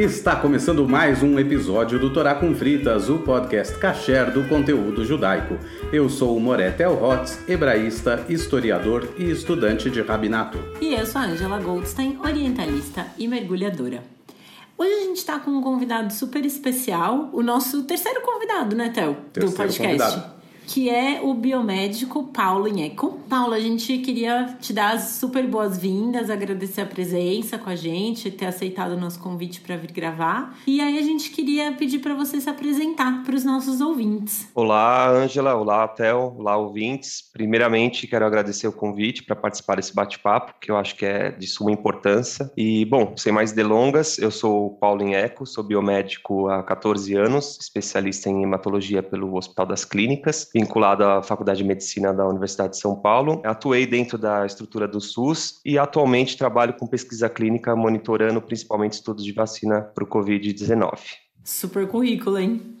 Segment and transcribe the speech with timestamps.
[0.00, 5.58] Está começando mais um episódio do Torá com Fritas, o podcast kasher do conteúdo judaico.
[5.92, 10.56] Eu sou o Moret Elhotz, hebraísta, historiador e estudante de rabinato.
[10.80, 14.02] E eu sou a Angela Goldstein, orientalista e mergulhadora.
[14.78, 19.18] Hoje a gente está com um convidado super especial, o nosso terceiro convidado, né, Theo?
[19.34, 19.86] Terceiro do podcast.
[19.86, 20.39] convidado
[20.70, 23.18] que é o biomédico Paulo Inheco.
[23.28, 28.30] Paulo, a gente queria te dar as super boas-vindas, agradecer a presença com a gente,
[28.30, 30.56] ter aceitado o nosso convite para vir gravar.
[30.68, 34.48] E aí a gente queria pedir para você se apresentar para os nossos ouvintes.
[34.54, 35.56] Olá, Ângela.
[35.56, 36.36] Olá, Theo.
[36.38, 37.20] Olá, ouvintes.
[37.32, 41.48] Primeiramente, quero agradecer o convite para participar desse bate-papo, que eu acho que é de
[41.48, 42.48] suma importância.
[42.56, 47.58] E, bom, sem mais delongas, eu sou o Paulo Inheco, sou biomédico há 14 anos,
[47.60, 52.78] especialista em hematologia pelo Hospital das Clínicas vinculado à Faculdade de Medicina da Universidade de
[52.78, 53.40] São Paulo.
[53.44, 59.24] Atuei dentro da estrutura do SUS e atualmente trabalho com pesquisa clínica, monitorando principalmente estudos
[59.24, 60.98] de vacina para o Covid-19.
[61.42, 62.76] Super currículo, hein?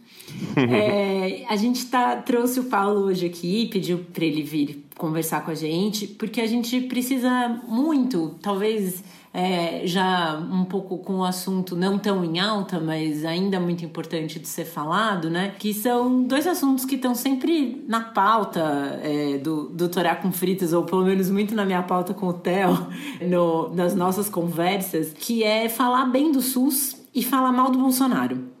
[0.70, 5.50] é, a gente tá, trouxe o Paulo hoje aqui, pediu para ele vir conversar com
[5.50, 11.76] a gente, porque a gente precisa muito, talvez é, já um pouco com o assunto
[11.76, 15.54] não tão em alta, mas ainda muito importante de ser falado, né?
[15.58, 18.60] Que são dois assuntos que estão sempre na pauta
[19.02, 22.32] é, do, do Torá com Fritas, ou pelo menos muito na minha pauta com o
[22.32, 22.86] Theo,
[23.22, 28.59] no, nas nossas conversas, que é falar bem do SUS e falar mal do Bolsonaro.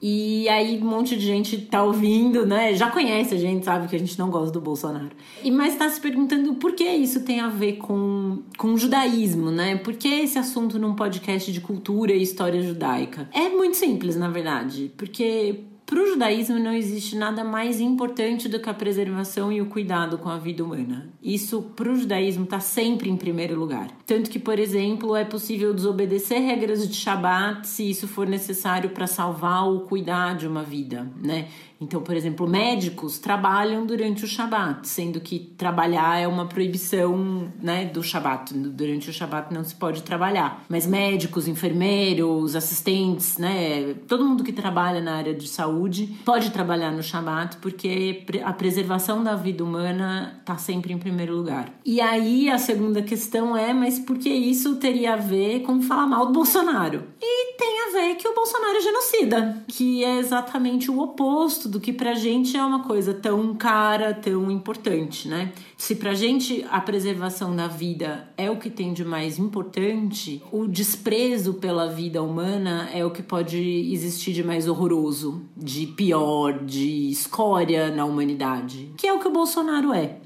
[0.00, 2.74] E aí um monte de gente tá ouvindo, né?
[2.74, 5.10] Já conhece a gente, sabe que a gente não gosta do Bolsonaro.
[5.42, 9.50] E mas tá se perguntando por que isso tem a ver com, com o judaísmo,
[9.50, 9.76] né?
[9.76, 13.28] Por que esse assunto num podcast de cultura e história judaica?
[13.32, 18.60] É muito simples, na verdade, porque para o judaísmo não existe nada mais importante do
[18.60, 21.08] que a preservação e o cuidado com a vida humana.
[21.22, 23.88] Isso para o judaísmo está sempre em primeiro lugar.
[24.04, 29.06] Tanto que, por exemplo, é possível desobedecer regras de Shabat se isso for necessário para
[29.06, 31.48] salvar ou cuidar de uma vida, né?
[31.80, 37.84] Então, por exemplo, médicos trabalham durante o Shabat, sendo que trabalhar é uma proibição né,
[37.84, 38.52] do Shabat.
[38.52, 40.64] Durante o Shabat não se pode trabalhar.
[40.68, 46.90] Mas médicos, enfermeiros, assistentes, né, todo mundo que trabalha na área de saúde pode trabalhar
[46.90, 51.72] no Shabat, porque a preservação da vida humana está sempre em primeiro lugar.
[51.84, 56.06] E aí a segunda questão é, mas por que isso teria a ver com falar
[56.06, 57.04] mal do Bolsonaro?
[57.20, 61.78] E tem a ver que o Bolsonaro é genocida, que é exatamente o oposto do
[61.78, 65.52] que pra gente é uma coisa tão cara, tão importante, né?
[65.76, 70.66] Se pra gente a preservação da vida é o que tem de mais importante, o
[70.66, 73.58] desprezo pela vida humana é o que pode
[73.92, 79.32] existir de mais horroroso, de pior, de escória na humanidade, que é o que o
[79.32, 80.20] Bolsonaro é.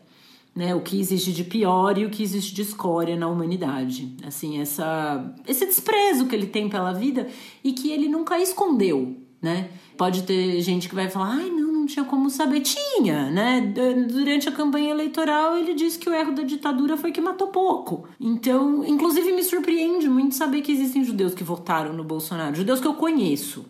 [0.54, 4.14] Né, o que existe de pior e o que existe de escória na humanidade.
[4.22, 7.26] Assim, essa, esse desprezo que ele tem pela vida
[7.64, 9.69] e que ele nunca escondeu, né?
[9.97, 12.60] Pode ter gente que vai falar, ai, não, não tinha como saber.
[12.60, 13.60] Tinha, né?
[14.08, 18.08] Durante a campanha eleitoral, ele disse que o erro da ditadura foi que matou pouco.
[18.20, 22.54] Então, inclusive, me surpreende muito saber que existem judeus que votaram no Bolsonaro.
[22.54, 23.66] Judeus que eu conheço,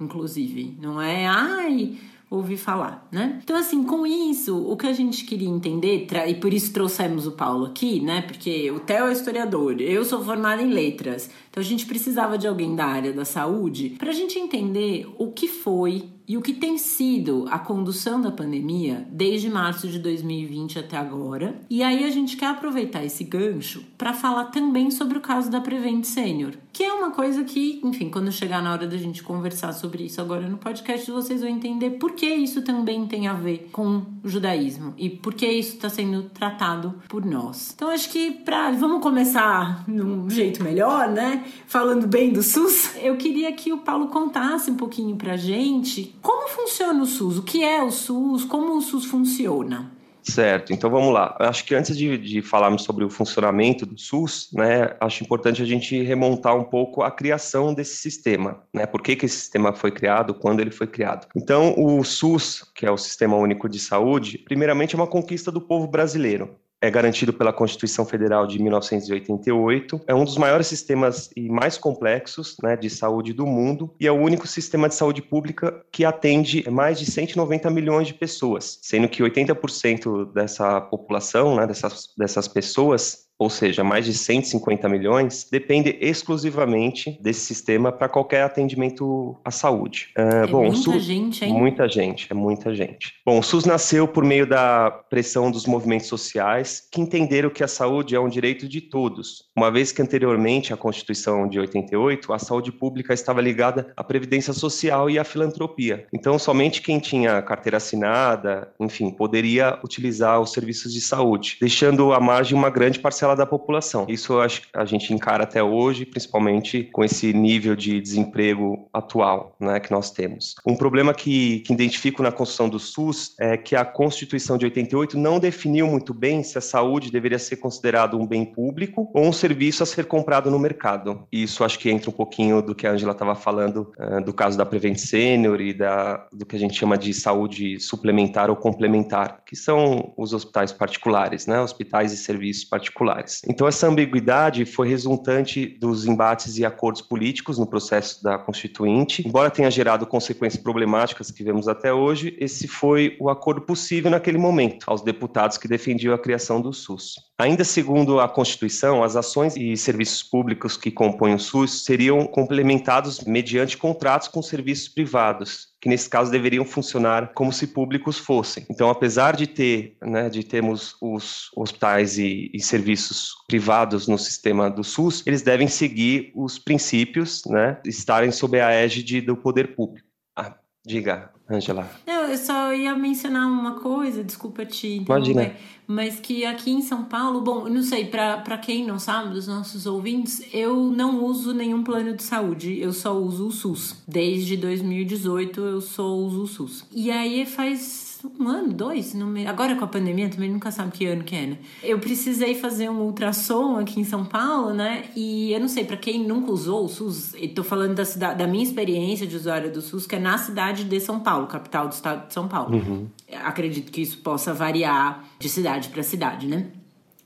[0.00, 0.78] inclusive.
[0.80, 1.98] Não é, ai
[2.30, 3.40] ouvir falar, né?
[3.42, 7.32] Então, assim, com isso, o que a gente queria entender, e por isso trouxemos o
[7.32, 8.22] Paulo aqui, né?
[8.22, 12.46] Porque o Theo é historiador, eu sou formada em letras, então a gente precisava de
[12.46, 16.52] alguém da área da saúde para a gente entender o que foi e o que
[16.52, 21.60] tem sido a condução da pandemia desde março de 2020 até agora.
[21.68, 25.60] E aí a gente quer aproveitar esse gancho para falar também sobre o caso da
[25.60, 29.72] Prevent Senior, que é uma coisa que, enfim, quando chegar na hora da gente conversar
[29.72, 33.68] sobre isso agora no podcast, vocês vão entender por que isso também tem a ver
[33.72, 37.72] com o judaísmo e por que isso está sendo tratado por nós.
[37.74, 41.44] Então acho que para vamos começar num jeito melhor, né?
[41.66, 46.48] Falando bem do SUS, eu queria que o Paulo contasse um pouquinho pra gente como
[46.48, 47.38] funciona o SUS?
[47.38, 48.44] O que é o SUS?
[48.44, 49.90] Como o SUS funciona?
[50.22, 51.34] Certo, então vamos lá.
[51.40, 55.64] Acho que antes de, de, falarmos sobre o funcionamento do SUS, né, acho importante a
[55.64, 58.86] gente remontar um pouco a criação desse sistema, né?
[58.86, 61.26] Por que, que esse sistema foi criado, quando ele foi criado.
[61.34, 65.60] Então, o SUS, que é o Sistema Único de Saúde, primeiramente é uma conquista do
[65.60, 71.48] povo brasileiro é garantido pela Constituição Federal de 1988, é um dos maiores sistemas e
[71.48, 75.84] mais complexos né, de saúde do mundo e é o único sistema de saúde pública
[75.92, 82.14] que atende mais de 190 milhões de pessoas, sendo que 80% dessa população, né, dessas,
[82.16, 89.34] dessas pessoas, ou seja, mais de 150 milhões, depende exclusivamente desse sistema para qualquer atendimento
[89.42, 90.10] à saúde.
[90.16, 91.54] Uh, é bom, muita SUS, gente, hein?
[91.54, 93.14] Muita gente, é muita gente.
[93.24, 97.68] Bom, o SUS nasceu por meio da pressão dos movimentos sociais que entenderam que a
[97.68, 102.38] saúde é um direito de todos, uma vez que anteriormente à Constituição de 88, a
[102.38, 106.06] saúde pública estava ligada à previdência social e à filantropia.
[106.12, 112.20] Então, somente quem tinha carteira assinada, enfim, poderia utilizar os serviços de saúde, deixando à
[112.20, 114.06] margem uma grande parcela da população.
[114.08, 119.90] Isso a gente encara até hoje, principalmente com esse nível de desemprego atual né, que
[119.90, 120.54] nós temos.
[120.66, 125.18] Um problema que, que identifico na construção do SUS é que a Constituição de 88
[125.18, 129.32] não definiu muito bem se a saúde deveria ser considerado um bem público ou um
[129.32, 131.26] serviço a ser comprado no mercado.
[131.30, 134.56] Isso acho que entra um pouquinho do que a Angela estava falando, uh, do caso
[134.56, 139.42] da Prevent Senior e da, do que a gente chama de saúde suplementar ou complementar,
[139.44, 141.60] que são os hospitais particulares, né?
[141.60, 143.19] hospitais e serviços particulares.
[143.48, 149.26] Então, essa ambiguidade foi resultante dos embates e acordos políticos no processo da Constituinte.
[149.26, 154.38] Embora tenha gerado consequências problemáticas que vemos até hoje, esse foi o acordo possível naquele
[154.38, 157.14] momento aos deputados que defendiam a criação do SUS.
[157.38, 163.20] Ainda segundo a Constituição, as ações e serviços públicos que compõem o SUS seriam complementados
[163.20, 168.66] mediante contratos com serviços privados, que nesse caso deveriam funcionar como se públicos fossem.
[168.68, 172.99] Então, apesar de ter, né, de termos os hospitais e, e, serviços
[173.46, 179.20] privados no sistema do SUS, eles devem seguir os princípios, né, estarem sob a égide
[179.20, 180.06] do poder público.
[180.36, 180.54] Ah,
[180.84, 181.90] diga, Angela.
[182.06, 185.52] Não, eu só ia mencionar uma coisa, desculpa te Imagina.
[185.86, 189.84] mas que aqui em São Paulo, bom, não sei, para quem não sabe, dos nossos
[189.86, 193.96] ouvintes, eu não uso nenhum plano de saúde, eu só uso o SUS.
[194.06, 196.86] Desde 2018 eu só uso o SUS.
[196.92, 199.46] E aí faz um ano, dois, me...
[199.46, 201.58] agora com a pandemia também nunca sabe que ano que é, né?
[201.82, 205.04] Eu precisei fazer um ultrassom aqui em São Paulo, né?
[205.16, 208.46] E eu não sei, para quem nunca usou o SUS, tô falando da, cidade, da
[208.46, 211.92] minha experiência de usuária do SUS, que é na cidade de São Paulo, capital do
[211.92, 212.76] estado de São Paulo.
[212.76, 213.08] Uhum.
[213.42, 216.66] Acredito que isso possa variar de cidade para cidade, né?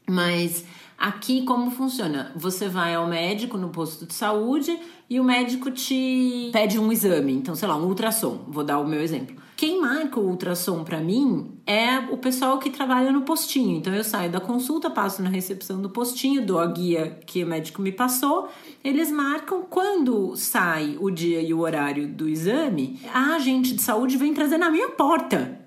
[0.09, 0.65] Mas
[0.99, 2.33] aqui como funciona?
[2.37, 7.33] Você vai ao médico no posto de saúde e o médico te pede um exame,
[7.33, 8.45] então sei lá, um ultrassom.
[8.49, 9.44] Vou dar o meu exemplo.
[9.57, 13.77] Quem marca o ultrassom para mim é o pessoal que trabalha no postinho.
[13.77, 17.47] Então eu saio da consulta, passo na recepção do postinho, dou a guia que o
[17.47, 18.49] médico me passou.
[18.83, 24.17] Eles marcam quando sai o dia e o horário do exame, a agente de saúde
[24.17, 25.61] vem trazer na minha porta.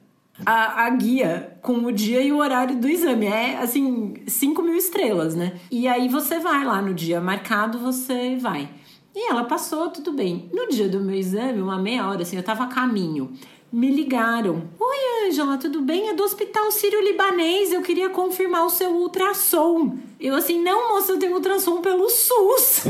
[0.45, 3.25] A, a, guia com o dia e o horário do exame.
[3.25, 5.59] É assim, 5 mil estrelas, né?
[5.71, 8.69] E aí você vai lá no dia marcado, você vai.
[9.15, 10.47] E ela passou, tudo bem.
[10.53, 13.31] No dia do meu exame, uma meia hora, assim, eu tava a caminho
[13.71, 14.63] me ligaram.
[14.79, 16.09] Oi, Ângela, tudo bem?
[16.09, 17.71] É do Hospital Sírio-Libanês.
[17.71, 19.97] Eu queria confirmar o seu ultrassom.
[20.19, 22.83] Eu assim, não, moça, eu tenho ultrassom pelo SUS.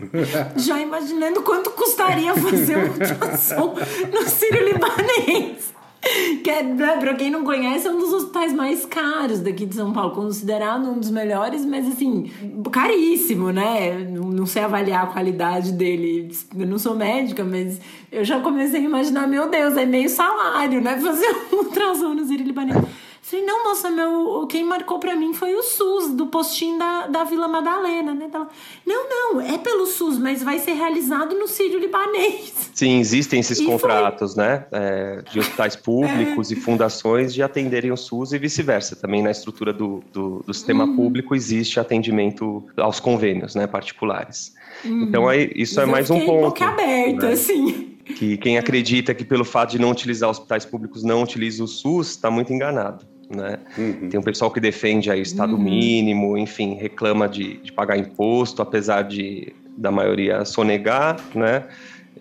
[0.56, 3.74] Já imaginando quanto custaria fazer um ultrassom
[4.12, 5.79] no Sírio-Libanês.
[6.42, 9.74] Que é, né, pra quem não conhece, é um dos hospitais mais caros daqui de
[9.74, 12.30] São Paulo, considerado um dos melhores, mas assim,
[12.72, 13.98] caríssimo, né?
[13.98, 16.30] Não sei avaliar a qualidade dele.
[16.56, 17.80] Eu não sou médica, mas
[18.10, 20.96] eu já comecei a imaginar, meu Deus, é meio salário, né?
[21.00, 22.76] Fazer um ultrassom no Sírio Libanês.
[23.22, 27.24] Falei, não, moça, meu, quem marcou para mim foi o SUS, do postinho da, da
[27.24, 28.30] Vila Madalena, né?
[28.32, 28.48] Ela,
[28.84, 32.70] não, não, é pelo SUS, mas vai ser realizado no Sírio Libanês.
[32.74, 34.42] Sim, existem esses e contratos, foi...
[34.42, 34.66] né?
[34.72, 36.54] É, de hospitais públicos é.
[36.54, 38.96] e fundações de atenderem o SUS e vice-versa.
[38.96, 40.96] Também na estrutura do, do, do sistema uhum.
[40.96, 43.66] público existe atendimento aos convênios, né?
[43.66, 44.54] Particulares.
[44.84, 45.02] Uhum.
[45.02, 46.46] Então, aí, isso mas é mais um ponto.
[46.46, 47.32] Boca aberta, né?
[47.32, 51.68] assim que quem acredita que pelo fato de não utilizar hospitais públicos não utiliza o
[51.68, 53.06] SUS está muito enganado.
[53.34, 53.58] Né?
[53.78, 54.08] Uhum.
[54.08, 55.62] Tem um pessoal que defende aí o estado uhum.
[55.62, 61.64] mínimo, enfim, reclama de, de pagar imposto, apesar de da maioria sonegar, né?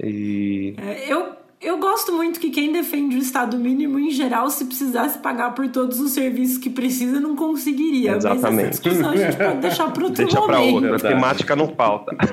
[0.02, 0.76] E...
[0.78, 1.30] É, eu,
[1.60, 5.68] eu gosto muito que quem defende o Estado mínimo, em geral, se precisasse pagar por
[5.68, 8.16] todos os serviços que precisa, não conseguiria.
[8.16, 8.44] Exatamente.
[8.44, 11.68] Mas essa discussão a gente pode deixar para outro Deixa para outra, a temática não
[11.68, 12.16] falta.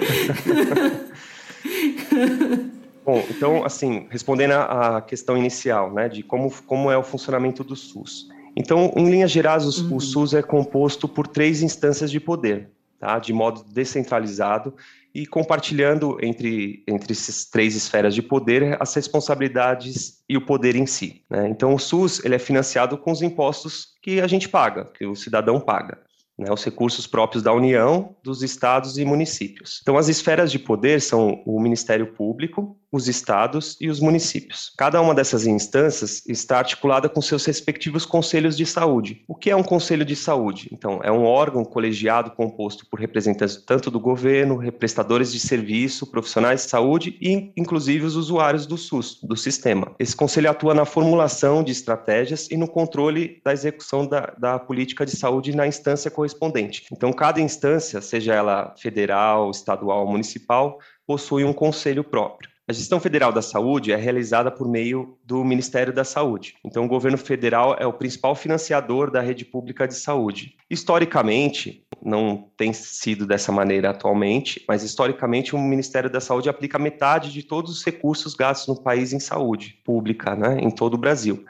[3.06, 7.76] Bom, então, assim, respondendo à questão inicial, né, de como, como é o funcionamento do
[7.76, 8.26] SUS.
[8.56, 9.96] Então, em linhas gerais, o, uhum.
[9.96, 14.74] o SUS é composto por três instâncias de poder, tá, de modo descentralizado
[15.14, 20.84] e compartilhando entre, entre essas três esferas de poder as responsabilidades e o poder em
[20.84, 21.22] si.
[21.30, 21.48] Né?
[21.48, 25.14] Então, o SUS ele é financiado com os impostos que a gente paga, que o
[25.14, 25.96] cidadão paga
[26.38, 29.80] né, os recursos próprios da União, dos estados e municípios.
[29.82, 34.72] Então, as esferas de poder são o Ministério Público, os estados e os municípios.
[34.76, 39.22] Cada uma dessas instâncias está articulada com seus respectivos conselhos de saúde.
[39.28, 40.68] O que é um conselho de saúde?
[40.72, 46.64] Então, é um órgão colegiado composto por representantes tanto do governo, prestadores de serviço, profissionais
[46.64, 49.94] de saúde e, inclusive, os usuários do SUS, do sistema.
[49.98, 55.04] Esse conselho atua na formulação de estratégias e no controle da execução da, da política
[55.04, 56.84] de saúde na instância correspondente.
[56.92, 62.55] Então, cada instância, seja ela federal, estadual ou municipal, possui um conselho próprio.
[62.68, 66.56] A gestão federal da saúde é realizada por meio do Ministério da Saúde.
[66.64, 70.56] Então, o governo federal é o principal financiador da rede pública de saúde.
[70.68, 77.32] Historicamente, não tem sido dessa maneira atualmente, mas historicamente o Ministério da Saúde aplica metade
[77.32, 81.44] de todos os recursos gastos no país em saúde pública, né, em todo o Brasil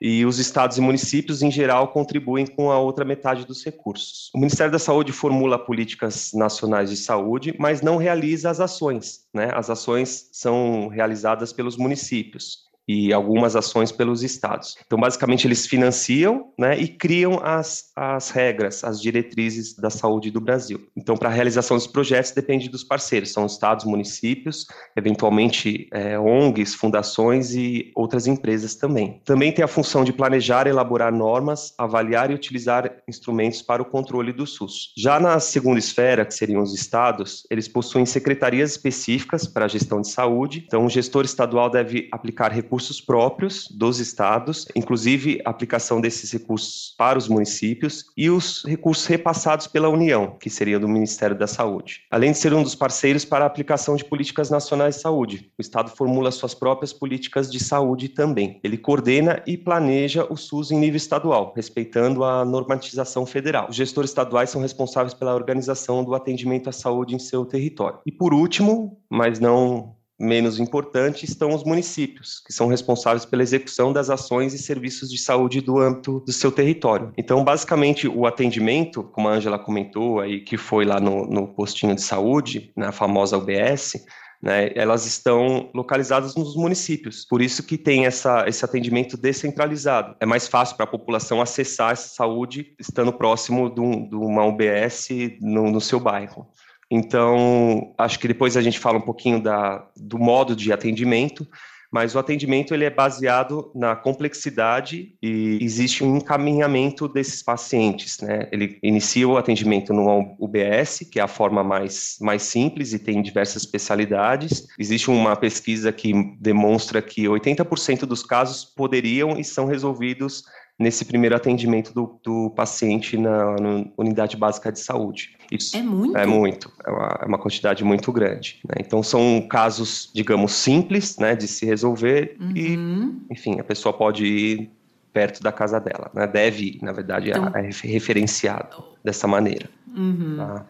[0.00, 4.30] e os estados e municípios, em geral, contribuem com a outra metade dos recursos.
[4.34, 9.26] O Ministério da Saúde formula políticas nacionais de saúde, mas não realiza as ações.
[9.32, 9.50] Né?
[9.54, 14.76] As ações são realizadas pelos municípios e algumas ações pelos estados.
[14.86, 20.40] Então, basicamente, eles financiam né, e criam as, as regras, as diretrizes da saúde do
[20.40, 20.86] Brasil.
[20.96, 24.66] Então, para a realização dos projetos, depende dos parceiros, são estados, municípios,
[24.96, 29.20] eventualmente é, ONGs, fundações e outras empresas também.
[29.24, 34.32] Também tem a função de planejar, elaborar normas, avaliar e utilizar instrumentos para o controle
[34.32, 34.92] do SUS.
[34.96, 40.00] Já na segunda esfera, que seriam os estados, eles possuem secretarias específicas para a gestão
[40.00, 45.98] de saúde, então o gestor estadual deve aplicar recursos recursos próprios dos estados, inclusive aplicação
[45.98, 51.36] desses recursos para os municípios e os recursos repassados pela União, que seria do Ministério
[51.36, 52.02] da Saúde.
[52.10, 55.62] Além de ser um dos parceiros para a aplicação de políticas nacionais de saúde, o
[55.62, 58.60] estado formula suas próprias políticas de saúde também.
[58.62, 63.68] Ele coordena e planeja o SUS em nível estadual, respeitando a normatização federal.
[63.70, 68.00] Os gestores estaduais são responsáveis pela organização do atendimento à saúde em seu território.
[68.04, 73.92] E por último, mas não menos importante estão os municípios, que são responsáveis pela execução
[73.92, 77.12] das ações e serviços de saúde do âmbito do seu território.
[77.16, 81.94] Então, basicamente, o atendimento, como a Angela comentou aí, que foi lá no, no postinho
[81.94, 84.06] de saúde, na famosa UBS,
[84.42, 87.24] né, elas estão localizadas nos municípios.
[87.24, 90.14] Por isso que tem essa, esse atendimento descentralizado.
[90.20, 94.44] É mais fácil para a população acessar essa saúde estando próximo de, um, de uma
[94.44, 95.08] UBS
[95.40, 96.46] no, no seu bairro.
[96.90, 101.46] Então, acho que depois a gente fala um pouquinho da, do modo de atendimento,
[101.90, 108.48] mas o atendimento ele é baseado na complexidade e existe um encaminhamento desses pacientes, né?
[108.52, 113.22] Ele inicia o atendimento no UBS, que é a forma mais, mais simples e tem
[113.22, 114.66] diversas especialidades.
[114.78, 120.44] Existe uma pesquisa que demonstra que 80% dos casos poderiam e são resolvidos
[120.78, 125.36] nesse primeiro atendimento do, do paciente na, na, unidade básica de saúde.
[125.50, 126.16] Isso é muito?
[126.18, 128.60] É muito, é uma, é uma quantidade muito grande.
[128.68, 128.74] Né?
[128.80, 132.52] Então, são casos, digamos, simples né, de se resolver uhum.
[132.54, 134.70] e, enfim, a pessoa pode ir
[135.12, 136.26] perto da casa dela, né?
[136.26, 137.50] deve na verdade, então...
[137.54, 139.70] é referenciado dessa maneira.
[139.96, 140.36] Uhum.
[140.36, 140.66] Tá?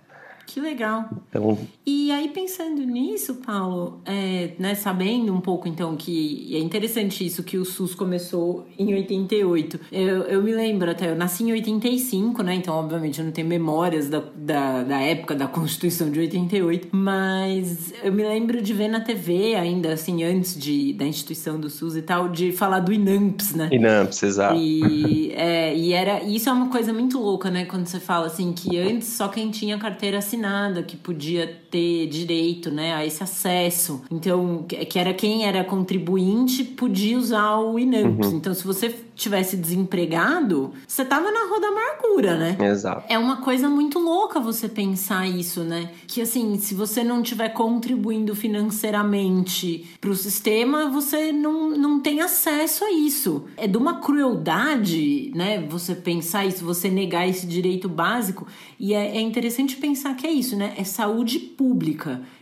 [0.46, 1.08] Que legal.
[1.28, 1.58] Então...
[1.84, 7.42] E aí, pensando nisso, Paulo, é, né, sabendo um pouco, então, que é interessante isso,
[7.42, 9.80] que o SUS começou em 88.
[9.90, 12.54] Eu, eu me lembro até, eu nasci em 85, né?
[12.54, 17.92] Então, obviamente, eu não tenho memórias da, da, da época da Constituição de 88, mas
[18.02, 21.96] eu me lembro de ver na TV ainda, assim, antes de, da instituição do SUS
[21.96, 23.68] e tal, de falar do INAMPS, né?
[23.72, 24.56] INAMPS, exato.
[24.58, 27.64] E, é, e era, isso é uma coisa muito louca, né?
[27.64, 32.06] Quando você fala assim, que antes só quem tinha carteira assinada assinada que podia ter
[32.06, 34.00] direito né, a esse acesso.
[34.10, 38.28] Então, que era quem era contribuinte podia usar o INAMPS.
[38.28, 38.36] Uhum.
[38.38, 42.56] Então, se você tivesse desempregado, você tava na roda amargura, né?
[42.70, 43.04] Exato.
[43.08, 45.90] É uma coisa muito louca você pensar isso, né?
[46.06, 52.84] Que assim, se você não tiver contribuindo financeiramente pro sistema, você não, não tem acesso
[52.84, 53.44] a isso.
[53.56, 55.66] É de uma crueldade, né?
[55.70, 58.46] Você pensar isso, você negar esse direito básico.
[58.78, 60.74] E é, é interessante pensar que é isso, né?
[60.76, 61.65] É saúde pública.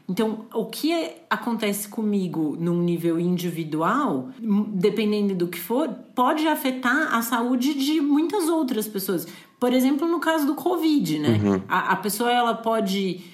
[0.09, 4.29] Então, o que acontece comigo num nível individual,
[4.69, 9.27] dependendo do que for, pode afetar a saúde de muitas outras pessoas.
[9.59, 11.41] Por exemplo, no caso do Covid, né?
[11.43, 11.63] Uhum.
[11.69, 13.25] A, a pessoa ela pode.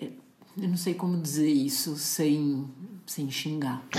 [0.00, 2.68] Eu não sei como dizer isso sem,
[3.06, 3.82] sem xingar.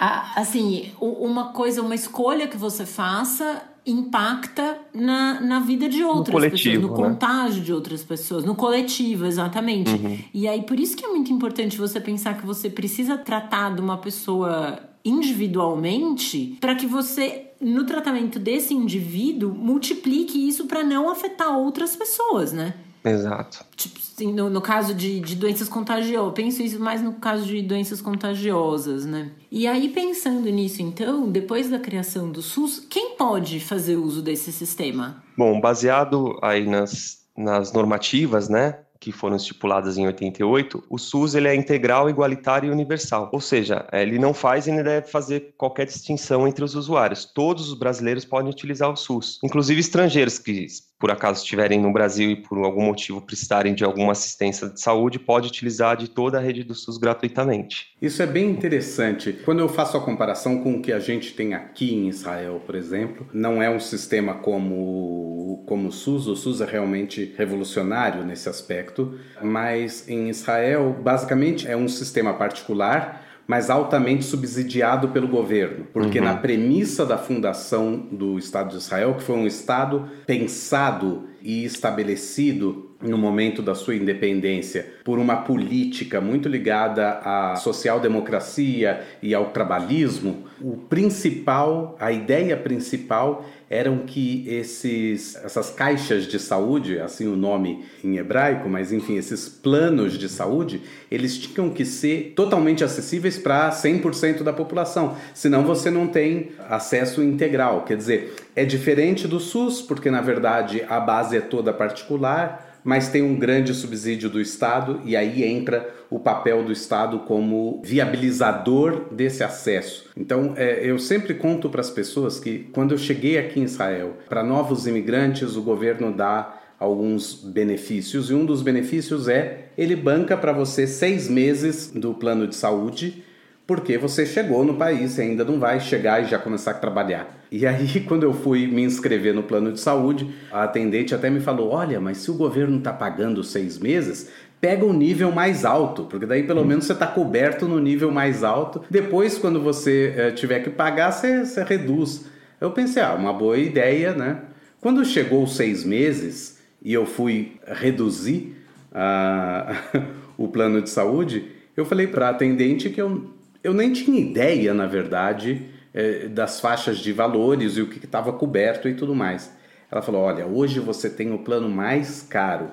[0.00, 6.34] é, assim, uma coisa, uma escolha que você faça impacta na, na vida de outras
[6.34, 6.94] no pessoas, no né?
[6.94, 9.90] contágio de outras pessoas, no coletivo, exatamente.
[9.92, 10.18] Uhum.
[10.34, 13.80] E aí, por isso que é muito importante você pensar que você precisa tratar de
[13.80, 21.56] uma pessoa individualmente para que você no tratamento desse indivíduo multiplique isso para não afetar
[21.56, 22.74] outras pessoas, né?
[23.06, 23.64] Exato.
[23.76, 27.62] Tipo, assim, no, no caso de, de doenças contagiosas, penso isso mais no caso de
[27.62, 29.30] doenças contagiosas, né?
[29.50, 34.52] E aí, pensando nisso, então, depois da criação do SUS, quem pode fazer uso desse
[34.52, 35.22] sistema?
[35.38, 38.78] Bom, baseado aí nas, nas normativas, né?
[38.98, 43.30] que foram estipuladas em 88, o SUS ele é integral, igualitário e universal.
[43.32, 47.24] Ou seja, ele não faz e nem deve fazer qualquer distinção entre os usuários.
[47.24, 50.66] Todos os brasileiros podem utilizar o SUS, inclusive estrangeiros que
[50.98, 55.18] por acaso estiverem no Brasil e por algum motivo precisarem de alguma assistência de saúde,
[55.18, 57.94] pode utilizar de toda a rede do SUS gratuitamente.
[58.00, 59.32] Isso é bem interessante.
[59.44, 62.74] Quando eu faço a comparação com o que a gente tem aqui em Israel, por
[62.74, 68.48] exemplo, não é um sistema como, como o SUS, o SUS é realmente revolucionário nesse
[68.48, 76.18] aspecto, mas em Israel, basicamente, é um sistema particular mas altamente subsidiado pelo governo, porque
[76.18, 76.24] uhum.
[76.24, 82.90] na premissa da fundação do Estado de Israel, que foi um Estado pensado e estabelecido
[83.00, 90.44] no momento da sua independência por uma política muito ligada à social-democracia e ao trabalhismo,
[90.60, 97.84] o principal, a ideia principal eram que esses, essas caixas de saúde, assim o nome
[98.02, 103.70] em hebraico, mas enfim, esses planos de saúde, eles tinham que ser totalmente acessíveis para
[103.70, 107.84] 100% da população, senão você não tem acesso integral.
[107.84, 113.08] Quer dizer, é diferente do SUS, porque na verdade a base é toda particular, mas
[113.08, 119.12] tem um grande subsídio do Estado e aí entra o papel do Estado como viabilizador
[119.12, 120.08] desse acesso.
[120.16, 124.14] Então, é, eu sempre conto para as pessoas que quando eu cheguei aqui em Israel,
[124.28, 130.36] para novos imigrantes, o governo dá alguns benefícios e um dos benefícios é ele banca
[130.36, 133.24] para você seis meses do plano de saúde
[133.66, 137.36] porque você chegou no país e ainda não vai chegar e já começar a trabalhar.
[137.50, 141.40] E aí, quando eu fui me inscrever no plano de saúde, a atendente até me
[141.40, 144.30] falou: Olha, mas se o governo está pagando seis meses,
[144.60, 148.10] pega o um nível mais alto, porque daí pelo menos você está coberto no nível
[148.10, 148.84] mais alto.
[148.88, 152.26] Depois, quando você é, tiver que pagar, você, você reduz.
[152.60, 154.42] Eu pensei: Ah, uma boa ideia, né?
[154.80, 158.54] Quando chegou os seis meses e eu fui reduzir
[158.92, 160.02] uh,
[160.38, 163.35] o plano de saúde, eu falei para a atendente que eu
[163.66, 168.32] eu nem tinha ideia, na verdade, é, das faixas de valores e o que estava
[168.32, 169.52] coberto e tudo mais.
[169.90, 172.70] Ela falou: Olha, hoje você tem o plano mais caro.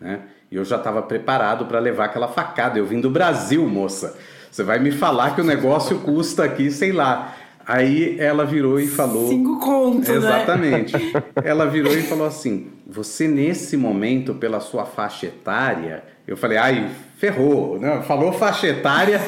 [0.00, 0.20] Né?
[0.50, 2.78] E eu já estava preparado para levar aquela facada.
[2.78, 4.16] Eu vim do Brasil, moça.
[4.50, 7.36] Você vai me falar que o negócio custa aqui, sei lá.
[7.66, 9.28] Aí ela virou e falou.
[9.28, 10.16] Cinco contos, né?
[10.16, 10.96] Exatamente.
[10.96, 11.22] Né?
[11.44, 16.04] ela virou e falou assim: Você, nesse momento, pela sua faixa etária.
[16.26, 18.02] Eu falei: Ai, ferrou, né?
[18.02, 19.20] Falou faixa etária,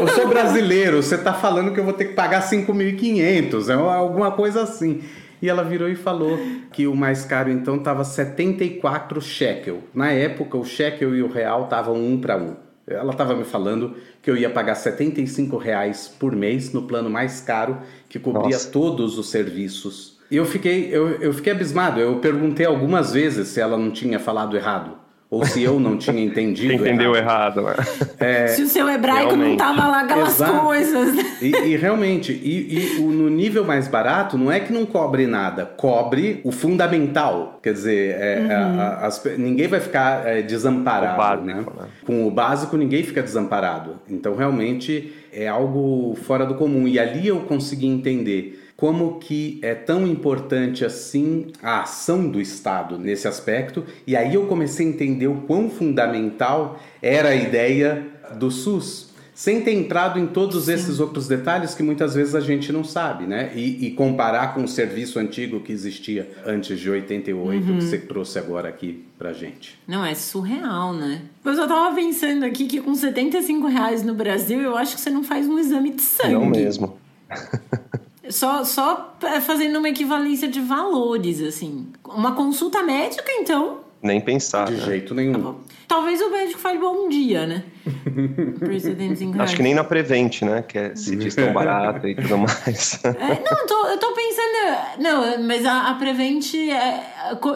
[0.00, 4.30] eu sou brasileiro, você está falando que eu vou ter que pagar 5.500, é alguma
[4.30, 5.02] coisa assim.
[5.42, 6.38] E ela virou e falou
[6.70, 9.78] que o mais caro então estava 74 shekel.
[9.94, 12.54] Na época, o shekel e o real estavam um para um.
[12.90, 17.40] Ela estava me falando que eu ia pagar 75 reais por mês no plano mais
[17.40, 18.70] caro, que cobria Nossa.
[18.70, 20.18] todos os serviços.
[20.30, 22.00] E eu fiquei, eu, eu fiquei abismado.
[22.00, 26.20] Eu perguntei algumas vezes se ela não tinha falado errado ou se eu não tinha
[26.20, 26.72] entendido.
[26.72, 28.08] Entendeu errado, errado né?
[28.18, 29.46] é, Se o seu hebraico realmente.
[29.46, 30.60] não estava lá aquelas Exato.
[30.60, 31.40] coisas.
[31.40, 35.28] E, e realmente, e, e o, no nível mais barato, não é que não cobre
[35.28, 37.60] nada, cobre o fundamental.
[37.62, 38.80] Quer dizer, é, uhum.
[38.80, 41.14] a, as, ninguém vai ficar é, desamparado.
[41.14, 41.54] O básico, né?
[41.54, 41.88] né?
[42.04, 44.00] Com o básico, ninguém fica desamparado.
[44.08, 46.88] Então, realmente, é algo fora do comum.
[46.88, 52.98] E ali eu consegui entender como que é tão importante assim a ação do Estado
[52.98, 58.50] nesse aspecto, e aí eu comecei a entender o quão fundamental era a ideia do
[58.50, 60.72] SUS, sem ter entrado em todos Sim.
[60.72, 63.52] esses outros detalhes que muitas vezes a gente não sabe, né?
[63.54, 67.78] E, e comparar com o serviço antigo que existia antes de 88, uhum.
[67.78, 69.78] que você trouxe agora aqui pra gente.
[69.86, 71.20] Não, é surreal, né?
[71.44, 75.10] Mas eu tava pensando aqui que com 75 reais no Brasil, eu acho que você
[75.10, 76.32] não faz um exame de sangue.
[76.32, 76.98] Não mesmo.
[78.30, 81.88] Só, só fazendo uma equivalência de valores, assim.
[82.04, 83.80] Uma consulta médica, então.
[84.02, 84.66] Nem pensar.
[84.66, 84.84] De né?
[84.84, 85.42] jeito nenhum.
[85.42, 85.54] Tá
[85.90, 87.64] Talvez o médico fale bom dia, né?
[89.40, 90.62] Acho que nem na Prevent, né?
[90.62, 93.00] Que é, se diz tão barato e tudo mais.
[93.04, 95.00] É, não, eu tô, eu tô pensando.
[95.00, 96.54] Não, mas a, a Prevent.
[96.54, 97.02] É,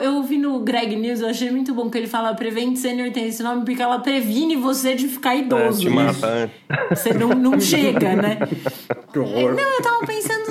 [0.03, 3.29] eu ouvi no Greg News, eu achei muito bom que ele fala Prevent Senior tem
[3.29, 5.81] esse nome porque ela previne você de ficar idoso.
[5.81, 6.51] É, te mata.
[6.91, 8.39] Você não, não chega, né?
[9.13, 9.55] Que horror.
[9.55, 10.44] Não, eu tava pensando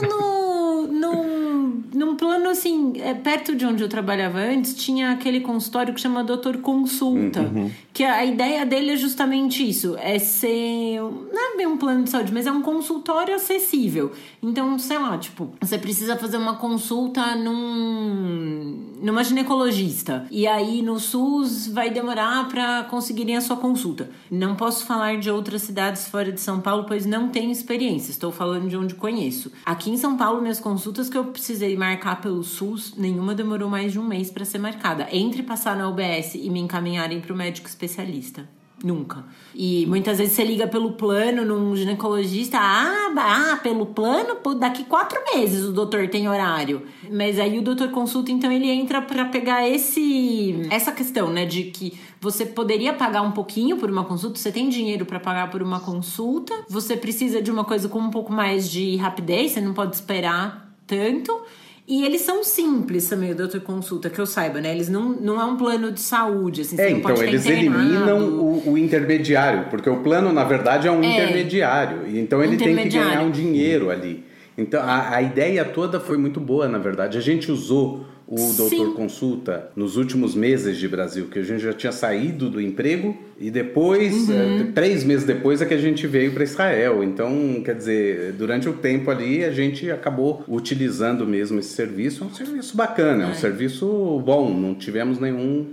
[2.03, 6.01] num um plano assim, é, perto de onde eu trabalhava antes, tinha aquele consultório que
[6.01, 7.41] chama Doutor Consulta.
[7.41, 7.71] Uhum.
[7.93, 10.99] Que a ideia dele é justamente isso: é ser.
[10.99, 14.11] Não é bem um plano de saúde, mas é um consultório acessível.
[14.41, 20.27] Então, sei lá, tipo, você precisa fazer uma consulta num, numa ginecologista.
[20.29, 24.09] E aí no SUS vai demorar para conseguirem a sua consulta.
[24.29, 28.11] Não posso falar de outras cidades fora de São Paulo, pois não tenho experiência.
[28.11, 29.51] Estou falando de onde conheço.
[29.65, 33.91] Aqui em São Paulo, minhas consultas que eu precisei marcar pelo SUS, nenhuma demorou mais
[33.91, 35.07] de um mês para ser marcada.
[35.11, 38.47] Entre passar na UBS e me encaminharem para o médico especialista.
[38.83, 39.23] Nunca.
[39.55, 45.17] E muitas vezes você liga pelo plano num ginecologista, ah, ah, pelo plano, daqui quatro
[45.33, 46.81] meses o doutor tem horário.
[47.09, 51.63] Mas aí o doutor consulta, então ele entra para pegar esse essa questão, né, de
[51.65, 55.63] que você poderia pagar um pouquinho por uma consulta, você tem dinheiro para pagar por
[55.63, 59.73] uma consulta, você precisa de uma coisa com um pouco mais de rapidez, você não
[59.73, 61.41] pode esperar tanto.
[61.85, 64.71] E eles são simples também, doutor consulta, que eu saiba, né?
[64.71, 68.77] Eles não, não é um plano de saúde, assim, É, então eles eliminam o, o,
[68.77, 72.17] intermediário, porque o plano, na verdade, é um é, intermediário.
[72.17, 74.23] Então ele tem que ganhar um dinheiro ali.
[74.57, 77.17] Então a, a ideia toda foi muito boa, na verdade.
[77.17, 78.93] A gente usou o doutor Sim.
[78.93, 83.51] consulta nos últimos meses de Brasil, que a gente já tinha saído do emprego e
[83.51, 84.61] depois, uhum.
[84.61, 87.03] é, três meses depois, é que a gente veio para Israel.
[87.03, 92.23] Então, quer dizer, durante o tempo ali, a gente acabou utilizando mesmo esse serviço.
[92.23, 93.35] É um serviço bacana, é um é.
[93.35, 95.67] serviço bom, não tivemos nenhum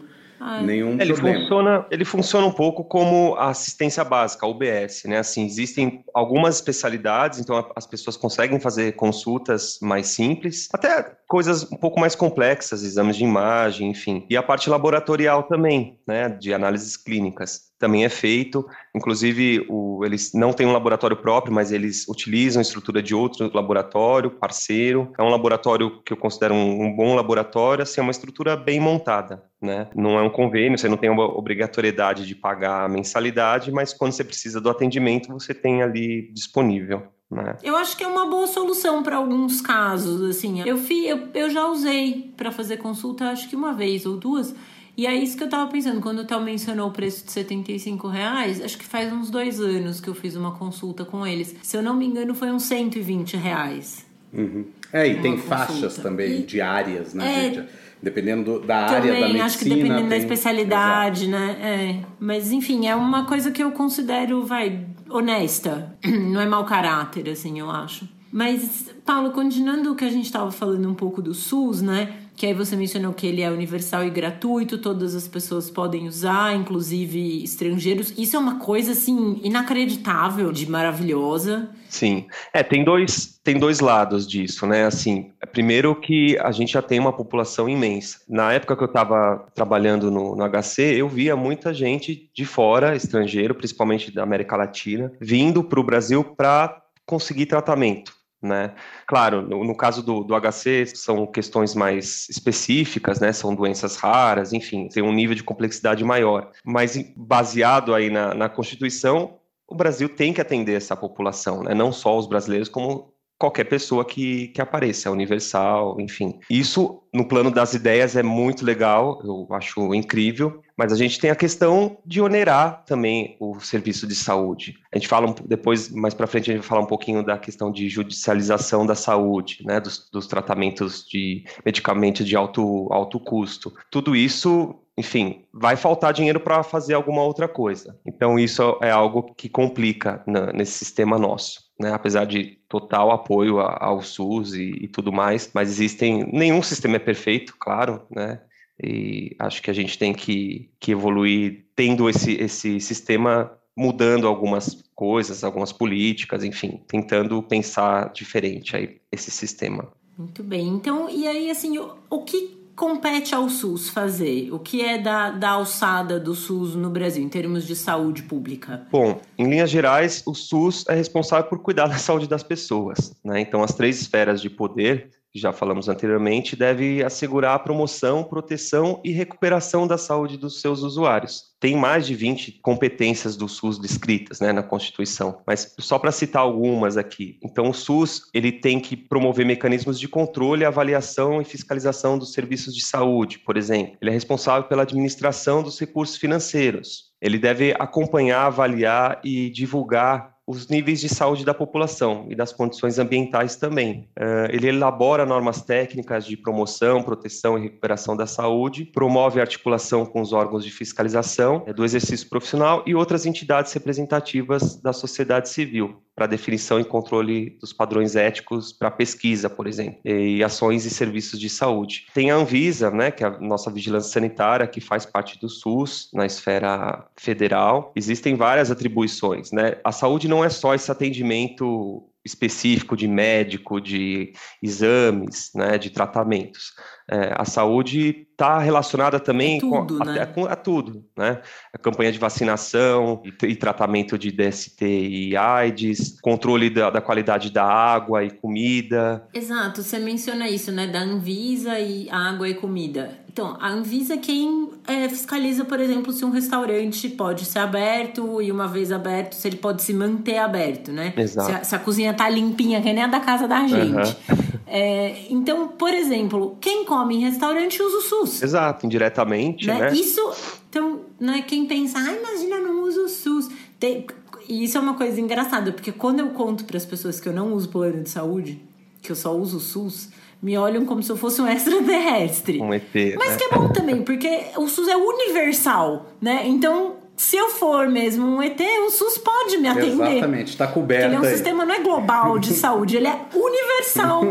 [0.62, 1.40] nenhum ele problema.
[1.40, 5.18] Funciona, ele funciona um pouco como a assistência básica, a UBS, né?
[5.18, 11.76] Assim, existem algumas especialidades, então as pessoas conseguem fazer consultas mais simples, até coisas um
[11.76, 14.26] pouco mais complexas, exames de imagem, enfim.
[14.29, 18.64] E a parte laboratorial também, né, de análises clínicas também é feito.
[18.95, 23.51] Inclusive, o, eles não têm um laboratório próprio, mas eles utilizam a estrutura de outro
[23.53, 25.11] laboratório, parceiro.
[25.19, 28.79] É um laboratório que eu considero um, um bom laboratório, assim, é uma estrutura bem
[28.79, 29.43] montada.
[29.61, 29.88] Né?
[29.95, 34.12] Não é um convênio, você não tem uma obrigatoriedade de pagar a mensalidade, mas quando
[34.12, 37.03] você precisa do atendimento, você tem ali disponível.
[37.31, 37.57] Né?
[37.62, 40.37] Eu acho que é uma boa solução para alguns casos.
[40.37, 44.19] Assim, eu, fi, eu, eu já usei para fazer consulta, acho que uma vez ou
[44.19, 44.55] duas.
[44.96, 48.09] E é isso que eu tava pensando, quando o Theo mencionou o preço de 75
[48.09, 51.55] reais, acho que faz uns dois anos que eu fiz uma consulta com eles.
[51.62, 54.07] Se eu não me engano, foi uns 120 reais.
[54.33, 54.66] Uhum.
[54.92, 55.57] É, e tem consulta.
[55.57, 56.42] faixas também e...
[56.42, 57.46] diárias, né?
[57.46, 57.90] É...
[58.03, 59.44] Dependendo do, da área da medicina.
[59.44, 60.09] acho que dependendo tem...
[60.09, 61.44] da especialidade, Exato.
[61.44, 61.57] né?
[61.61, 62.07] É.
[62.18, 65.94] Mas enfim, é uma coisa que eu considero, vai, honesta.
[66.05, 68.09] Não é mau caráter, assim, eu acho.
[68.33, 72.19] Mas, Paulo, continuando o que a gente estava falando um pouco do SUS, né?
[72.40, 76.57] Que aí você mencionou que ele é universal e gratuito, todas as pessoas podem usar,
[76.57, 78.14] inclusive estrangeiros.
[78.16, 81.68] Isso é uma coisa assim inacreditável, de maravilhosa.
[81.87, 82.24] Sim,
[82.55, 84.87] é tem dois tem dois lados disso, né?
[84.87, 88.20] Assim, primeiro que a gente já tem uma população imensa.
[88.26, 92.96] Na época que eu estava trabalhando no, no HC, eu via muita gente de fora,
[92.96, 98.74] estrangeiro, principalmente da América Latina, vindo para o Brasil para conseguir tratamento né?
[99.07, 103.33] Claro, no, no caso do, do, HC são questões mais específicas, né?
[103.33, 106.50] São doenças raras, enfim, tem um nível de complexidade maior.
[106.64, 111.74] Mas baseado aí na, na Constituição, o Brasil tem que atender essa população, né?
[111.74, 116.38] Não só os brasileiros, como qualquer pessoa que, que apareça, é universal, enfim.
[116.50, 121.31] Isso, no plano das ideias, é muito legal, eu acho incrível, mas a gente tem
[121.31, 124.76] a questão de onerar também o serviço de saúde.
[124.92, 127.72] A gente fala, depois, mais para frente, a gente vai falar um pouquinho da questão
[127.72, 133.72] de judicialização da saúde, né, dos, dos tratamentos de medicamentos de alto, alto custo.
[133.90, 137.98] Tudo isso enfim, vai faltar dinheiro para fazer alguma outra coisa.
[138.05, 140.22] Então, isso é algo que complica
[140.55, 145.71] nesse sistema nosso né, apesar de total apoio ao SUS e, e, tudo mais, mas
[145.71, 148.38] existem, nenhum sistema é perfeito, claro, né,
[148.83, 154.83] e acho que a gente tem que, que evoluir tendo esse, esse sistema mudando algumas
[154.95, 159.90] coisas, algumas políticas, enfim, tentando pensar diferente aí esse sistema.
[160.19, 160.69] Muito bem.
[160.69, 164.51] Então, e aí, assim, o, o que compete ao SUS fazer?
[164.51, 168.87] O que é da, da alçada do SUS no Brasil, em termos de saúde pública?
[168.90, 173.14] Bom, em linhas gerais, o SUS é responsável por cuidar da saúde das pessoas.
[173.23, 173.43] Né?
[173.43, 179.12] Então, as três esferas de poder já falamos anteriormente, deve assegurar a promoção, proteção e
[179.12, 181.51] recuperação da saúde dos seus usuários.
[181.61, 186.43] Tem mais de 20 competências do SUS descritas né, na Constituição, mas só para citar
[186.43, 187.38] algumas aqui.
[187.45, 192.75] Então, o SUS ele tem que promover mecanismos de controle, avaliação e fiscalização dos serviços
[192.75, 193.97] de saúde, por exemplo.
[194.01, 197.11] Ele é responsável pela administração dos recursos financeiros.
[197.21, 202.98] Ele deve acompanhar, avaliar e divulgar os níveis de saúde da população e das condições
[202.98, 204.08] ambientais também.
[204.18, 210.04] Uh, ele elabora normas técnicas de promoção, proteção e recuperação da saúde, promove a articulação
[210.04, 215.48] com os órgãos de fiscalização é, do exercício profissional e outras entidades representativas da sociedade
[215.48, 220.90] civil para definição e controle dos padrões éticos para pesquisa, por exemplo, e ações e
[220.90, 222.06] serviços de saúde.
[222.12, 226.10] Tem a Anvisa, né, que é a nossa vigilância sanitária, que faz parte do SUS
[226.12, 227.90] na esfera federal.
[227.96, 229.78] Existem várias atribuições, né?
[229.82, 236.72] A saúde não é só esse atendimento específico de médico, de exames, né, de tratamentos.
[237.11, 240.22] É, a saúde está relacionada também é tudo, com, né?
[240.22, 241.40] a, com, a, tudo, né?
[241.74, 247.50] A campanha de vacinação e, e, tratamento de DST e AIDS, controle da, da, qualidade
[247.50, 249.26] da água e comida.
[249.35, 250.87] Exato, você menciona isso, né?
[250.87, 253.18] Da Anvisa e água e comida.
[253.40, 258.42] Então, a Anvisa é quem é, fiscaliza, por exemplo, se um restaurante pode ser aberto
[258.42, 261.14] e uma vez aberto, se ele pode se manter aberto, né?
[261.16, 261.48] Exato.
[261.48, 263.96] Se a, se a cozinha tá limpinha, que nem a da casa da gente.
[263.96, 264.61] Uhum.
[264.66, 268.42] É, então, por exemplo, quem come em restaurante usa o SUS.
[268.42, 269.79] Exato, indiretamente, né?
[269.79, 269.92] né?
[269.94, 270.20] Isso,
[270.68, 273.48] então, né, quem pensa, ah, imagina, não uso o SUS.
[273.79, 274.07] Tem,
[274.46, 277.33] e isso é uma coisa engraçada, porque quando eu conto para as pessoas que eu
[277.33, 278.61] não uso plano de saúde,
[279.00, 280.11] que eu só uso o SUS,
[280.42, 282.61] me olham como se eu fosse um extraterrestre.
[282.61, 282.94] Um ET.
[283.18, 283.37] Mas né?
[283.37, 286.42] que é bom também, porque o SUS é universal, né?
[286.46, 290.12] Então, se eu for mesmo um ET, o SUS pode me atender.
[290.12, 291.05] Exatamente, está coberto.
[291.05, 291.31] Ele é um aí.
[291.31, 294.24] sistema não é global de saúde, ele é universal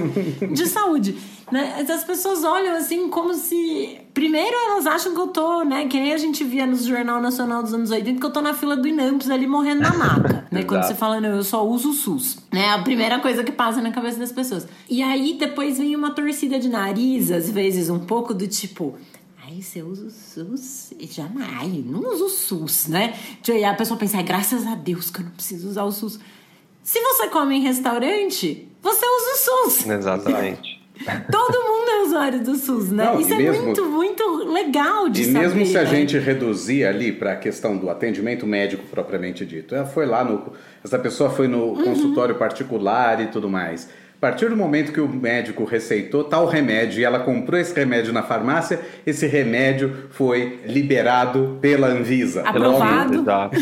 [0.52, 1.16] de saúde.
[1.52, 1.86] Né?
[1.90, 4.00] As pessoas olham assim como se.
[4.14, 5.88] Primeiro elas acham que eu tô, né?
[5.88, 8.54] Que nem a gente via no Jornal Nacional dos anos 80, que eu tô na
[8.54, 10.48] fila do Inamps ali morrendo na maca.
[10.52, 10.64] né?
[10.68, 12.38] Quando você fala, não, eu só uso o SUS.
[12.52, 12.70] Né?
[12.70, 14.68] A primeira coisa que passa na cabeça das pessoas.
[14.90, 18.96] E aí depois vem uma torcida de nariz, às vezes, um pouco do tipo.
[19.44, 20.94] Ai, você usa o SUS?
[21.00, 23.14] Jamais, não uso o SUS, né?
[23.48, 26.20] E a pessoa pensa, graças a Deus que eu não preciso usar o SUS.
[26.84, 29.88] Se você come em restaurante, você usa o SUS.
[29.88, 30.79] Exatamente.
[31.32, 33.06] Todo mundo é usuário do SUS, né?
[33.06, 35.38] Não, Isso é mesmo, muito, muito legal de e saber.
[35.38, 35.90] E mesmo se a né?
[35.90, 40.52] gente reduzir ali para a questão do atendimento médico propriamente dito, ela foi lá no.
[40.84, 41.84] Essa pessoa foi no uhum.
[41.84, 43.90] consultório particular e tudo mais.
[44.18, 48.12] A partir do momento que o médico receitou tal remédio e ela comprou esse remédio
[48.12, 52.42] na farmácia, esse remédio foi liberado pela Anvisa.
[52.42, 53.24] Aprovado.
[53.24, 53.56] Logo,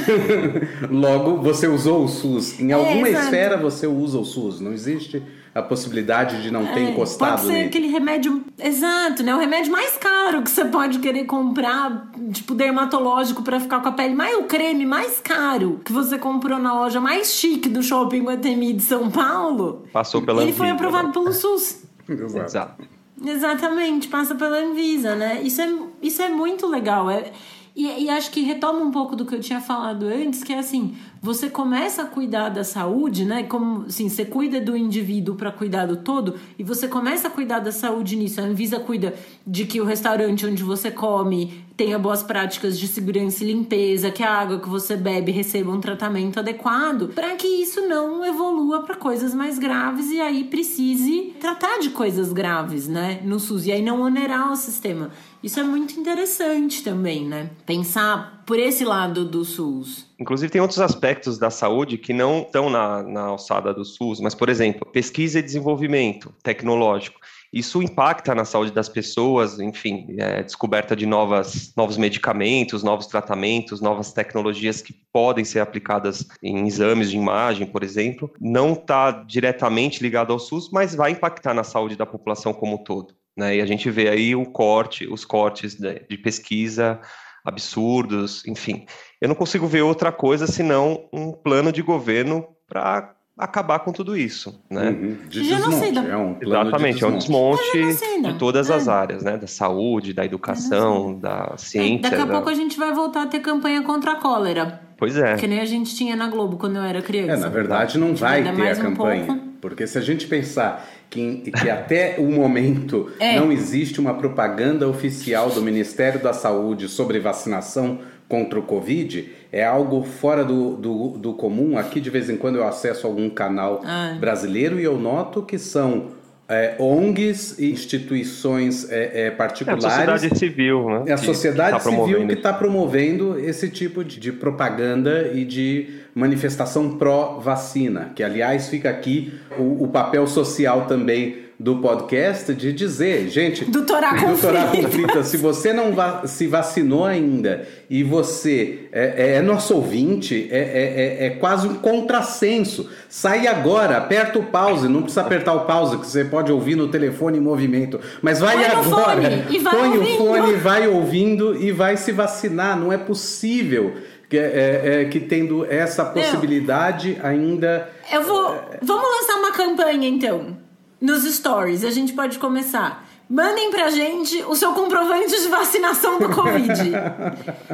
[0.89, 2.60] Logo você usou o SUS.
[2.60, 4.60] Em alguma é, esfera você usa o SUS.
[4.60, 5.21] Não existe
[5.57, 7.65] a possibilidade de não ter é, encostado Pode ser nele.
[7.65, 8.43] aquele remédio.
[8.59, 9.33] Exato, né?
[9.33, 13.91] O remédio mais caro que você pode querer comprar, tipo dermatológico, para ficar com a
[13.91, 14.37] pele mais.
[14.37, 18.83] O creme mais caro que você comprou na loja mais chique do shopping Guatemi de
[18.83, 19.85] São Paulo.
[19.91, 21.13] Passou pela Ele Anvisa, foi aprovado né?
[21.13, 21.83] pelo SUS.
[22.07, 22.83] Exato.
[23.25, 25.41] Exatamente, passa pela Anvisa, né?
[25.41, 27.09] Isso é, isso é muito legal.
[27.09, 27.31] É,
[27.75, 30.57] e, e, acho que retoma um pouco do que eu tinha falado antes, que é
[30.57, 33.43] assim, você começa a cuidar da saúde, né?
[33.43, 37.60] Como assim, você cuida do indivíduo para cuidar do todo, e você começa a cuidar
[37.60, 38.39] da saúde nisso.
[38.41, 39.13] A Anvisa cuida
[39.45, 44.23] de que o restaurante onde você come tenha boas práticas de segurança e limpeza, que
[44.23, 48.95] a água que você bebe receba um tratamento adequado, para que isso não evolua para
[48.95, 53.21] coisas mais graves e aí precise tratar de coisas graves, né?
[53.23, 55.12] No SUS, e aí não onerar o sistema.
[55.43, 57.50] Isso é muito interessante também, né?
[57.65, 60.08] Pensar por esse lado do SUS.
[60.19, 64.34] Inclusive, tem outros aspectos da saúde que não estão na, na alçada do SUS, mas,
[64.34, 67.19] por exemplo, pesquisa e desenvolvimento tecnológico.
[67.52, 73.80] Isso impacta na saúde das pessoas, enfim, é, descoberta de novas, novos medicamentos, novos tratamentos,
[73.80, 78.32] novas tecnologias que podem ser aplicadas em exames de imagem, por exemplo.
[78.39, 82.84] Não está diretamente ligado ao SUS, mas vai impactar na saúde da população como um
[82.84, 83.16] todo.
[83.38, 83.58] Né?
[83.58, 87.00] E a gente vê aí o corte, os cortes de, de pesquisa
[87.45, 88.86] absurdos, enfim.
[89.21, 94.17] Eu não consigo ver outra coisa senão um plano de governo para acabar com tudo
[94.17, 94.89] isso, né?
[94.89, 95.17] Uhum.
[95.30, 95.97] De desmonte.
[96.10, 98.91] É um Exatamente, de é um desmonte de todas as é.
[98.91, 99.38] áreas, né?
[99.38, 102.08] Da saúde, da educação, da ciência.
[102.08, 102.34] É, daqui a da...
[102.34, 104.82] pouco a gente vai voltar a ter campanha contra a cólera.
[104.97, 105.36] Pois é.
[105.36, 107.34] Que nem a gente tinha na Globo quando eu era criança.
[107.34, 109.32] É, na verdade não vai ter a campanha.
[109.32, 113.39] Um porque se a gente pensar que, que até o momento é.
[113.39, 119.65] não existe uma propaganda oficial do Ministério da Saúde sobre vacinação contra o Covid, é
[119.65, 121.77] algo fora do, do, do comum.
[121.77, 124.17] Aqui, de vez em quando, eu acesso algum canal ah.
[124.19, 126.16] brasileiro e eu noto que são
[126.49, 129.83] é, ONGs e instituições é, é, particulares.
[129.83, 131.03] É a sociedade civil, né?
[131.07, 135.43] É a sociedade que tá civil que está promovendo esse tipo de, de, propaganda e
[135.43, 142.71] de manifestação pró-vacina, que aliás fica aqui o, o papel social também do podcast de
[142.71, 144.35] dizer, gente, com
[144.83, 149.73] com frita, se você não va se vacinou ainda e você é, é, é nosso
[149.73, 152.87] ouvinte, é, é, é, é, quase um contrassenso.
[153.09, 156.89] Sai agora, aperta o pause, não precisa apertar o pause, que você pode ouvir no
[156.89, 160.13] telefone em movimento, mas vai agora, fone, vai põe ouvindo.
[160.13, 162.77] o fone, vai ouvindo e vai se vacinar.
[162.79, 163.95] Não é possível
[164.29, 167.89] que, é, é, que tendo essa possibilidade ainda.
[168.13, 168.61] Eu vou.
[168.83, 170.66] Vamos lançar uma campanha então.
[170.99, 173.05] Nos stories, a gente pode começar.
[173.29, 176.91] Mandem pra gente o seu comprovante de vacinação do Covid.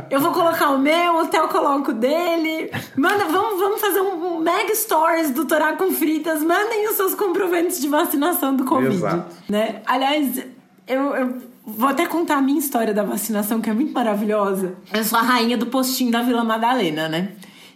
[0.10, 2.72] Eu vou colocar o meu, o Theo coloca o dele.
[2.98, 6.44] Manda, vamos, vamos fazer um mega stories do Torá com fritas.
[6.44, 8.96] Mandem os seus comprovantes de vacinação do Covid.
[8.96, 9.36] Exato.
[9.48, 9.84] Né?
[9.86, 10.44] Aliás,
[10.88, 14.74] eu, eu vou até contar a minha história da vacinação, que é muito maravilhosa.
[14.92, 17.30] Eu sou a rainha do postinho da Vila Madalena, né?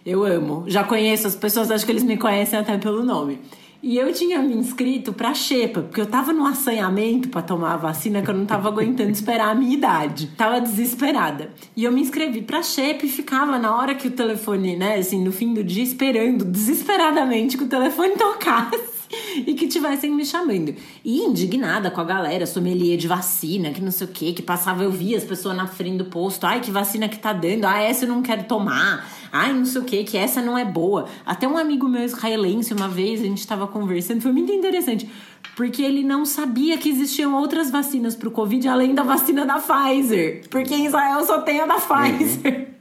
[0.04, 0.64] Eu amo.
[0.66, 3.40] Já conheço as pessoas, acho que eles me conhecem até pelo nome.
[3.80, 7.76] E eu tinha me inscrito pra Xepa, porque eu tava no assanhamento pra tomar a
[7.76, 10.32] vacina que eu não tava aguentando esperar a minha idade.
[10.36, 11.50] Tava desesperada.
[11.76, 15.22] E eu me inscrevi pra Xepa e ficava na hora que o telefone, né, assim,
[15.22, 18.97] no fim do dia, esperando desesperadamente que o telefone tocasse
[19.46, 20.74] e que tivessem me chamando.
[21.04, 24.82] E indignada com a galera, sommelier de vacina, que não sei o que, que passava,
[24.82, 27.80] eu via as pessoas na frente do posto, ai, que vacina que tá dando, ah,
[27.80, 31.06] essa eu não quero tomar, ai, não sei o que, que essa não é boa.
[31.24, 35.08] Até um amigo meu israelense, uma vez, a gente tava conversando, foi muito interessante,
[35.56, 40.42] porque ele não sabia que existiam outras vacinas pro Covid, além da vacina da Pfizer,
[40.50, 42.77] porque em Israel só tem a da Pfizer.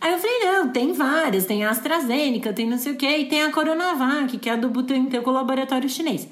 [0.00, 3.24] Aí eu falei, não, tem várias, tem a AstraZeneca, tem não sei o que, e
[3.26, 6.28] tem a Coronavac, que é a do Butantan com o laboratório chinês.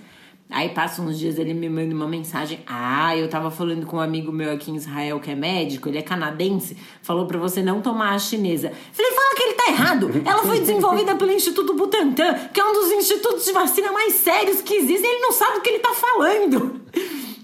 [0.51, 2.61] Aí passa uns dias ele me manda uma mensagem.
[2.67, 5.99] Ah, eu tava falando com um amigo meu aqui em Israel que é médico, ele
[5.99, 8.71] é canadense, falou para você não tomar a chinesa.
[8.93, 10.11] Falei, fala que ele tá errado.
[10.25, 14.61] Ela foi desenvolvida pelo Instituto Butantan, que é um dos institutos de vacina mais sérios
[14.61, 15.11] que existem.
[15.11, 16.81] Ele não sabe o que ele tá falando.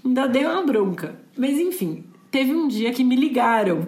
[0.05, 1.19] Ainda deu uma bronca.
[1.35, 3.87] Mas enfim, teve um dia que me ligaram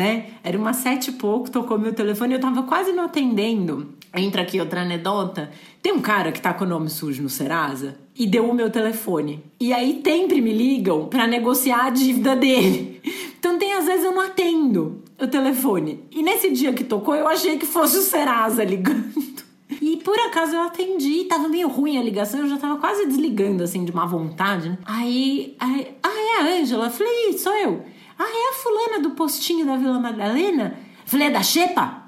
[0.00, 0.28] né?
[0.42, 3.94] Era umas sete e pouco, tocou meu telefone, eu tava quase não atendendo.
[4.14, 5.50] Entra aqui outra anedota.
[5.82, 8.70] Tem um cara que tá com o nome sujo no Serasa e deu o meu
[8.70, 9.44] telefone.
[9.60, 13.00] E aí sempre me ligam para negociar a dívida dele.
[13.40, 16.04] Então tem às vezes eu não atendo o telefone.
[16.10, 19.14] E nesse dia que tocou, eu achei que fosse o Serasa ligando.
[19.80, 23.62] E por acaso eu atendi, tava meio ruim a ligação, eu já tava quase desligando,
[23.62, 24.78] assim, de má vontade, né?
[24.84, 26.90] Aí, aí ah, é a Ângela?
[26.90, 27.82] Falei, sou eu.
[28.22, 30.78] Ah, é a fulana do postinho da Vila Madalena?
[31.06, 32.02] Falei, é da Xepa?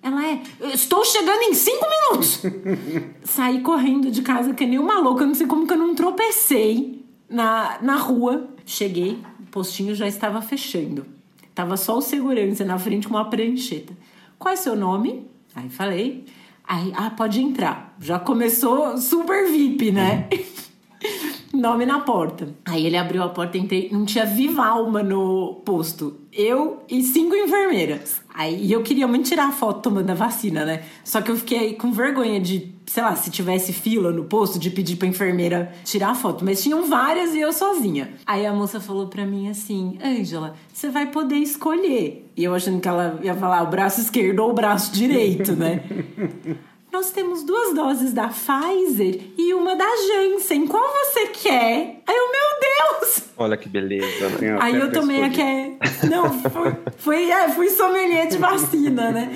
[0.00, 2.42] Ela é, estou chegando em cinco minutos.
[3.24, 7.04] Saí correndo de casa que nem uma louca, não sei como que eu não tropecei
[7.28, 8.50] na, na rua.
[8.64, 11.04] Cheguei, o postinho já estava fechando.
[11.52, 13.96] Tava só o segurança na frente com uma prancheta.
[14.38, 15.28] Qual é seu nome?
[15.56, 16.24] Aí falei.
[16.62, 17.96] Aí, ah, pode entrar.
[17.98, 20.28] Já começou super VIP, né?
[21.52, 22.48] nome na porta.
[22.64, 26.16] Aí ele abriu a porta, entrei, não tinha viva alma no posto.
[26.32, 28.22] Eu e cinco enfermeiras.
[28.34, 30.84] Aí eu queria muito tirar a foto tomando a vacina, né?
[31.04, 34.70] Só que eu fiquei com vergonha de, sei lá, se tivesse fila no posto, de
[34.70, 36.42] pedir pra enfermeira tirar a foto.
[36.42, 38.14] Mas tinham várias e eu sozinha.
[38.24, 42.30] Aí a moça falou pra mim assim: Ângela, você vai poder escolher.
[42.34, 45.82] E eu achando que ela ia falar o braço esquerdo ou o braço direito, né?
[46.92, 50.66] nós temos duas doses da Pfizer e uma da Janssen.
[50.66, 52.02] Qual você quer?
[52.06, 53.22] Aí eu, meu Deus!
[53.38, 54.58] Olha que beleza, né?
[54.60, 55.78] Aí eu tomei a que é...
[56.10, 59.32] Não, foi, foi, é, fui sommelier de vacina, né?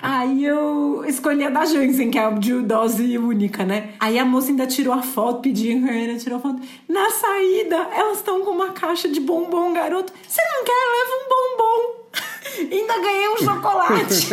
[0.00, 3.90] Aí eu escolhi a da Janssen, que é a de dose única, né?
[3.98, 6.62] Aí a moça ainda tirou a foto, pediu a enfermeira, tirou a foto.
[6.88, 10.12] Na saída, elas estão com uma caixa de bombom, garoto.
[10.28, 10.72] Você não quer?
[10.72, 11.99] Leva um bombom.
[12.70, 14.28] Ainda ganhei um chocolate.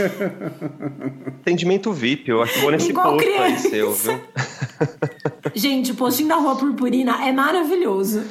[1.41, 3.69] Atendimento VIP, eu acho que vou nesse Igual posto aí criança.
[3.69, 4.21] seu, viu?
[5.53, 8.23] Gente, o postinho da Rua Purpurina é maravilhoso.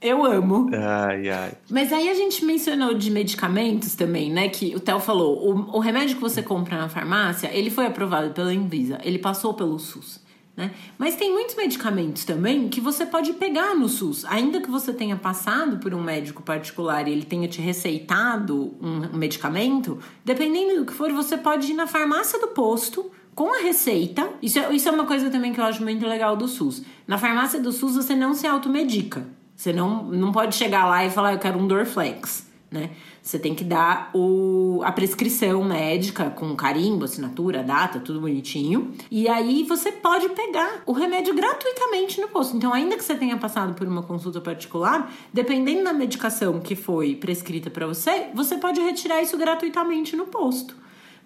[0.00, 0.70] Eu amo.
[0.72, 1.52] Ai, ai.
[1.68, 4.48] Mas aí a gente mencionou de medicamentos também, né?
[4.48, 8.30] Que o Theo falou, o, o remédio que você compra na farmácia, ele foi aprovado
[8.30, 10.18] pela Anvisa, ele passou pelo SUS.
[10.60, 10.72] Né?
[10.98, 14.26] Mas tem muitos medicamentos também que você pode pegar no SUS.
[14.26, 19.16] Ainda que você tenha passado por um médico particular e ele tenha te receitado um,
[19.16, 24.28] medicamento, dependendo do que for, você pode ir na farmácia do posto com a receita.
[24.42, 26.82] Isso é, isso é uma coisa também que eu acho muito legal do SUS.
[27.06, 29.26] Na farmácia do SUS você não se automedica.
[29.56, 32.90] Você não, não pode chegar lá e falar, eu quero um Dorflex, né?
[33.30, 38.92] Você tem que dar o, a prescrição médica com carimbo, assinatura, data, tudo bonitinho.
[39.08, 42.56] E aí você pode pegar o remédio gratuitamente no posto.
[42.56, 47.14] Então, ainda que você tenha passado por uma consulta particular, dependendo da medicação que foi
[47.14, 50.74] prescrita para você, você pode retirar isso gratuitamente no posto.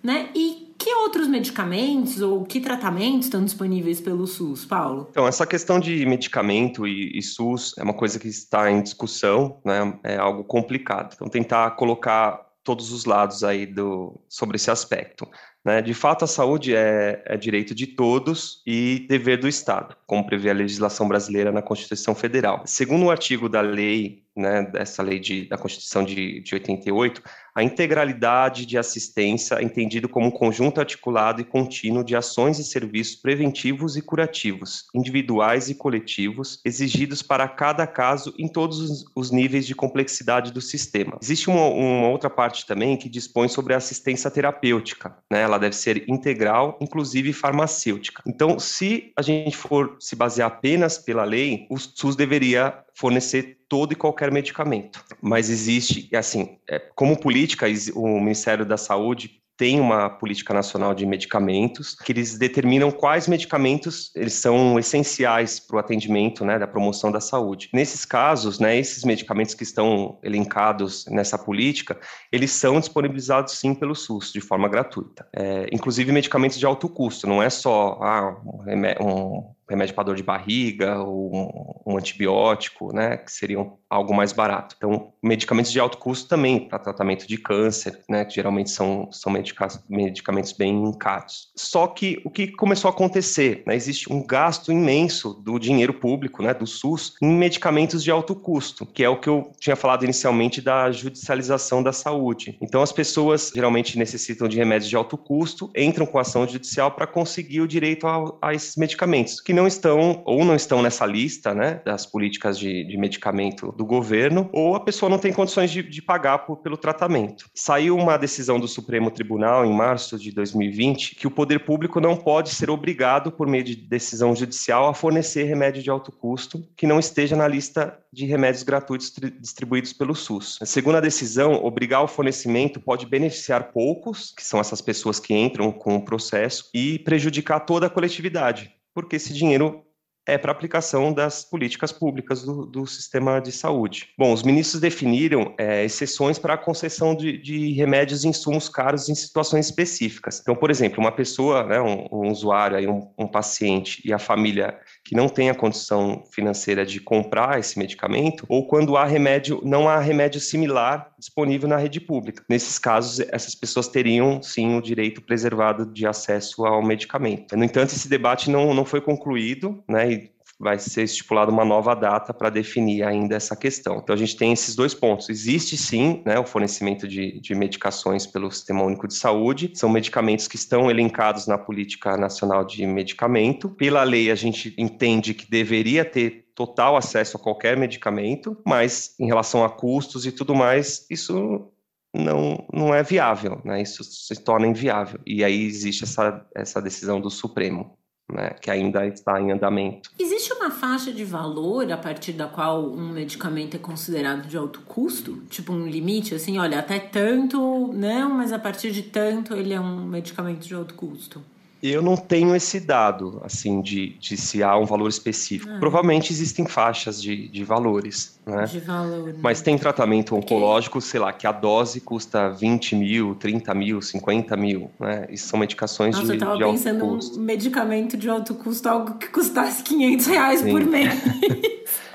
[0.02, 0.28] né?
[0.34, 5.08] E que outros medicamentos ou que tratamentos estão disponíveis pelo SUS, Paulo?
[5.10, 9.60] Então, essa questão de medicamento e, e SUS é uma coisa que está em discussão,
[9.64, 9.98] né?
[10.02, 11.12] É algo complicado.
[11.14, 15.28] Então, tentar colocar todos os lados aí do, sobre esse aspecto.
[15.64, 15.82] Né?
[15.82, 20.50] De fato, a saúde é, é, direito de todos e dever do Estado, como prevê
[20.50, 22.62] a legislação brasileira na Constituição Federal.
[22.66, 27.22] Segundo o artigo da lei né, dessa lei de, da Constituição de, de 88,
[27.54, 33.14] a integralidade de assistência entendido como um conjunto articulado e contínuo de ações e serviços
[33.14, 39.66] preventivos e curativos, individuais e coletivos, exigidos para cada caso em todos os, os níveis
[39.66, 41.16] de complexidade do sistema.
[41.22, 45.42] Existe uma, uma, outra parte também que dispõe sobre a assistência terapêutica, né?
[45.42, 48.22] ela deve ser integral, inclusive farmacêutica.
[48.26, 53.92] Então, se a gente for se basear apenas pela lei, o SUS deveria fornecer todo
[53.92, 55.04] e qualquer medicamento.
[55.20, 61.06] Mas existe, assim, é, como política, o Ministério da Saúde tem uma política nacional de
[61.06, 67.12] medicamentos que eles determinam quais medicamentos eles são essenciais para o atendimento, né, da promoção
[67.12, 67.68] da saúde.
[67.72, 71.98] Nesses casos, né, esses medicamentos que estão elencados nessa política,
[72.32, 75.26] eles são disponibilizados sim pelo SUS de forma gratuita.
[75.32, 80.16] É, inclusive medicamentos de alto custo, não é só ah, um, um remédio para dor
[80.16, 84.74] de barriga ou um, antibiótico, né, que seriam algo mais barato.
[84.76, 89.32] Então, medicamentos de alto custo também para tratamento de câncer, né, que geralmente são, são
[89.32, 91.52] medica medicamentos bem caros.
[91.54, 96.42] Só que o que começou a acontecer, né, existe um gasto imenso do dinheiro público,
[96.42, 100.04] né, do SUS, em medicamentos de alto custo, que é o que eu tinha falado
[100.04, 102.58] inicialmente da judicialização da saúde.
[102.60, 107.06] Então, as pessoas geralmente necessitam de remédios de alto custo, entram com ação judicial para
[107.06, 111.54] conseguir o direito a, a esses medicamentos, que não estão ou não estão nessa lista,
[111.54, 115.82] né, das políticas de, de medicamento do governo, ou a pessoa não tem condições de,
[115.82, 117.48] de pagar por, pelo tratamento.
[117.54, 122.16] Saiu uma decisão do Supremo Tribunal em março de 2020 que o poder público não
[122.16, 126.86] pode ser obrigado, por meio de decisão judicial, a fornecer remédio de alto custo que
[126.86, 130.58] não esteja na lista de remédios gratuitos distribuídos pelo SUS.
[130.64, 135.72] Segundo a decisão, obrigar o fornecimento pode beneficiar poucos, que são essas pessoas que entram
[135.72, 139.84] com o processo, e prejudicar toda a coletividade porque esse dinheiro
[140.26, 144.08] é para aplicação das políticas públicas do, do, sistema de saúde.
[144.16, 149.08] Bom, os ministros definiram é, exceções para a concessão de, de, remédios e insumos caros
[149.08, 150.40] em situações específicas.
[150.40, 154.18] Então, por exemplo, uma pessoa, né, um, um usuário, aí, um, um paciente e a
[154.18, 159.60] família que não tem a condição financeira de comprar esse medicamento, ou quando há remédio,
[159.62, 162.42] não há remédio similar disponível na rede pública.
[162.48, 167.56] Nesses casos, essas pessoas teriam sim o direito preservado de acesso ao medicamento.
[167.56, 170.10] No entanto, esse debate não, não foi concluído, né?
[170.10, 173.98] E vai ser estipulada uma nova data para definir ainda essa questão.
[173.98, 175.28] Então, a gente tem esses dois pontos.
[175.28, 180.48] Existe sim né, o fornecimento de, de medicações pelo Sistema Único de Saúde, são medicamentos
[180.48, 183.68] que estão elencados na Política Nacional de Medicamento.
[183.68, 189.26] Pela lei, a gente entende que deveria ter total acesso a qualquer medicamento, mas em
[189.26, 191.72] relação a custos e tudo mais, isso
[192.14, 193.82] não, não é viável, né?
[193.82, 195.20] Isso se torna inviável.
[195.26, 197.98] E aí existe essa, essa decisão do Supremo
[198.32, 200.10] né, que ainda está em andamento.
[200.18, 204.80] Existe uma faixa de valor a partir da qual um medicamento é considerado de alto
[204.82, 205.42] custo?
[205.48, 209.80] Tipo um limite, assim, olha, até tanto não, mas a partir de tanto ele é
[209.80, 211.42] um medicamento de alto custo?
[211.86, 215.70] Eu não tenho esse dado, assim, de, de se há um valor específico.
[215.70, 215.78] Ah.
[215.78, 218.64] Provavelmente existem faixas de, de valores, né?
[218.64, 219.34] De valor.
[219.34, 219.38] Né?
[219.42, 224.56] Mas tem tratamento oncológico, sei lá, que a dose custa 20 mil, 30 mil, 50
[224.56, 225.26] mil, né?
[225.28, 229.18] Isso são medicações Nossa, de, eu tava de pensando um medicamento de alto custo, algo
[229.18, 230.70] que custasse 500 reais Sim.
[230.70, 231.10] por mês.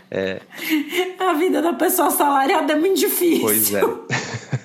[0.10, 0.42] É.
[1.20, 3.42] A vida da pessoa salariada é muito difícil.
[3.42, 3.82] Pois é.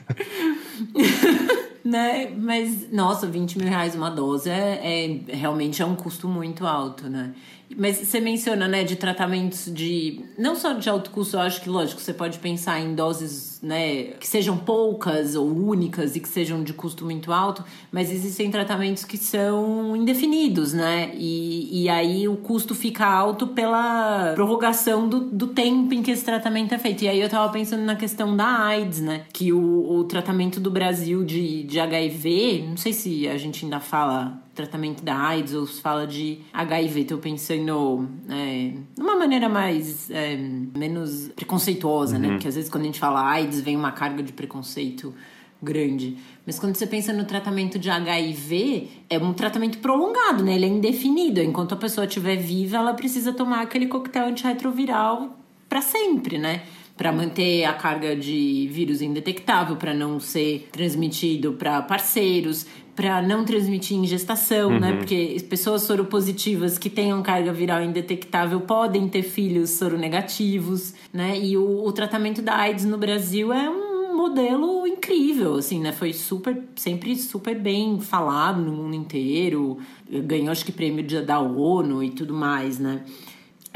[1.95, 2.29] né?
[2.37, 7.09] Mas, nossa, 20 mil reais uma dose é, é realmente é um custo muito alto,
[7.09, 7.33] né?
[7.77, 10.21] Mas você menciona, né, de tratamentos de.
[10.39, 14.05] Não só de alto custo, eu acho que, lógico, você pode pensar em doses, né,
[14.21, 19.05] que sejam poucas ou únicas e que sejam de custo muito alto, mas existem tratamentos
[19.05, 21.13] que são indefinidos, né?
[21.15, 26.25] E, e aí o custo fica alto pela prorrogação do, do tempo em que esse
[26.25, 27.03] tratamento é feito.
[27.03, 29.25] E aí eu tava pensando na questão da AIDS, né?
[29.33, 33.81] Que o, o tratamento do Brasil de, de HIV, não sei se a gente ainda
[33.81, 37.01] fala tratamento da AIDS ou se fala de HIV.
[37.01, 42.19] Estou pensando é, uma maneira mais é, menos preconceituosa, né?
[42.19, 42.33] uhum.
[42.33, 42.37] né?
[42.37, 45.15] Porque às vezes quando a gente fala AIDS vem uma carga de preconceito
[45.63, 46.19] grande.
[46.47, 50.55] Mas quando você pensa no tratamento de HIV, é um tratamento prolongado, né?
[50.55, 51.41] Ele é indefinido.
[51.41, 55.39] Enquanto a pessoa estiver viva, ela precisa tomar aquele coquetel antirretroviral
[55.69, 56.63] para sempre, né?
[56.97, 63.45] para manter a carga de vírus indetectável, para não ser transmitido para parceiros, para não
[63.45, 64.75] transmitir em gestação, né?
[64.75, 64.81] uhum.
[64.81, 64.93] né?
[64.97, 71.39] Porque pessoas soropositivas que tenham carga viral indetectável podem ter filhos soronegativos, né?
[71.39, 75.93] E o, o tratamento da AIDS no Brasil é um modelo incrível, assim, né?
[75.93, 79.79] Foi super, sempre super bem falado no mundo inteiro.
[80.09, 83.03] Ganhou, acho que, prêmio da ONU e tudo mais, né?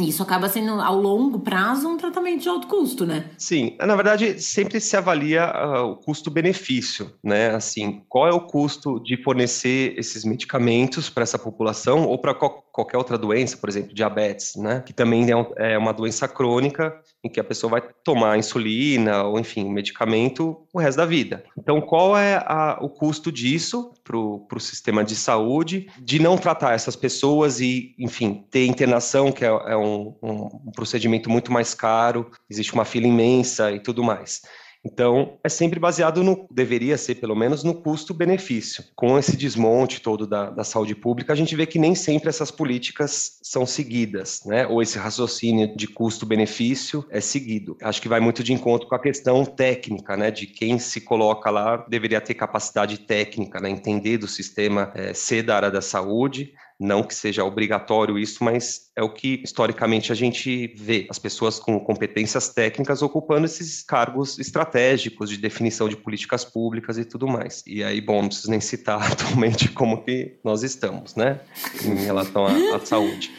[0.01, 3.31] Isso acaba sendo, ao longo prazo, um tratamento de alto custo, né?
[3.37, 7.51] Sim, na verdade, sempre se avalia uh, o custo-benefício, né?
[7.51, 12.63] Assim, qual é o custo de fornecer esses medicamentos para essa população ou para co
[12.79, 14.85] qualquer outra doença, por exemplo, diabetes, né?
[14.87, 16.95] Que também é, um, é, uma doença crônica
[17.25, 21.45] em que a pessoa vai tomar insulina ou, enfim, medicamento o resto da vida.
[21.57, 26.75] Então, qual é a, o custo disso para o sistema de saúde de não tratar
[26.75, 31.75] essas pessoas e, enfim, ter internação, que é, é um um, um, procedimento muito mais
[31.75, 34.43] caro, existe uma fila imensa e tudo mais.
[34.85, 38.85] Então, é sempre baseado no, deveria ser pelo menos, no custo-benefício.
[38.95, 42.51] Com esse desmonte todo da, da, saúde pública, a gente vê que nem sempre essas
[42.51, 44.67] políticas são seguidas, né?
[44.67, 47.77] Ou esse raciocínio de custo-benefício é seguido.
[47.83, 50.31] Acho que vai muito de encontro com a questão técnica, né?
[50.31, 53.69] De quem se coloca lá deveria ter capacidade técnica, né?
[53.69, 58.91] Entender do sistema, é, ser da área da saúde, não que seja obrigatório isso, mas
[58.95, 64.39] é o que historicamente a gente vê as pessoas com competências técnicas ocupando esses cargos
[64.39, 67.65] estratégicos de definição de políticas públicas e tudo mais.
[67.67, 71.41] E aí, bom, não preciso nem citar atualmente como que nós estamos, né,
[71.85, 73.33] em relação à, à saúde.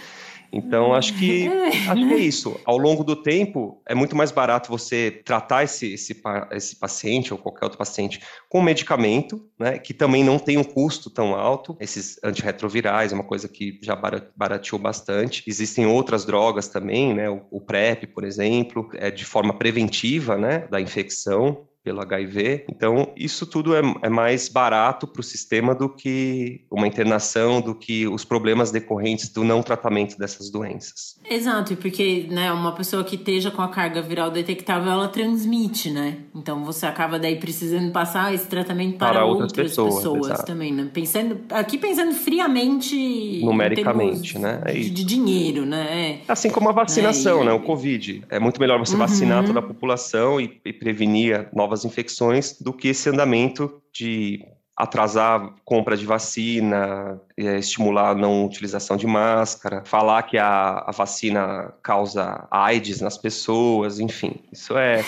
[0.51, 2.59] Então, acho que, acho que é isso.
[2.65, 6.19] Ao longo do tempo, é muito mais barato você tratar esse, esse,
[6.51, 8.19] esse paciente ou qualquer outro paciente
[8.49, 11.77] com medicamento, né, que também não tem um custo tão alto.
[11.79, 13.95] Esses antirretrovirais é uma coisa que já
[14.35, 15.43] barateou bastante.
[15.47, 20.67] Existem outras drogas também, né, o, o PrEP, por exemplo, é de forma preventiva, né,
[20.69, 22.65] da infecção pelo HIV.
[22.69, 27.73] Então, isso tudo é, é mais barato para o sistema do que uma internação, do
[27.73, 31.19] que os problemas decorrentes do não tratamento dessas doenças.
[31.29, 36.17] Exato, porque né, uma pessoa que esteja com a carga viral detectável, ela transmite, né?
[36.35, 40.73] Então, você acaba daí precisando passar esse tratamento para, para outras, outras, pessoas, pessoas também,
[40.73, 40.89] né?
[40.93, 43.41] Pensando, aqui pensando friamente...
[43.43, 44.61] Numericamente, né?
[44.65, 46.19] É de, de, dinheiro, né?
[46.27, 46.31] É.
[46.31, 47.51] Assim como a vacinação, é, né?
[47.53, 48.23] O Covid.
[48.29, 48.99] É muito melhor você uhum.
[48.99, 54.43] vacinar toda a população e, e prevenir novas novas infecções do que esse andamento de
[54.75, 60.91] atrasar compra de vacina, é, estimular a não utilização de máscara, falar que a, a
[60.91, 65.03] vacina causa AIDS nas pessoas, enfim, isso é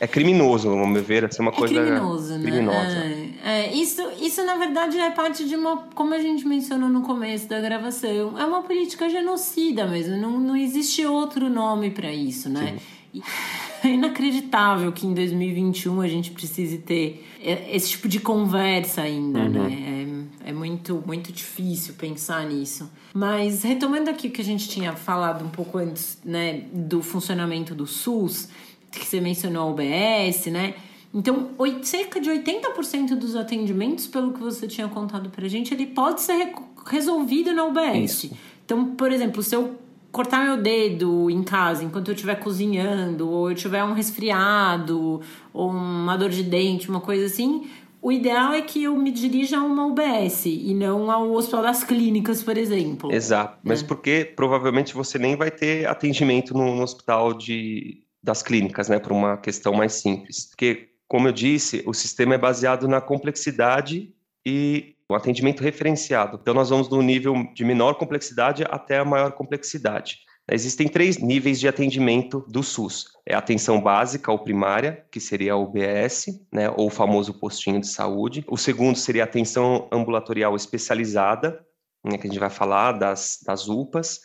[0.00, 2.42] é criminoso, vamos meu ver, é uma é coisa criminoso, né?
[2.42, 2.96] criminosa.
[3.44, 7.02] É, é, isso, isso, na verdade, é parte de uma, como a gente mencionou no
[7.02, 12.48] começo da gravação, é uma política genocida mesmo, não, não existe outro nome para isso,
[12.48, 12.76] né?
[12.78, 12.97] Sim.
[13.84, 19.48] É inacreditável que em 2021 a gente precise ter esse tipo de conversa ainda, uhum.
[19.50, 20.26] né?
[20.44, 22.90] É, é, muito, muito difícil pensar nisso.
[23.14, 27.72] Mas retomando aqui o que a gente tinha falado um pouco antes, né, do funcionamento
[27.72, 28.48] do SUS,
[28.90, 30.74] que você mencionou o OBS, né?
[31.14, 31.50] Então,
[31.82, 36.52] cerca de 80% dos atendimentos, pelo que você tinha contado pra gente, ele pode ser
[36.86, 38.24] resolvido na UBS.
[38.24, 38.36] Isso.
[38.64, 39.78] Então, por exemplo, se eu
[40.18, 45.20] cortar meu dedo em casa enquanto eu estiver cozinhando, ou eu tiver um resfriado,
[45.52, 47.70] ou uma dor de dente, uma coisa assim,
[48.02, 51.84] o ideal é que eu me dirija a uma UBS e não ao Hospital das
[51.84, 53.12] Clínicas, por exemplo.
[53.12, 53.60] Exato, né?
[53.62, 58.98] mas porque provavelmente você nem vai ter atendimento no, no hospital de, das clínicas, né,
[58.98, 60.46] por uma questão mais simples.
[60.46, 64.12] Porque, como eu disse, o sistema é baseado na complexidade
[64.44, 66.38] e um atendimento referenciado.
[66.40, 70.18] Então, nós vamos do nível de menor complexidade até a maior complexidade.
[70.50, 73.08] Existem três níveis de atendimento do SUS.
[73.26, 77.80] É a atenção básica ou primária, que seria a UBS, né, ou o famoso postinho
[77.80, 78.44] de saúde.
[78.48, 81.62] O segundo seria a atenção ambulatorial especializada,
[82.02, 84.20] né, que a gente vai falar das, das UPAs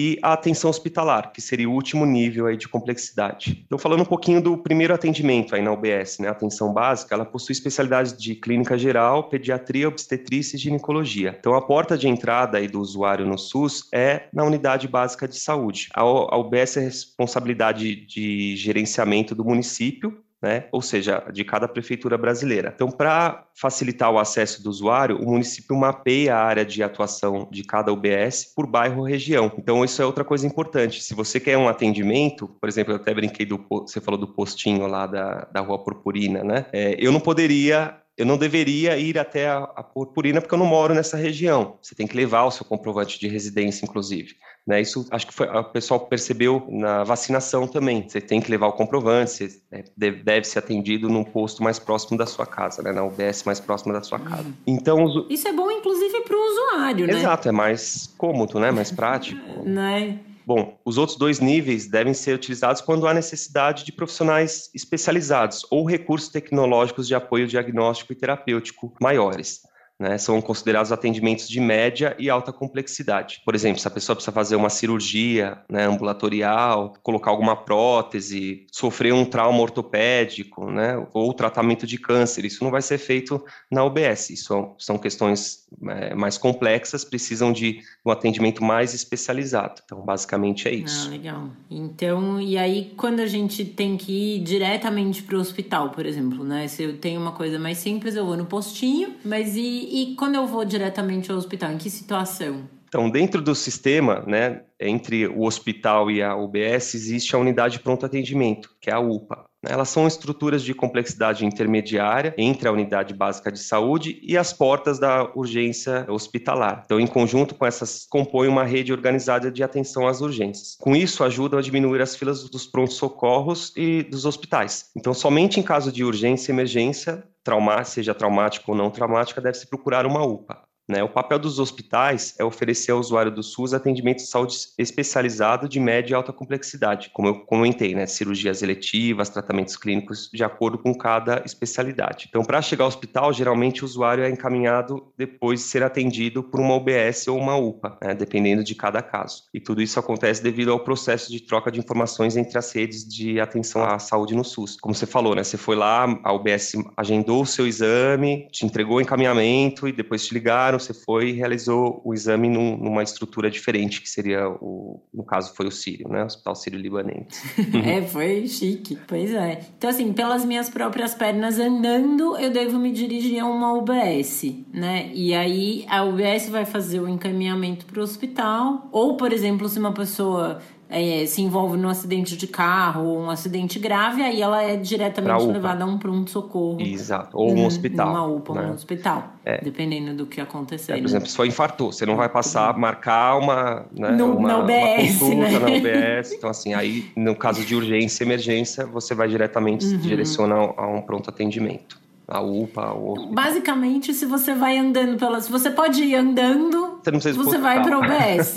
[0.00, 3.64] e a atenção hospitalar, que seria o último nível aí de complexidade.
[3.66, 7.24] Então, falando um pouquinho do primeiro atendimento aí na UBS, né, a atenção básica, ela
[7.24, 11.34] possui especialidades de clínica geral, pediatria, obstetrícia e ginecologia.
[11.36, 15.40] Então, a porta de entrada aí do usuário no SUS é na unidade básica de
[15.40, 15.88] saúde.
[15.92, 20.66] A, UBS é responsabilidade de gerenciamento do município, né?
[20.70, 22.72] ou seja, de cada prefeitura brasileira.
[22.74, 27.64] Então, para facilitar o acesso do usuário, o município mapeia a área de atuação de
[27.64, 29.50] cada UBS por bairro ou região.
[29.58, 31.02] Então, isso é outra coisa importante.
[31.02, 34.86] Se você quer um atendimento, por exemplo, eu até brinquei do, você falou do postinho
[34.86, 36.66] lá da, da Rua Purpurina, né?
[36.72, 40.66] É, eu não poderia eu não deveria ir até a, a purpurina porque eu não
[40.66, 41.76] moro nessa região.
[41.80, 44.34] Você tem que levar o seu comprovante de residência, inclusive.
[44.66, 44.80] Né?
[44.80, 48.06] Isso acho que foi, o pessoal percebeu na vacinação também.
[48.08, 51.78] Você tem que levar o comprovante, você é, deve, deve ser atendido num posto mais
[51.78, 52.90] próximo da sua casa, né?
[52.90, 54.42] na UBS mais próxima da sua casa.
[54.42, 54.52] Uhum.
[54.66, 57.14] Então, Isso é bom, inclusive, para o usuário, né?
[57.14, 58.72] Exato, é mais cômodo, né?
[58.72, 59.40] mais prático.
[59.64, 60.18] né?
[60.48, 65.84] Bom, os outros dois níveis devem ser utilizados quando há necessidade de profissionais especializados ou
[65.84, 69.60] recursos tecnológicos de apoio diagnóstico e terapêutico maiores
[69.98, 73.42] né, são considerados atendimentos de média e alta complexidade.
[73.44, 79.12] Por exemplo, se a pessoa precisa fazer uma cirurgia né, ambulatorial, colocar alguma prótese, sofrer
[79.12, 84.30] um trauma ortopédico, né, ou tratamento de câncer, isso não vai ser feito na UBS.
[84.30, 89.82] Isso são questões é, mais complexas, precisam de um atendimento mais especializado.
[89.84, 91.08] Então, basicamente é isso.
[91.08, 91.48] Ah, legal.
[91.70, 96.44] Então, e aí quando a gente tem que ir diretamente para o hospital, por exemplo,
[96.44, 96.68] né?
[96.68, 100.34] Se eu tenho uma coisa mais simples, eu vou no postinho, mas e e, quando
[100.34, 102.68] eu vou diretamente ao hospital, em que situação?
[102.88, 107.80] Então, dentro do sistema, né, entre o hospital e a UBS, existe a unidade de
[107.80, 109.47] pronto atendimento, que é a UPA.
[109.62, 114.98] Elas são estruturas de complexidade intermediária entre a unidade básica de saúde e as portas
[114.98, 116.82] da urgência hospitalar.
[116.84, 120.76] Então, em conjunto com essas, compõem uma rede organizada de atenção às urgências.
[120.80, 124.90] Com isso, ajudam a diminuir as filas dos prontos-socorros e dos hospitais.
[124.96, 129.66] Então, somente em caso de urgência e emergência, trauma, seja traumática ou não traumática, deve-se
[129.68, 130.67] procurar uma UPA.
[130.88, 131.02] Né?
[131.02, 135.78] O papel dos hospitais é oferecer ao usuário do SUS atendimento de saúde especializado de
[135.78, 138.06] média e alta complexidade, como eu comentei, né?
[138.06, 142.26] cirurgias eletivas, tratamentos clínicos, de acordo com cada especialidade.
[142.30, 146.58] Então, para chegar ao hospital, geralmente o usuário é encaminhado depois de ser atendido por
[146.58, 148.14] uma UBS ou uma UPA, né?
[148.14, 149.42] dependendo de cada caso.
[149.52, 153.38] E tudo isso acontece devido ao processo de troca de informações entre as redes de
[153.38, 154.78] atenção à saúde no SUS.
[154.80, 155.44] Como você falou, né?
[155.44, 160.24] você foi lá, a UBS agendou o seu exame, te entregou o encaminhamento e depois
[160.24, 165.00] te ligaram você foi e realizou o exame num, numa estrutura diferente, que seria, o,
[165.12, 166.22] no caso, foi o Sírio, né?
[166.22, 167.26] O Hospital Sírio-Libanês.
[167.84, 168.98] é, foi chique.
[169.06, 169.60] Pois é.
[169.76, 175.10] Então, assim, pelas minhas próprias pernas andando, eu devo me dirigir a uma UBS, né?
[175.14, 178.88] E aí, a UBS vai fazer o encaminhamento para o hospital.
[178.92, 180.60] Ou, por exemplo, se uma pessoa
[180.90, 185.44] é, se envolve num acidente de carro ou um acidente grave, aí ela é diretamente
[185.44, 186.80] levada a um pronto-socorro.
[186.80, 187.36] Exato.
[187.36, 188.08] Ou um hospital.
[188.08, 188.68] Uma UPA, né?
[188.68, 189.32] um hospital.
[189.44, 189.62] É.
[189.62, 190.92] Dependendo do que acontecer.
[190.92, 193.86] É, por exemplo, se for infartou, você não vai passar, marcar uma.
[193.92, 195.58] Né, no, uma, na UBS, uma né?
[195.58, 196.32] na UBS.
[196.32, 199.90] Então, assim, aí, no caso de urgência e emergência, você vai diretamente uhum.
[199.90, 201.97] se direciona a um pronto atendimento
[202.28, 202.92] a UPA.
[202.92, 203.32] O...
[203.32, 205.40] Basicamente, se você vai andando pela.
[205.40, 208.56] Se você pode ir andando, você, você vai para o OBS.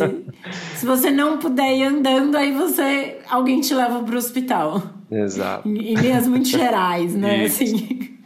[0.75, 3.19] se você não puder ir andando, aí você.
[3.29, 4.83] alguém te leva para o hospital.
[5.09, 5.67] Exato.
[5.67, 7.45] Em, em linhas muito gerais, né?
[7.45, 8.17] assim.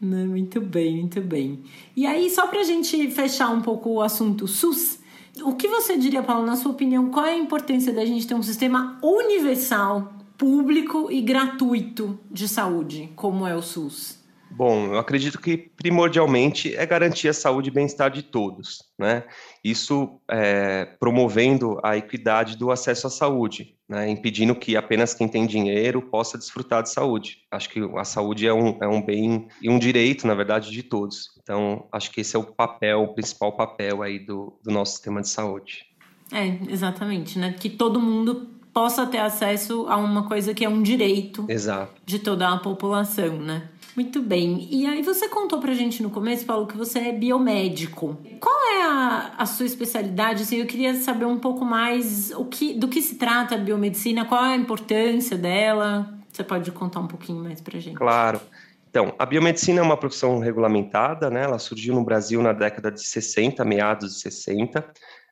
[0.00, 1.64] muito bem, muito bem.
[1.96, 5.00] E aí, só para a gente fechar um pouco o assunto SUS,
[5.42, 8.34] o que você diria, Paulo, na sua opinião, qual é a importância da gente ter
[8.34, 14.24] um sistema universal público e gratuito de saúde, como é o SUS?
[14.50, 19.24] Bom, eu acredito que primordialmente é garantir a saúde e bem-estar de todos, né?
[19.62, 24.08] Isso é, promovendo a equidade do acesso à saúde, né?
[24.08, 27.38] impedindo que apenas quem tem dinheiro possa desfrutar de saúde.
[27.50, 30.82] Acho que a saúde é um, é um bem e um direito, na verdade, de
[30.82, 31.32] todos.
[31.42, 35.20] Então, acho que esse é o papel, o principal papel aí do, do nosso sistema
[35.20, 35.84] de saúde.
[36.32, 37.52] É, exatamente, né?
[37.52, 41.94] Que todo mundo possa ter acesso a uma coisa que é um direito Exato.
[42.04, 43.70] de toda a população, né?
[43.96, 44.68] Muito bem.
[44.70, 48.18] E aí você contou pra gente no começo, Paulo, que você é biomédico.
[48.38, 50.42] Qual é a, a sua especialidade?
[50.42, 54.26] Assim, eu queria saber um pouco mais o que, do que se trata a biomedicina,
[54.26, 56.14] qual é a importância dela.
[56.30, 57.96] Você pode contar um pouquinho mais pra gente?
[57.96, 58.42] Claro.
[58.90, 61.44] Então, a biomedicina é uma profissão regulamentada, né?
[61.44, 64.84] Ela surgiu no Brasil na década de 60, meados de 60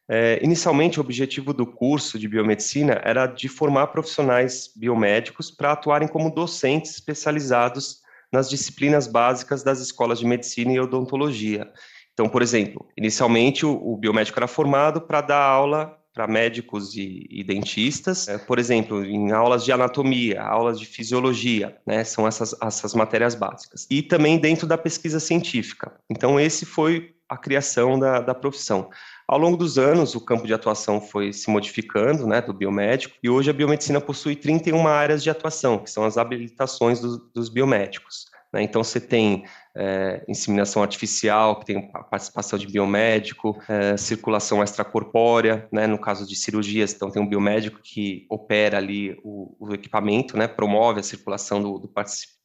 [0.09, 6.09] é, inicialmente, o objetivo do curso de biomedicina era de formar profissionais biomédicos para atuarem
[6.09, 11.71] como docentes especializados nas disciplinas básicas das escolas de medicina e odontologia.
[12.13, 17.27] Então, por exemplo, inicialmente o, o biomédico era formado para dar aula para médicos e,
[17.29, 22.55] e dentistas, é, por exemplo, em aulas de anatomia, aulas de fisiologia, né, são essas,
[22.63, 23.85] essas matérias básicas.
[23.91, 25.93] E também dentro da pesquisa científica.
[26.09, 28.91] Então, esse foi a criação da, da profissão.
[29.27, 33.31] Ao longo dos anos, o campo de atuação foi se modificando, né, do biomédico, e
[33.31, 38.27] hoje a biomedicina possui 31 áreas de atuação, que são as habilitações do, dos biomédicos.
[38.55, 38.63] Né?
[38.63, 39.45] Então, você tem
[39.77, 46.25] é, inseminação artificial, que tem a participação de biomédico, é, circulação extracorpórea, né, no caso
[46.25, 51.03] de cirurgias, então tem um biomédico que opera ali o, o equipamento, né, promove a
[51.03, 51.91] circulação do, do,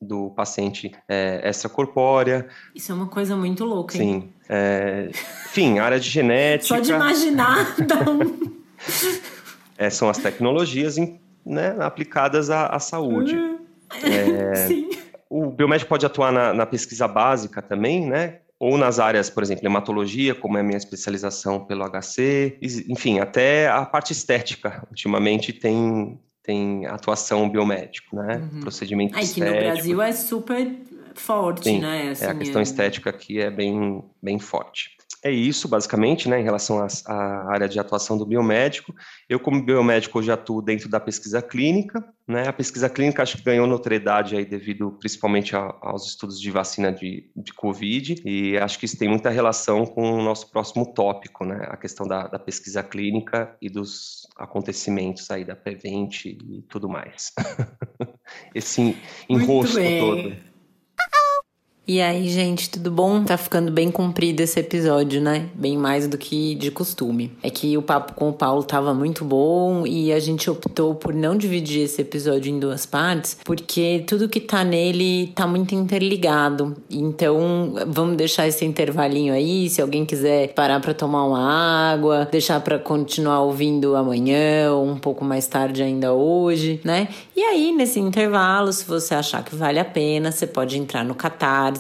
[0.01, 2.47] do paciente é, extracorpórea.
[2.73, 4.21] Isso é uma coisa muito louca, hein?
[4.21, 4.33] Sim.
[4.49, 5.11] É,
[5.45, 6.75] enfim, área de genética.
[6.75, 8.59] Só de imaginar dá um...
[9.77, 10.95] é, são as tecnologias
[11.45, 13.37] né, aplicadas à, à saúde.
[14.03, 14.89] É, Sim.
[15.29, 18.39] O biomédico pode atuar na, na, pesquisa básica também, né?
[18.59, 22.57] Ou nas áreas, por exemplo, hematologia, como é a minha especialização pelo HC,
[22.89, 24.85] enfim, até a parte estética.
[24.89, 28.49] Ultimamente tem, tem atuação biomédico, né?
[28.51, 28.59] Uhum.
[28.61, 29.47] Procedimento Aí, estético.
[29.47, 30.75] Aqui no Brasil é super
[31.13, 32.09] forte, Sim, né?
[32.09, 32.63] Assim, é, a questão é...
[32.63, 37.79] estética aqui é bem, bem forte é isso, basicamente, né, em relação à área de
[37.79, 38.93] atuação do biomédico.
[39.27, 42.03] Eu, como biomédico, já atuo dentro da pesquisa clínica.
[42.25, 42.47] Né?
[42.47, 46.91] A pesquisa clínica acho que ganhou notoriedade aí devido principalmente a, aos estudos de vacina
[46.91, 51.43] de, de Covid, e acho que isso tem muita relação com o nosso próximo tópico,
[51.43, 51.67] né?
[51.69, 57.33] a questão da, da pesquisa clínica e dos acontecimentos aí da Prevent e tudo mais.
[58.55, 58.95] Esse
[59.27, 60.48] enrosco todo.
[61.91, 63.23] E aí, gente, tudo bom?
[63.23, 65.49] Tá ficando bem comprido esse episódio, né?
[65.55, 67.31] Bem mais do que de costume.
[67.41, 71.15] É que o papo com o Paulo tava muito bom e a gente optou por
[71.15, 76.77] não dividir esse episódio em duas partes, porque tudo que tá nele tá muito interligado.
[76.91, 82.61] Então, vamos deixar esse intervalinho aí, se alguém quiser parar para tomar uma água, deixar
[82.61, 87.07] para continuar ouvindo amanhã ou um pouco mais tarde ainda hoje, né?
[87.35, 91.15] E aí, nesse intervalo, se você achar que vale a pena, você pode entrar no
[91.15, 91.78] Catarse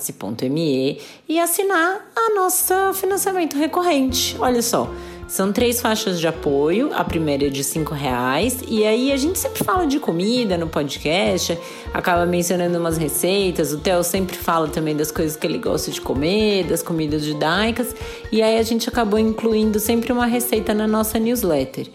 [1.27, 4.35] e assinar a nossa financiamento recorrente.
[4.39, 4.89] Olha só.
[5.29, 6.89] São três faixas de apoio.
[6.91, 8.57] A primeira é de cinco reais.
[8.67, 11.55] E aí a gente sempre fala de comida no podcast,
[11.93, 13.71] acaba mencionando umas receitas.
[13.71, 17.95] O Theo sempre fala também das coisas que ele gosta de comer, das comidas judaicas.
[18.31, 21.87] E aí a gente acabou incluindo sempre uma receita na nossa newsletter.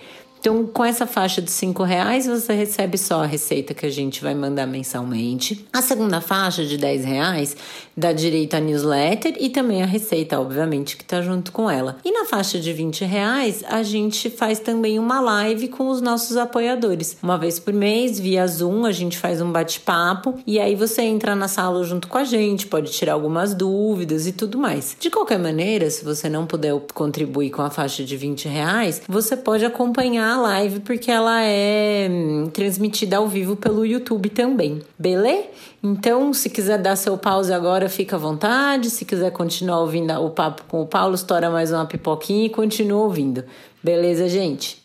[0.45, 4.23] Então, com essa faixa de cinco reais, você recebe só a receita que a gente
[4.23, 5.67] vai mandar mensalmente.
[5.73, 7.57] A segunda faixa de 10 reais
[7.97, 11.97] dá direito à newsletter e também a receita, obviamente, que está junto com ela.
[12.05, 16.37] E na faixa de 20 reais, a gente faz também uma live com os nossos
[16.37, 17.17] apoiadores.
[17.23, 21.35] Uma vez por mês, via Zoom, a gente faz um bate-papo e aí você entra
[21.35, 24.97] na sala junto com a gente, pode tirar algumas dúvidas e tudo mais.
[24.99, 29.37] De qualquer maneira, se você não puder contribuir com a faixa de 20 reais, você
[29.37, 35.45] pode acompanhar a live porque ela é hum, transmitida ao vivo pelo YouTube também, beleza?
[35.85, 38.89] Então, se quiser dar seu pause agora, fica à vontade.
[38.89, 43.03] Se quiser continuar ouvindo o papo com o Paulo, estoura mais uma pipoquinha e continua
[43.03, 43.45] ouvindo.
[43.83, 44.83] Beleza, gente?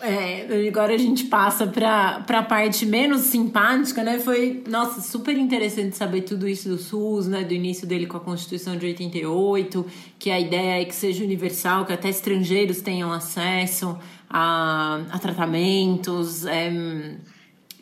[0.00, 4.18] É, agora a gente passa para a parte menos simpática, né?
[4.18, 7.44] Foi, nossa, super interessante saber tudo isso do SUS, né?
[7.44, 9.84] Do início dele com a Constituição de 88,
[10.18, 13.98] que a ideia é que seja universal, que até estrangeiros tenham acesso
[14.30, 16.46] a, a tratamentos.
[16.46, 16.72] É,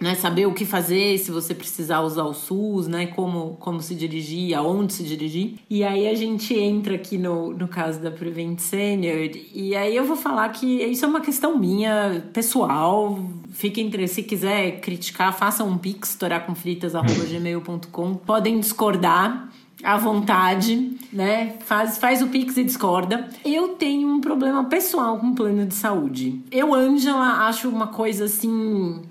[0.00, 3.94] né, saber o que fazer se você precisar usar o SUS, né, como, como se
[3.94, 5.54] dirigir, aonde se dirigir.
[5.68, 10.04] E aí a gente entra aqui no, no caso da Prevent Senior, e aí eu
[10.04, 13.18] vou falar que isso é uma questão minha, pessoal,
[13.50, 19.50] fique entre, se quiser criticar, faça um pix, estourarcomfritas.gmail.com, podem discordar,
[19.82, 21.56] à vontade, né?
[21.60, 23.28] Faz, faz o Pix e discorda.
[23.44, 26.40] Eu tenho um problema pessoal com o plano de saúde.
[26.50, 29.02] Eu, Ângela, acho uma coisa assim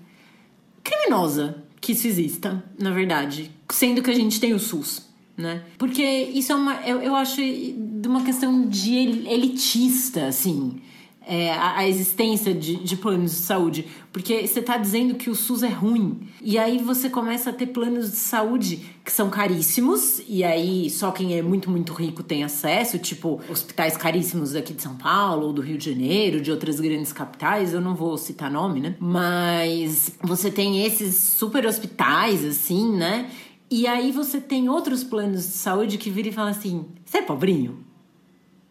[0.86, 3.52] criminosa que isso exista, na verdade.
[3.70, 5.64] Sendo que a gente tem o SUS, né?
[5.78, 6.76] Porque isso é uma.
[6.88, 10.82] Eu, eu acho de uma questão de elitista, assim
[11.28, 15.36] é, a, a, existência de, de, planos de saúde, porque você está dizendo que o
[15.36, 20.22] SUS é ruim, e aí você começa a ter planos de saúde que são caríssimos,
[20.26, 24.82] e aí só quem é muito, muito rico tem acesso, tipo hospitais caríssimos aqui de
[24.82, 28.49] São Paulo, ou do Rio de Janeiro, de outras grandes capitais, eu não vou citar
[28.49, 28.95] nome, né?
[29.01, 33.30] Mas você tem esses super hospitais, assim, né?
[33.70, 37.22] E aí você tem outros planos de saúde que viram e falam assim: você é
[37.22, 37.80] pobrinho?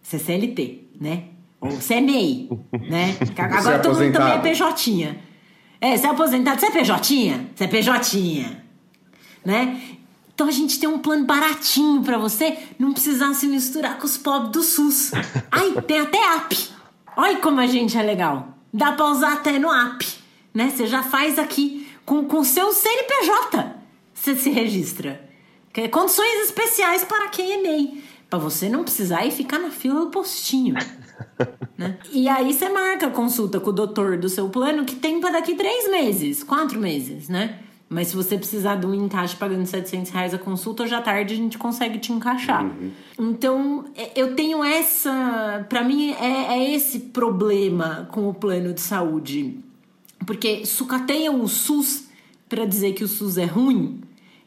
[0.01, 1.25] Você é CLT, né?
[1.61, 2.49] Ou você é MEI,
[2.89, 3.15] né?
[3.37, 5.34] Agora é todo mundo também é PJ.
[5.85, 7.51] É, você é aposentado, você é PJ?
[7.55, 8.57] Você é PJ.
[9.45, 9.99] Né?
[10.35, 14.17] Então a gente tem um plano baratinho para você não precisar se misturar com os
[14.17, 15.11] pobres do SUS.
[15.53, 16.71] Ai, tem até app.
[17.15, 18.57] Olha como a gente é legal.
[18.73, 20.07] Dá pra usar até no app,
[20.55, 20.71] né?
[20.71, 23.77] Você já faz aqui com o seu CNPJ.
[24.15, 25.29] Você se registra.
[25.75, 28.03] É condições especiais para quem é MEI.
[28.31, 30.77] Pra você não precisar ir ficar na fila do postinho.
[31.77, 31.99] Né?
[32.13, 35.31] E aí você marca a consulta com o doutor do seu plano que tem para
[35.31, 37.59] daqui três meses, quatro meses, né?
[37.89, 41.35] Mas se você precisar de um encaixe pagando 700 reais a consulta, hoje à tarde
[41.35, 42.65] a gente consegue te encaixar.
[42.65, 42.91] Uhum.
[43.19, 45.65] Então, é, eu tenho essa.
[45.69, 49.59] Para mim, é, é esse problema com o plano de saúde.
[50.27, 52.09] Porque sucateiam o SUS
[52.49, 54.01] para dizer que o SUS é ruim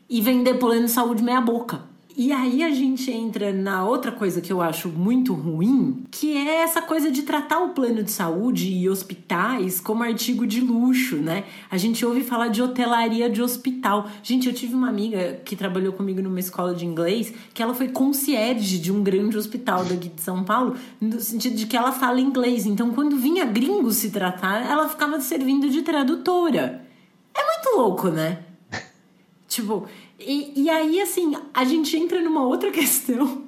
[0.09, 1.86] e vender plano de saúde meia-boca.
[2.19, 6.63] E aí a gente entra na outra coisa que eu acho muito ruim, que é
[6.63, 11.43] essa coisa de tratar o plano de saúde e hospitais como artigo de luxo, né?
[11.69, 14.09] A gente ouve falar de hotelaria de hospital.
[14.23, 17.89] Gente, eu tive uma amiga que trabalhou comigo numa escola de inglês, que ela foi
[17.89, 22.19] concierge de um grande hospital daqui de São Paulo, no sentido de que ela fala
[22.19, 22.65] inglês.
[22.65, 26.83] Então, quando vinha gringo se tratar, ela ficava servindo de tradutora.
[27.31, 28.39] É muito louco, né?
[29.47, 29.85] tipo,
[30.19, 33.43] e, e aí, assim, a gente entra numa outra questão.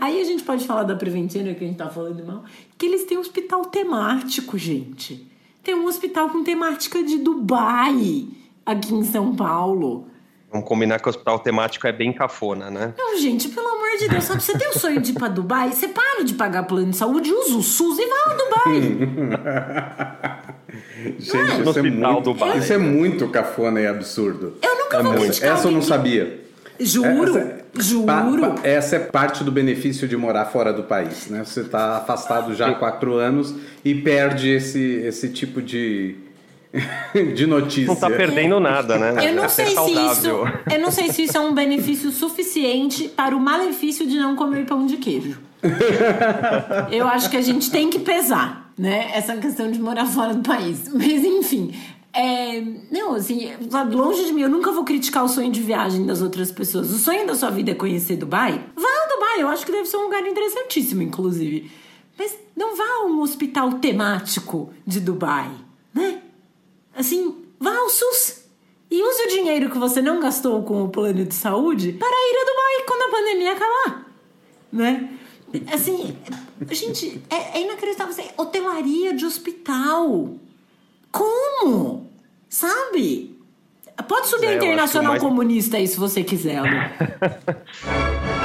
[0.00, 2.44] Aí a gente pode falar da Preventina, que a gente tá falando mal,
[2.76, 5.26] que eles têm um hospital temático, gente.
[5.62, 8.26] Tem um hospital com temática de Dubai
[8.66, 10.08] aqui em São Paulo.
[10.50, 12.92] Vamos combinar que o hospital temático é bem cafona, né?
[12.98, 14.42] Não, gente, pelo amor de Deus, sabe?
[14.42, 15.72] Você tem o sonho de ir pra Dubai?
[15.72, 20.28] Você para de pagar plano de saúde, usa o SUS e vai a Dubai.
[21.18, 21.62] Gente, é?
[21.62, 24.54] isso, é muito, isso é muito cafona e absurdo.
[24.62, 25.44] Eu nunca é vou muito.
[25.44, 26.40] Essa eu não sabia.
[26.78, 28.06] Juro, essa, juro.
[28.06, 31.44] Pa, pa, essa é parte do benefício de morar fora do país, né?
[31.44, 36.16] Você está afastado já há quatro anos e perde esse, esse tipo de
[37.34, 37.86] de notícia.
[37.86, 39.28] Não está perdendo nada, né?
[39.28, 43.08] Eu não, é sei se isso, eu não sei se isso é um benefício suficiente
[43.08, 45.38] para o malefício de não comer pão de queijo.
[46.90, 49.10] eu acho que a gente tem que pesar né?
[49.14, 50.88] Essa questão de morar fora do país.
[50.92, 51.74] Mas enfim.
[52.14, 52.60] É,
[52.90, 53.50] não, assim,
[53.90, 56.90] longe de mim, eu nunca vou criticar o sonho de viagem das outras pessoas.
[56.90, 58.62] O sonho da sua vida é conhecer Dubai?
[58.76, 61.70] Vá a Dubai, eu acho que deve ser um lugar interessantíssimo, inclusive.
[62.18, 65.50] Mas não vá a um hospital temático de Dubai,
[65.94, 66.20] né?
[66.94, 68.42] Assim, vá ao SUS
[68.90, 72.36] e use o dinheiro que você não gastou com o plano de saúde para ir
[72.36, 74.12] a Dubai quando a pandemia acabar,
[74.70, 75.18] né?
[75.72, 76.16] Assim,
[76.70, 78.12] gente, é, é inacreditável.
[78.12, 80.34] Assim, hotelaria de hospital.
[81.10, 82.10] Como?
[82.48, 83.36] Sabe?
[84.08, 85.22] Pode subir é, a Internacional mais...
[85.22, 86.62] Comunista aí se você quiser.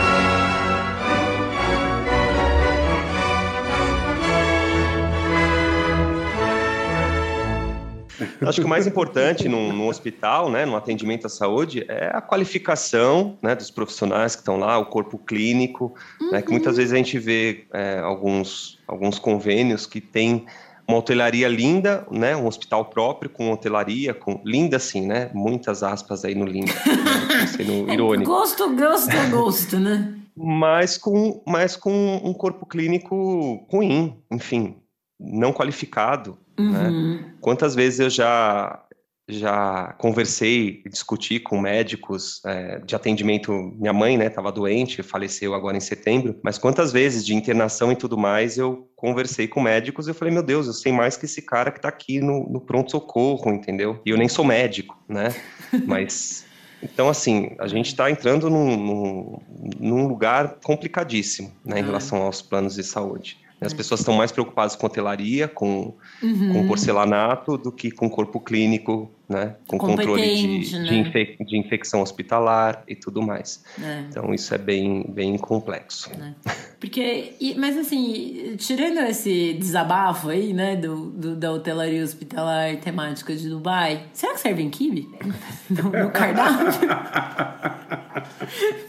[8.41, 12.21] Acho que o mais importante num, num, hospital, né, no atendimento à saúde, é a
[12.21, 16.31] qualificação né, dos profissionais que estão lá, o corpo clínico, uhum.
[16.31, 16.77] né, que muitas uhum.
[16.77, 20.45] vezes a gente vê é, alguns, alguns convênios que tem
[20.87, 26.23] uma hotelaria linda, né, um hospital próprio com hotelaria, com linda assim, né, muitas aspas
[26.23, 28.31] aí no linda, né, sendo irônico.
[28.31, 30.13] É, gosto, gosto, gosto, né?
[30.35, 34.77] Mas com, mas com um corpo clínico ruim, enfim,
[35.19, 36.37] não qualificado?
[36.57, 37.17] Uhum.
[37.17, 37.33] Né?
[37.41, 38.83] Quantas vezes eu já
[39.29, 43.51] já conversei, discuti com médicos é, de atendimento.
[43.77, 46.39] Minha mãe, né, estava doente, faleceu agora em setembro.
[46.41, 50.33] Mas quantas vezes de internação e tudo mais eu conversei com médicos e eu falei,
[50.33, 53.51] meu Deus, eu sei mais que esse cara que está aqui no, no pronto socorro,
[53.51, 53.99] entendeu?
[54.05, 55.35] E eu nem sou médico, né?
[55.85, 56.45] Mas
[56.81, 59.39] então, assim, a gente está entrando num, num,
[59.79, 61.87] num, lugar complicadíssimo né, em uhum.
[61.87, 63.39] relação aos planos de saúde.
[63.59, 66.53] As pessoas estão mais preocupadas com hotelaria, com, uhum.
[66.53, 69.55] com porcelanato, do que com corpo clínico, né?
[69.67, 70.83] Com controle de, né?
[70.83, 73.63] de, infec de, infecção hospitalar e tudo mais.
[73.81, 74.05] É.
[74.09, 76.11] Então, isso é bem, bem complexo.
[76.11, 76.33] É.
[76.79, 83.49] Porque, mas assim, tirando esse desabafo aí, né, do, do, da hotelaria hospitalar temática de
[83.49, 85.09] Dubai, será que serve em kibe?
[85.67, 86.87] no, no cardápio?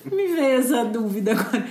[0.12, 1.66] Me veio essa dúvida agora.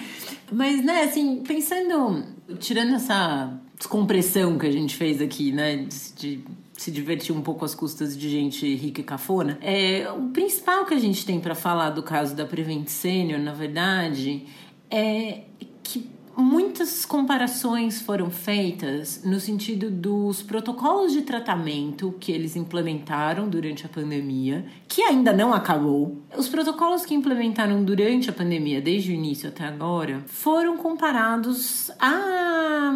[0.52, 2.24] Mas, né, assim, pensando,
[2.60, 6.44] tirando essa descompressão que a gente fez aqui, né, de,
[6.74, 10.94] se divertir um pouco às custas de gente rica e cafona, é, o principal que
[10.94, 14.46] a gente tem para falar do caso da Prevent Senior, na verdade,
[14.90, 15.42] é
[15.84, 23.86] que muitas comparações foram feitas no sentido dos protocolos de tratamento que eles implementaram durante
[23.86, 26.22] a pandemia, que ainda não acabou.
[26.38, 32.92] Os protocolos que implementaram durante a pandemia, desde o início até agora, foram comparados a,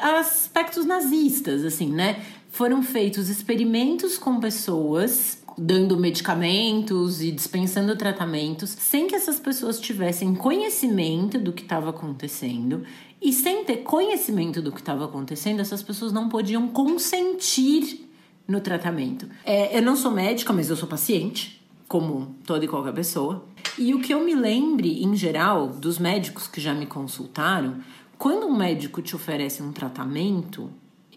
[0.00, 2.20] a aspectos nazistas, assim, né?
[2.50, 10.34] Foram feitos experimentos com pessoas dando medicamentos e dispensando tratamentos sem que essas pessoas tivessem
[10.34, 12.82] conhecimento do que estava acontecendo.
[13.20, 18.08] E sem ter conhecimento do que estava acontecendo, essas pessoas não podiam consentir
[18.48, 19.28] no tratamento.
[19.44, 23.44] É, eu não sou médica, mas eu sou paciente, como toda e qualquer pessoa.
[23.78, 27.76] E o que eu me lembre, em geral, dos médicos que já me consultaram,
[28.18, 30.70] quando um médico te oferece um tratamento,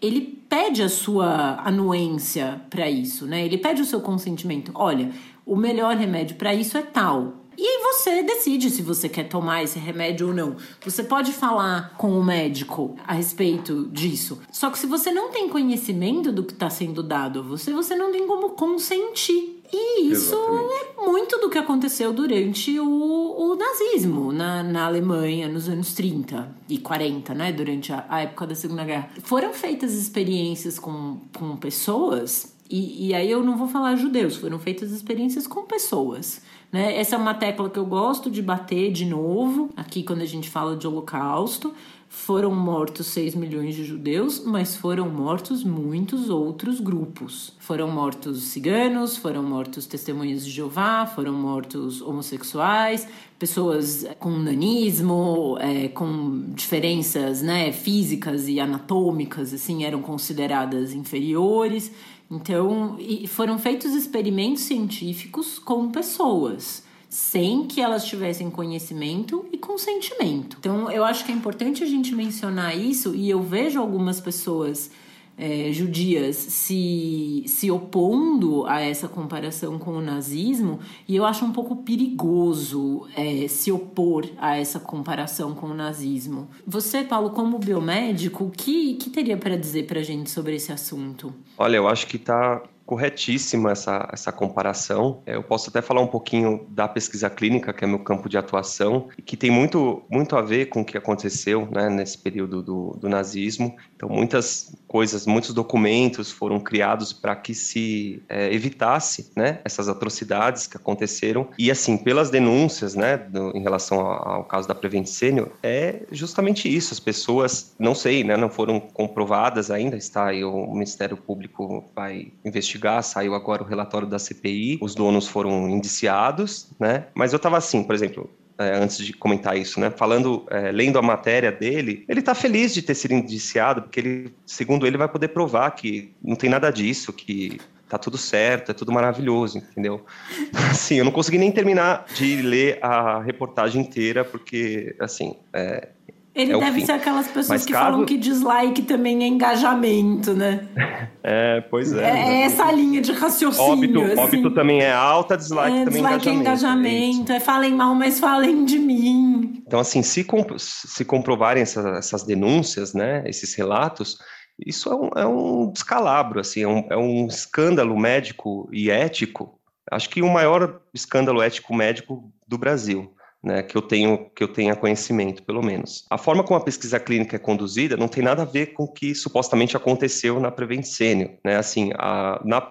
[0.04, 3.44] ele pede a sua anuência para isso, né?
[3.44, 4.70] Ele pede o seu consentimento.
[4.74, 5.10] Olha,
[5.46, 7.44] o melhor remédio para isso é tal.
[7.56, 10.56] E aí você decide se você quer tomar esse remédio ou não.
[10.84, 14.40] Você pode falar com o médico a respeito disso.
[14.50, 17.94] Só que se você não tem conhecimento do que está sendo dado a você, você
[17.94, 19.53] não tem como consentir.
[19.76, 20.74] E isso Exatamente.
[20.98, 26.48] é muito do que aconteceu durante o, o nazismo na, na, Alemanha nos anos 30
[26.68, 27.52] e 40, né?
[27.52, 29.10] Durante a, a época da Segunda Guerra.
[29.24, 34.60] Foram feitas experiências com, com pessoas, e, e aí eu não vou falar judeus, foram
[34.60, 36.40] feitas experiências com pessoas
[36.74, 36.98] né?
[36.98, 40.50] Essa é uma tecla que eu gosto de bater de novo, aqui quando a gente
[40.50, 41.72] fala de holocausto.
[42.16, 47.52] Foram mortos 6 milhões de judeus, mas foram mortos muitos outros grupos.
[47.58, 53.06] Foram mortos ciganos, foram mortos testemunhas de Jeová, foram mortos homossexuais,
[53.38, 61.90] pessoas com nanismo, é, com diferenças né, físicas e anatômicas, assim, eram consideradas inferiores.
[62.30, 62.96] Então,
[63.28, 66.84] foram feitos experimentos científicos com pessoas,
[67.14, 70.56] sem que elas tivessem conhecimento e consentimento.
[70.58, 74.90] Então, eu acho que é importante a gente mencionar isso, e eu vejo algumas pessoas
[75.38, 81.52] é, judias se, se opondo a essa comparação com o nazismo, e eu acho um
[81.52, 86.48] pouco perigoso é, se opor a essa comparação com o nazismo.
[86.66, 90.72] Você, Paulo, como biomédico, o que, que teria para dizer para a gente sobre esse
[90.72, 91.32] assunto?
[91.56, 95.22] Olha, eu acho que está corretíssima essa, essa comparação.
[95.26, 98.36] É, eu posso até falar um pouquinho da pesquisa clínica, que é meu campo de
[98.36, 102.62] atuação, e que tem muito, muito a ver com o que aconteceu né, nesse período
[102.62, 103.74] do, do nazismo.
[103.96, 110.68] Então, muitas coisas, muitos documentos foram criados para que se é, evitasse né, essas atrocidades
[110.68, 111.48] que aconteceram.
[111.58, 116.02] E, assim, pelas denúncias né, do, em relação ao, ao, caso da Prevent Senior, é
[116.12, 116.94] justamente isso.
[116.94, 122.28] As pessoas, não sei, né, não foram comprovadas ainda, está aí o Ministério Público vai
[122.44, 127.06] investigar saiu agora o relatório da CPI, os donos foram indiciados, né?
[127.14, 129.90] Mas eu estava assim, por exemplo, é, antes de comentar isso, né?
[129.90, 134.34] Falando, é, lendo a matéria dele, ele está feliz de ter sido indiciado, porque ele,
[134.46, 138.74] segundo ele, vai poder provar que não tem nada disso, que tá tudo certo, é
[138.74, 140.04] tudo maravilhoso, entendeu?
[140.70, 145.88] Assim, eu não consegui nem terminar de ler a reportagem inteira, porque, assim, é,
[146.34, 147.84] ele é deve ser aquelas pessoas Mas que caso...
[147.84, 150.66] falam que dislike também é engajamento, né?
[151.26, 152.04] É, pois é.
[152.04, 153.72] É, é essa linha de raciocínio.
[153.72, 154.20] Óbito, assim.
[154.20, 156.86] óbito também é alta, dislike é, também dislike é engajamento.
[156.86, 157.32] É, engajamento.
[157.32, 159.62] é falem mal, mas falem de mim.
[159.66, 164.18] Então, assim, se, comp se comprovarem essas, essas denúncias, né, esses relatos,
[164.58, 169.58] isso é um, é um descalabro, assim, é um, é um escândalo médico e ético.
[169.90, 173.14] Acho que o maior escândalo ético médico do Brasil
[173.44, 176.04] né, que eu tenho que eu tenha conhecimento, pelo menos.
[176.10, 178.92] A forma como a pesquisa clínica é conduzida não tem nada a ver com o
[178.92, 181.56] que supostamente aconteceu na Prevent Senior, né?
[181.56, 181.90] Assim,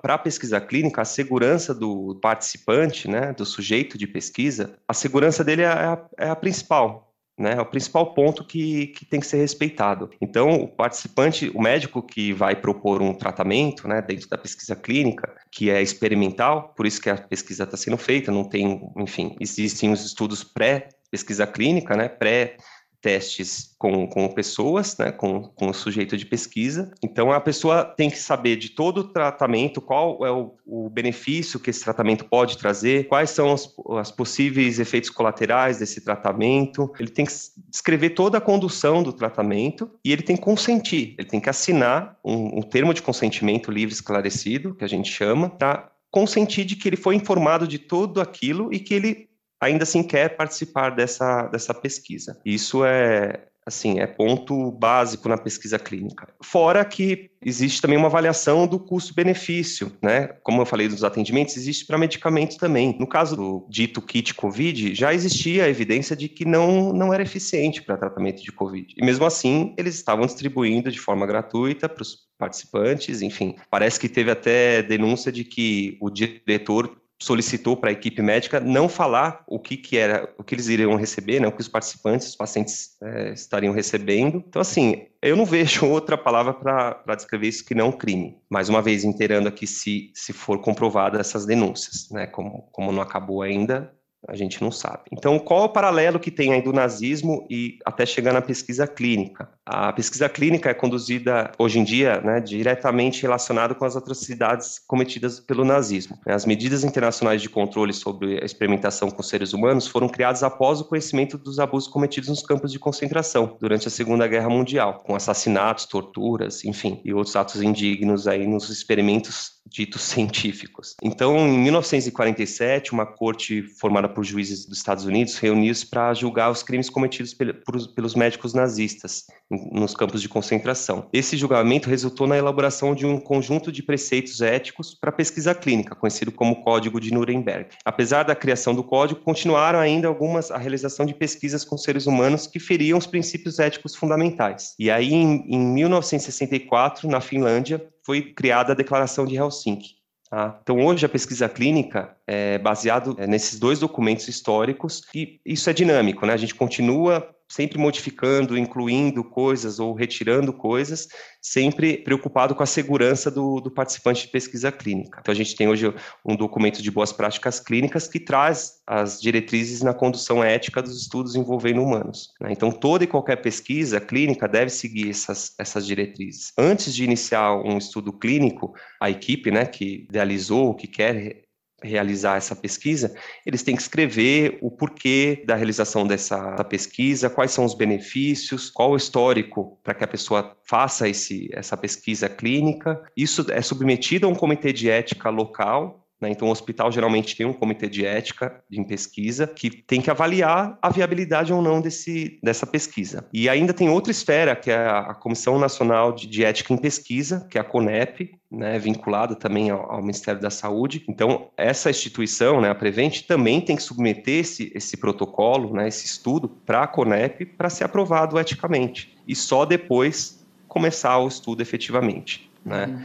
[0.01, 5.43] para a pesquisa clínica, a segurança do participante, né, do sujeito de pesquisa, a segurança
[5.43, 9.28] dele é a, é a principal, né, é o principal ponto que, que tem que
[9.28, 10.09] ser respeitado.
[10.21, 15.36] Então, o participante, o médico que vai propor um tratamento, né, dentro da pesquisa clínica,
[15.54, 19.91] que é experimental, por isso que a pesquisa está sendo feita, não tem, enfim, existem
[19.91, 22.58] os estudos pré-pesquisa clínica, né, pré
[23.04, 26.89] testes com, com pessoas, né, com, com o sujeito de pesquisa.
[27.04, 31.60] Então, a pessoa tem que saber de todo o tratamento, qual é o, o benefício
[31.60, 36.89] que esse tratamento pode trazer, quais são os, os, possíveis efeitos colaterais desse tratamento.
[36.97, 37.34] Ele tem que
[37.70, 42.18] descrever toda a condução do tratamento e ele tem que consentir, ele tem que assinar
[42.24, 46.88] um, um termo de consentimento livre esclarecido, que a gente chama, para consentir de que
[46.88, 49.32] ele foi informado de tudo aquilo e que ele
[49.64, 52.39] ainda assim quer participar dessa, dessa pesquisa.
[52.45, 56.28] Isso é, assim, é ponto básico na pesquisa clínica.
[56.43, 60.28] Fora que existe também uma avaliação do custo-benefício, né?
[60.43, 62.95] Como eu falei dos atendimentos, existe para medicamentos também.
[62.99, 67.24] No caso do dito kit COVID, já existia a evidência de que não, não era
[67.24, 68.93] eficiente para tratamento de COVID.
[68.97, 73.55] E mesmo assim, eles estavam distribuindo de forma gratuita para os participantes, enfim.
[73.70, 78.89] Parece que teve até denúncia de que o diretor solicitou para a equipe médica não
[78.89, 82.28] falar o que, que era, o que eles iriam receber, né, o que os participantes,
[82.28, 84.43] os pacientes é, estariam recebendo.
[84.45, 88.38] Então, assim, eu não vejo outra palavra para descrever isso que não crime.
[88.49, 93.01] Mais uma vez, inteirando aqui se, se for comprovada essas denúncias, né, como, como não
[93.01, 93.93] acabou ainda,
[94.28, 95.03] a gente não sabe.
[95.11, 98.88] Então, qual é o paralelo que tem aí do nazismo e até chegar na pesquisa
[98.88, 99.49] clínica?
[99.65, 105.39] A pesquisa clínica é conduzida hoje em dia né, diretamente relacionada com as atrocidades cometidas
[105.39, 106.17] pelo nazismo.
[106.26, 110.86] As medidas internacionais de controle sobre a experimentação com seres humanos foram criadas após o
[110.86, 115.86] conhecimento dos abusos cometidos nos campos de concentração durante a Segunda Guerra Mundial, com assassinatos,
[115.86, 120.95] torturas, enfim, e outros atos indignos aí nos experimentos ditos científicos.
[121.01, 126.61] Então, em 1947, uma corte formada por juízes dos Estados Unidos reuniu-se para julgar os
[126.61, 131.07] crimes cometidos pelos médicos nazistas nos campos de concentração.
[131.14, 136.32] Esse julgamento resultou na elaboração de um conjunto de preceitos éticos para pesquisa clínica, conhecido
[136.32, 137.70] como Código de Nuremberg.
[137.86, 142.47] Apesar da criação do código, continuaram ainda algumas a realização de pesquisas com seres humanos
[142.47, 144.74] que feriam os princípios éticos fundamentais.
[144.78, 149.95] E aí, em, em 1964, na Finlândia, foi criada a Declaração de Helsinki.
[150.30, 150.60] Tá?
[150.64, 155.74] Então, hoje, a pesquisa clínica é baseada é, nesses dois documentos históricos e isso é
[155.74, 156.34] dinâmico, né?
[156.34, 161.07] A gente continua sempre modificando, incluindo coisas ou retirando coisas,
[161.41, 165.19] sempre preocupado com a segurança do, do, participante de pesquisa clínica.
[165.21, 165.93] Então, a gente tem hoje
[166.25, 171.35] um documento de boas práticas clínicas que traz as diretrizes na condução ética dos estudos
[171.35, 172.31] envolvendo humanos.
[172.41, 172.49] Né?
[172.51, 176.53] Então, toda e qualquer pesquisa clínica deve seguir essas, essas diretrizes.
[176.57, 181.42] Antes de iniciar um estudo clínico, a equipe né, que idealizou, que quer
[181.84, 183.13] realizar essa pesquisa,
[183.45, 188.91] eles têm que escrever o porquê da realização dessa pesquisa, quais são os benefícios, qual
[188.91, 193.01] o histórico para que a pessoa faça esse, essa pesquisa clínica.
[193.15, 196.30] Isso é submetido a um comitê de ética local né?
[196.30, 200.78] Então, o hospital geralmente tem um comitê de ética em pesquisa que tem que avaliar
[200.82, 203.28] a viabilidade ou não desse, dessa pesquisa.
[203.34, 207.45] E ainda tem outra esfera, que é a Comissão Nacional de, de Ética em Pesquisa,
[207.49, 211.03] que é a CONEP, né, vinculada também ao, ao, Ministério da Saúde.
[211.09, 216.05] Então, essa instituição, né, a Prevent, também tem que submeter esse, esse protocolo, né, esse
[216.05, 219.13] estudo, para a CONEP para ser aprovado eticamente.
[219.28, 222.49] E só depois começar o estudo efetivamente.
[222.63, 222.86] Né?
[222.86, 223.03] Uhum.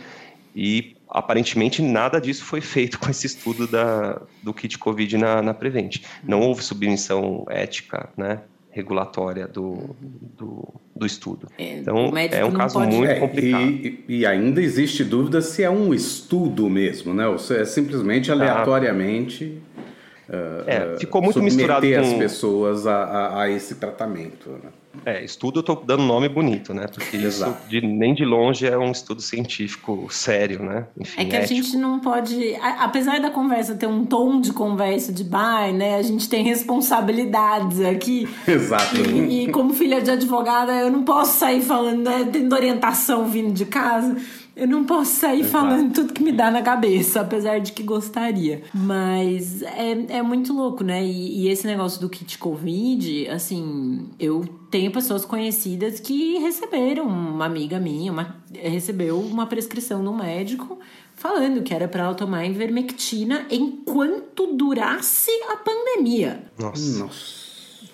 [0.61, 5.55] E aparentemente nada disso foi feito com esse estudo da, do kit Covid na, na
[5.55, 5.99] Prevent.
[6.25, 8.41] Não houve submissão ética, né?
[8.71, 9.97] regulatória do,
[10.37, 11.49] do, do estudo.
[11.59, 12.95] É, então, é um caso pode...
[12.95, 13.63] muito é, complicado.
[13.63, 17.27] E, e, ainda existe dúvida se é um estudo mesmo, né?
[17.27, 19.61] Ou se é simplesmente aleatoriamente...
[20.31, 22.01] Ah, é, ficou muito misturado com...
[22.01, 24.71] as pessoas a, a, a esse tratamento, né?
[25.05, 26.87] É, estudo eu estou dando nome bonito, né?
[26.93, 27.53] Porque Exato.
[27.53, 30.87] isso de, nem de longe é um estudo científico sério, né?
[30.99, 31.53] Enfim, é que ético.
[31.53, 32.57] a gente não pode.
[32.79, 35.97] apesar da conversa ter um tom de conversa de bar, né?
[35.97, 38.29] A gente tem responsabilidades aqui.
[38.47, 38.97] Exato.
[38.97, 43.53] E, e como filha de advogada, eu não posso sair falando, né, tendo orientação vindo
[43.53, 44.17] de casa.
[44.59, 45.53] Eu não posso sair Exato.
[45.53, 48.65] falando tudo que me dá na cabeça, apesar de que gostaria.
[48.75, 51.05] Mas é, é muito louco, né?
[51.05, 57.47] E, e esse negócio do kit Covid, assim, eu tenho pessoas conhecidas que receberam, uma
[57.47, 60.79] amiga minha uma, recebeu uma prescrição no médico
[61.15, 66.51] falando que era para ela tomar ivermectina enquanto durasse a pandemia.
[66.59, 66.99] Nossa.
[66.99, 67.48] Nossa.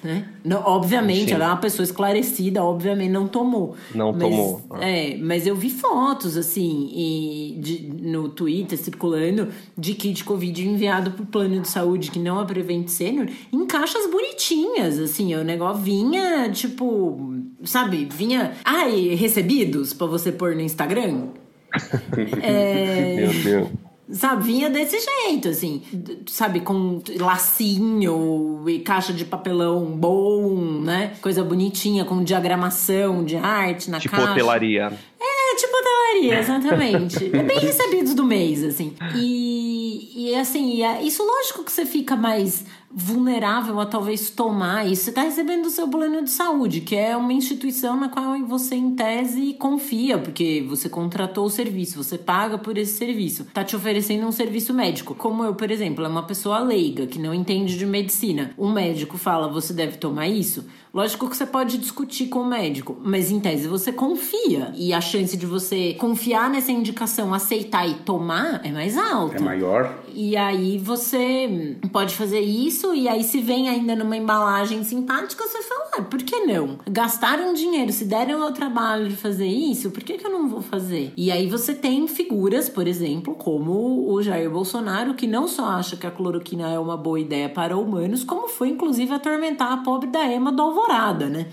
[0.05, 0.29] Né?
[0.45, 3.75] Não, obviamente, ela é uma pessoa esclarecida, obviamente não tomou.
[3.95, 4.63] Não mas, tomou.
[4.79, 9.49] É, mas eu vi fotos, assim, e de, no Twitter circulando
[9.79, 14.07] de kit Covid enviado pro plano de saúde que não é Prevent Senior em caixas
[14.11, 17.35] bonitinhas, assim, o negócio vinha, tipo,
[17.65, 18.53] sabe, vinha.
[18.63, 21.29] Ai, recebidos para você pôr no Instagram.
[22.43, 23.17] é...
[23.17, 23.84] Meu Deus.
[24.11, 25.83] Sabe, vinha desse jeito, assim,
[26.27, 31.15] sabe, com lacinho e caixa de papelão bom, né?
[31.23, 34.29] Coisa bonitinha, com diagramação de arte na tipo caixa.
[34.29, 34.93] Tipo hotelaria.
[35.19, 37.25] É, tipo hotelaria, exatamente.
[37.35, 38.95] é bem recebidos do mês, assim.
[39.17, 45.05] E, e assim, isso lógico que você fica mais vulnerável a talvez tomar isso.
[45.05, 48.77] Você está recebendo o seu plano de saúde, que é uma instituição na qual você,
[48.77, 53.43] em tese, confia, porque você contratou o serviço, você paga por esse serviço.
[53.43, 55.15] Está te oferecendo um serviço médico.
[55.15, 58.53] Como eu, por exemplo, é uma pessoa leiga que não entende de medicina.
[58.57, 60.65] Um médico fala, você deve tomar isso.
[60.93, 64.73] Lógico que você pode discutir com o médico, mas em tese você confia.
[64.77, 69.39] E a chance de você confiar nessa indicação, aceitar e tomar é mais alta.
[69.39, 70.04] É maior.
[70.15, 75.63] E aí você pode fazer isso, e aí se vem ainda numa embalagem simpática, você
[75.63, 76.79] fala, ah, por que não?
[76.89, 80.63] Gastaram dinheiro, se deram ao trabalho de fazer isso, por que, que eu não vou
[80.63, 81.13] fazer?
[81.17, 85.97] E aí você tem figuras, por exemplo, como o Jair Bolsonaro, que não só acha
[85.97, 90.09] que a cloroquina é uma boa ideia para humanos, como foi inclusive atormentar a pobre
[90.09, 91.47] da Ema do Alvorada, né?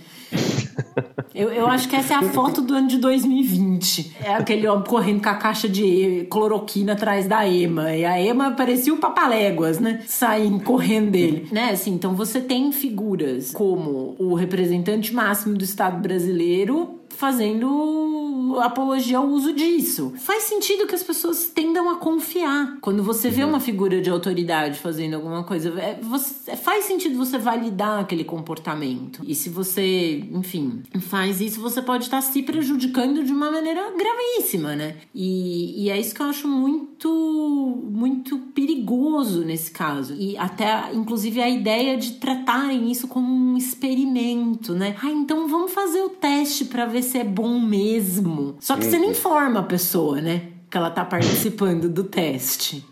[1.34, 4.18] Eu, eu acho que essa é a foto do ano de 2020.
[4.24, 7.96] É aquele homem correndo com a caixa de cloroquina atrás da Ema.
[7.96, 10.02] E a Ema parecia o Papaléguas, né?
[10.06, 11.48] Saindo correndo dele.
[11.52, 11.72] Né?
[11.72, 19.28] Assim, então você tem figuras como o representante máximo do Estado brasileiro fazendo apologia ao
[19.28, 20.14] uso disso.
[20.18, 22.78] Faz sentido que as pessoas tendam a confiar.
[22.82, 27.38] Quando você vê uma figura de autoridade fazendo alguma coisa, é, você, faz sentido você
[27.38, 29.22] validar aquele comportamento.
[29.26, 34.76] E se você, enfim, faz isso, você pode estar se prejudicando de uma maneira gravíssima,
[34.76, 34.98] né?
[35.14, 40.16] E, e é isso que eu acho muito, muito perigoso nesse caso.
[40.18, 44.96] E até, inclusive, a ideia de tratarem isso como um experimento, né?
[45.02, 48.58] Ah, então vamos fazer o teste para ver se é bom mesmo.
[48.60, 50.50] Só que você não informa a pessoa, né?
[50.70, 52.86] Que ela tá participando do teste.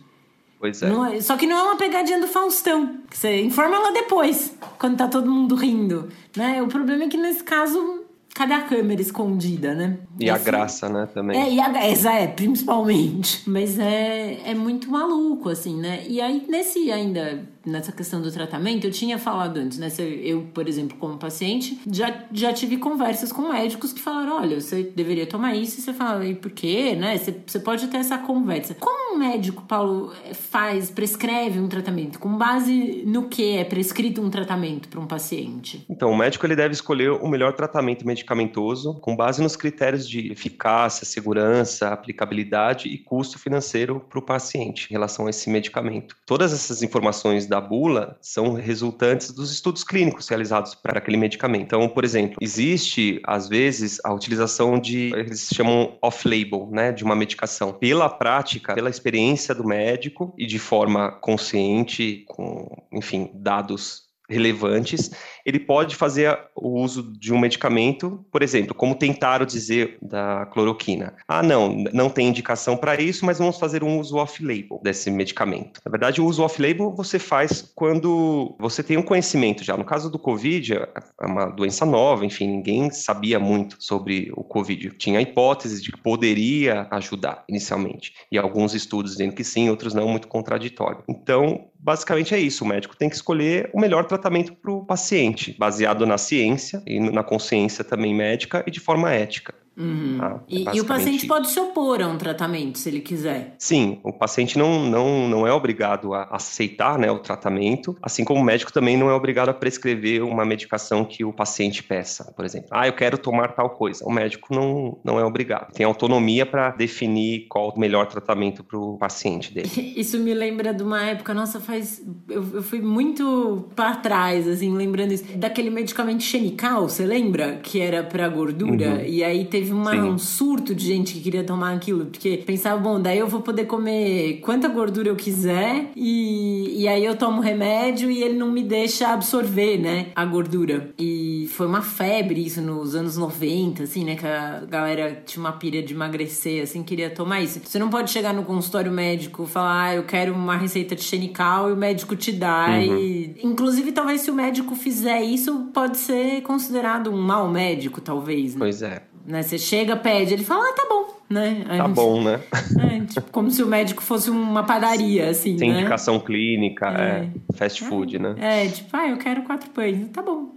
[0.59, 0.91] Pois é.
[1.15, 1.21] é.
[1.21, 2.97] Só que não é uma pegadinha do Faustão.
[3.09, 6.09] Você informa ela depois, quando tá todo mundo rindo.
[6.35, 6.61] Né?
[6.61, 7.98] O problema é que nesse caso
[8.33, 9.99] cadê a câmera escondida, né?
[10.19, 11.39] E a graça, né, também.
[11.39, 13.49] É, e a essa é, principalmente.
[13.49, 16.03] Mas é, é muito maluco, assim, né?
[16.07, 19.89] E aí, nesse ainda nessa questão do tratamento, eu tinha falado antes, né?
[20.23, 24.83] Eu, por exemplo, como paciente, já, já tive conversas com médicos que falaram: olha, você
[24.83, 26.95] deveria tomar isso, e você fala, e por quê?
[26.95, 27.17] Né?
[27.17, 28.73] Você, você pode ter essa conversa.
[28.73, 32.17] Como médico, Paulo, faz, prescreve um tratamento?
[32.17, 35.85] Com base no que é prescrito um tratamento para um paciente?
[35.89, 40.31] Então, o médico ele deve escolher o melhor tratamento medicamentoso com base nos critérios de
[40.31, 46.15] eficácia, segurança, aplicabilidade e custo financeiro para o paciente em relação a esse medicamento.
[46.25, 51.63] Todas essas informações da bula são resultantes dos estudos clínicos realizados para aquele medicamento.
[51.63, 57.15] Então, por exemplo, existe às vezes a utilização de eles chamam off-label, né, de uma
[57.15, 59.08] medicação pela prática, pela experiência
[59.53, 65.11] do médico e de forma consciente, com, enfim, dados relevantes,
[65.49, 71.13] ele pode fazer o uso de um medicamento, por exemplo, como tentaram dizer da cloroquina.
[71.27, 75.81] Ah, não, não tem indicação para isso, mas vamos fazer um uso off-label desse medicamento.
[75.85, 79.75] Na verdade, o uso off-label você faz quando você tem um conhecimento já.
[79.75, 84.91] No caso do Covid, é uma doença nova, enfim, ninguém sabia muito sobre o Covid.
[84.97, 88.13] Tinha a hipótese de que poderia ajudar inicialmente.
[88.31, 91.03] E alguns estudos dizendo que sim, outros não, muito contraditório.
[91.07, 92.63] Então, basicamente é isso.
[92.63, 96.99] O médico tem que escolher o melhor tratamento para o paciente, baseado na ciência e
[96.99, 99.53] na consciência também médica e de forma ética.
[99.79, 100.17] Uhum.
[100.19, 100.41] Tá?
[100.47, 103.55] E, e, o paciente pode se opor a um tratamento, se ele quiser.
[103.57, 108.41] Sim, o paciente não, não, não é obrigado a aceitar né, o tratamento, assim como
[108.41, 112.43] o médico também não é obrigado a prescrever uma medicação que o paciente peça, por
[112.43, 112.67] exemplo.
[112.71, 114.03] Ah, eu quero tomar tal coisa.
[114.05, 115.71] O médico não, não é obrigado.
[115.71, 119.69] Tem autonomia para definir qual o melhor tratamento para o paciente dele.
[119.95, 122.01] Isso me lembra de uma época, nossa, faz.
[122.27, 125.23] Eu, eu fui muito para trás, assim, lembrando isso.
[125.37, 127.59] Daquele medicamento xenical, você lembra?
[127.61, 128.89] Que era para gordura.
[128.89, 129.05] Uhum.
[129.05, 132.79] E aí teve teve uma, um surto de gente que queria tomar aquilo, porque pensava,
[132.79, 137.41] bom, daí eu vou poder comer quanta gordura eu quiser e, e aí eu tomo
[137.41, 140.91] remédio e ele não me deixa absorver, né, a gordura.
[140.97, 145.53] E foi uma febre isso nos anos 90, assim, né, que a galera tinha uma
[145.53, 147.59] pilha de emagrecer, assim, queria tomar isso.
[147.63, 151.03] Você não pode chegar no consultório médico e falar, ah, eu quero uma receita de
[151.03, 152.97] xenical e o médico te dá uhum.
[152.97, 153.35] e...
[153.43, 158.59] Inclusive, talvez se o médico fizer isso, pode ser considerado um mau médico, talvez, né?
[158.59, 159.03] Pois é.
[159.29, 159.43] Né?
[159.43, 161.63] Você chega, pede, ele fala, ah, tá bom né?
[161.65, 162.41] A tá gente, bom, né?
[162.79, 165.79] É, tipo, como se o médico fosse uma padaria, assim, Tem né?
[165.81, 167.29] indicação clínica, é.
[167.51, 168.35] é fast food, é, né?
[168.39, 170.09] É, tipo, ah, eu quero quatro pães.
[170.11, 170.49] Tá bom.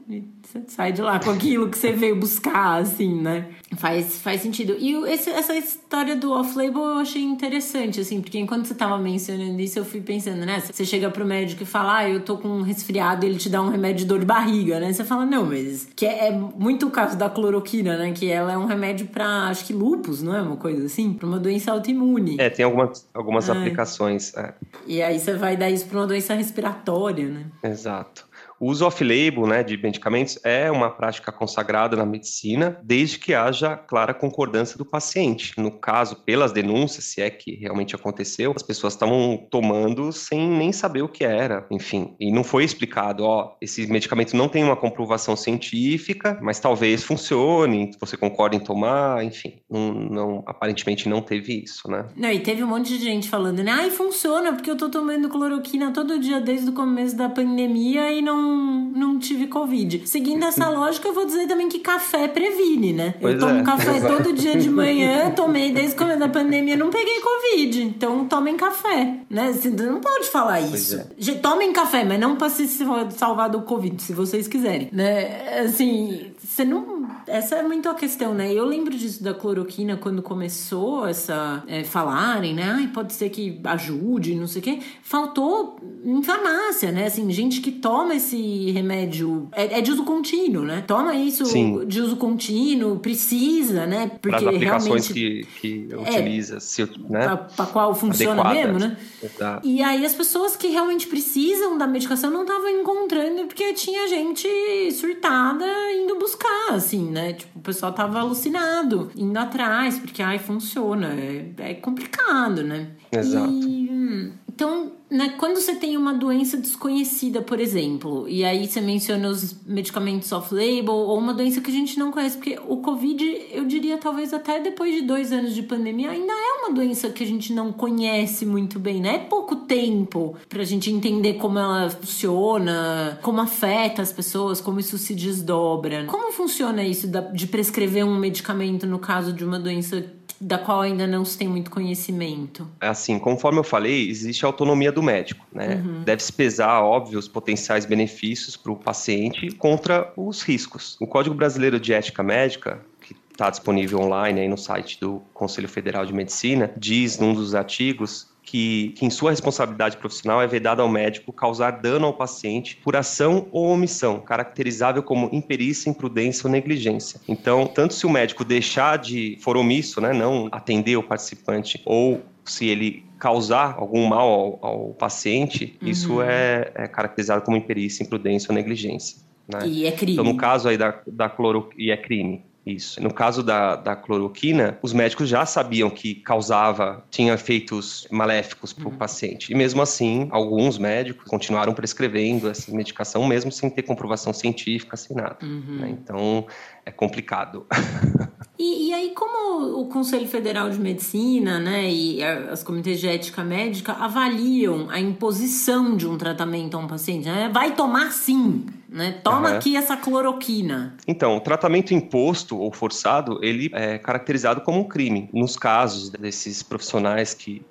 [0.43, 3.47] Você sai de lá com aquilo que você veio buscar, assim, né?
[3.77, 4.77] Faz, faz sentido.
[4.79, 9.59] E esse, essa história do off-label eu achei interessante, assim, porque enquanto você tava mencionando
[9.61, 10.61] isso, eu fui pensando, né?
[10.61, 13.49] Você chega pro médico e fala, ah, eu tô com um resfriado e ele te
[13.49, 14.93] dá um remédio de dor de barriga, né?
[14.93, 15.89] Você fala, não, mas...
[15.97, 18.13] Que é, é muito o caso da cloroquina, né?
[18.13, 20.43] Que ela é um remédio pra, acho que lupus, não é?
[20.43, 22.37] Uma coisa assim, para uma doença autoimune.
[22.39, 23.53] É, tem algumas, algumas é.
[23.53, 24.35] aplicações.
[24.37, 24.55] É.
[24.87, 27.47] E aí você vai dar isso para uma doença respiratória, né?
[27.63, 28.27] Exato.
[28.63, 33.77] O uso off-label né, de medicamentos é uma prática consagrada na medicina, desde que haja
[33.77, 35.53] clara concordância do paciente.
[35.57, 40.73] No caso, pelas denúncias, se é que realmente aconteceu, as pessoas estavam tomando sem nem
[40.73, 42.15] saber o que era, enfim.
[42.21, 47.91] E não foi explicado, ó, esse medicamento não tem uma comprovação científica, mas talvez funcione,
[47.99, 49.55] você concorda em tomar, enfim.
[49.69, 52.07] Não, não, aparentemente não teve isso, né?
[52.15, 53.73] Não, e teve um monte de gente falando, né?
[53.73, 58.23] Ai, funciona, porque eu tô tomando cloroquina todo dia desde o começo da pandemia e
[58.23, 60.03] não não, tive Covid.
[60.07, 63.15] Seguindo essa lógica, eu vou dizer também que café previne, né?
[63.21, 63.63] Pois eu tomo é.
[63.63, 67.83] café todo dia de manhã, tomei desde o começo da pandemia, não peguei Covid.
[67.83, 69.53] Então tomem café, né?
[69.53, 71.01] Você não pode falar isso.
[71.01, 71.33] É.
[71.35, 72.69] Tomem café, mas não para se
[73.11, 75.61] salvar do Covid, se vocês quiserem, né?
[75.61, 78.53] Assim, você não essa é muito a questão, né?
[78.53, 81.63] Eu lembro disso da cloroquina quando começou essa.
[81.67, 82.65] É, falarem, né?
[82.65, 84.79] Ai, pode ser que ajude, não sei o quê.
[85.03, 87.07] Faltou em farmácia, né?
[87.07, 89.49] Assim, gente que toma esse remédio.
[89.53, 90.83] É, é de uso contínuo, né?
[90.87, 91.87] Toma isso Sim.
[91.87, 94.09] de uso contínuo, precisa, né?
[94.21, 97.37] Porque Para as aplicações realmente, que, que é, utiliza, se, né?
[97.57, 98.73] Para qual funciona Adequada.
[98.73, 98.97] mesmo, né?
[99.23, 99.67] Exato.
[99.67, 104.49] E aí as pessoas que realmente precisam da medicação não estavam encontrando porque tinha gente
[104.93, 106.32] surtada indo buscar,
[106.71, 107.33] assim, né?
[107.35, 111.09] Tipo, o pessoal tava alucinado, indo atrás, porque ai, funciona.
[111.15, 112.89] É, é complicado, né?
[113.11, 113.53] Exato.
[113.53, 118.83] E, hum, então, né, quando você tem uma doença desconhecida, por exemplo, e aí você
[118.83, 123.25] menciona os medicamentos off-label, ou uma doença que a gente não conhece, porque o Covid,
[123.51, 127.25] eu diria, talvez até depois de dois anos de pandemia, ainda é uma doença que
[127.25, 129.15] a gente não conhece muito bem, né?
[129.15, 134.99] É pouco tempo pra gente entender como ela funciona, como afeta as pessoas, como isso
[134.99, 136.05] se desdobra.
[136.05, 140.05] Como funciona isso de prescrever um medicamento no caso de uma doença
[140.43, 142.69] da qual ainda não se tem muito conhecimento?
[142.81, 145.77] Assim, conforme eu falei, existe a autonomia do médico, né?
[145.77, 146.03] Uhum.
[146.03, 150.97] Deve-se pesar, óbvio, os potenciais benefícios para o paciente contra os riscos.
[151.01, 155.69] O Código Brasileiro de Ética Médica, que está disponível online aí no site do Conselho
[155.69, 160.83] Federal de Medicina, diz num dos artigos que, que, em sua responsabilidade profissional é vedado
[160.83, 166.53] ao médico causar dano ao paciente por ação ou omissão, caracterizável como imperícia, imprudência ou
[166.53, 167.21] negligência.
[167.29, 172.21] Então, tanto se o médico deixar de for omisso, né, não atender o participante, ou
[172.45, 175.89] se ele causar algum mal ao, ao paciente, uhum.
[175.89, 179.19] isso é, é, caracterizado como imperícia, imprudência ou negligência.
[179.47, 179.61] Né?
[179.67, 180.13] E é crime.
[180.15, 181.71] Então, no caso aí da, da cloro...
[181.79, 182.45] e é crime.
[182.65, 183.03] Isso.
[183.03, 188.87] No caso da, da cloroquina, os médicos já sabiam que causava, tinha efeitos maléficos para
[188.87, 188.97] o uhum.
[188.97, 189.53] paciente.
[189.53, 195.17] E mesmo assim, alguns médicos continuaram prescrevendo essa medicação, mesmo sem ter comprovação científica, sem
[195.17, 195.39] nada.
[195.43, 195.79] Uhum.
[195.81, 195.91] Né?
[195.91, 196.47] Então,
[196.87, 197.67] é complicado.
[198.59, 203.43] E, e, aí, como o Conselho Federal de Medicina né, e as comitês de ética
[203.43, 207.27] médica avaliam a imposição de um tratamento a um paciente?
[207.27, 207.51] Né?
[207.53, 209.21] Vai tomar sim, né?
[209.25, 209.57] Toma uhum.
[209.57, 210.97] aqui essa cloroquina.
[211.09, 215.29] Então, o tratamento imposto ou forçado, ele é caracterizado como um crime.
[215.33, 217.65] Nos casos desses profissionais que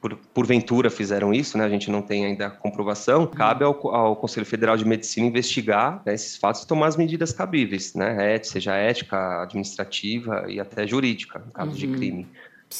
[0.00, 1.64] por, porventura fizeram isso, né?
[1.64, 3.26] A gente não tem ainda comprovação.
[3.26, 7.32] Cabe ao, ao Conselho Federal de Medicina investigar né, esses fatos e tomar as medidas
[7.32, 8.38] cabíveis, né?
[8.42, 11.76] Seja ética, administrativa e até jurídica, no caso uhum.
[11.76, 12.28] de crime.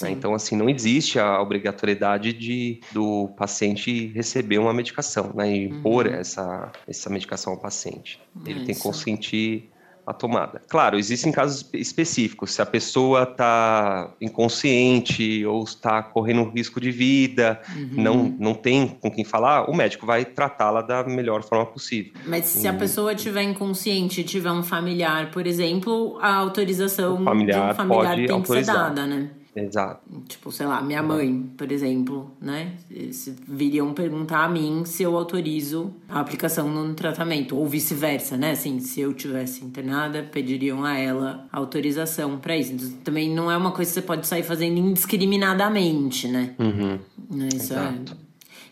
[0.02, 0.10] Né?
[0.10, 5.52] Então, assim, não existe a obrigatoriedade de do paciente receber uma medicação, né?
[5.52, 6.14] E impor uhum.
[6.14, 8.20] essa, essa medicação ao paciente.
[8.44, 8.66] Ele Isso.
[8.66, 9.70] tem que consentir
[10.06, 10.60] a tomada.
[10.68, 12.52] Claro, existem casos específicos.
[12.52, 17.88] Se a pessoa está inconsciente ou está correndo risco de vida, uhum.
[17.92, 22.12] não, não tem com quem falar, o médico vai tratá-la da melhor forma possível.
[22.26, 27.24] Mas se a pessoa estiver inconsciente e tiver um familiar, por exemplo, a autorização o
[27.24, 28.74] familiar de um familiar tem autorizar.
[28.74, 29.30] que ser dada, né?
[29.56, 30.02] Exato.
[30.26, 32.72] Tipo, sei lá, minha mãe, por exemplo, né?
[33.12, 38.52] Se viriam perguntar a mim se eu autorizo a aplicação no tratamento, ou vice-versa, né?
[38.52, 42.72] Assim, se eu tivesse internada, pediriam a ela autorização para isso.
[42.72, 46.54] Então, também não é uma coisa que você pode sair fazendo indiscriminadamente, né?
[46.58, 46.98] Uhum.
[47.30, 47.48] Né?
[47.54, 48.12] Isso é Exato.
[48.20, 48.23] é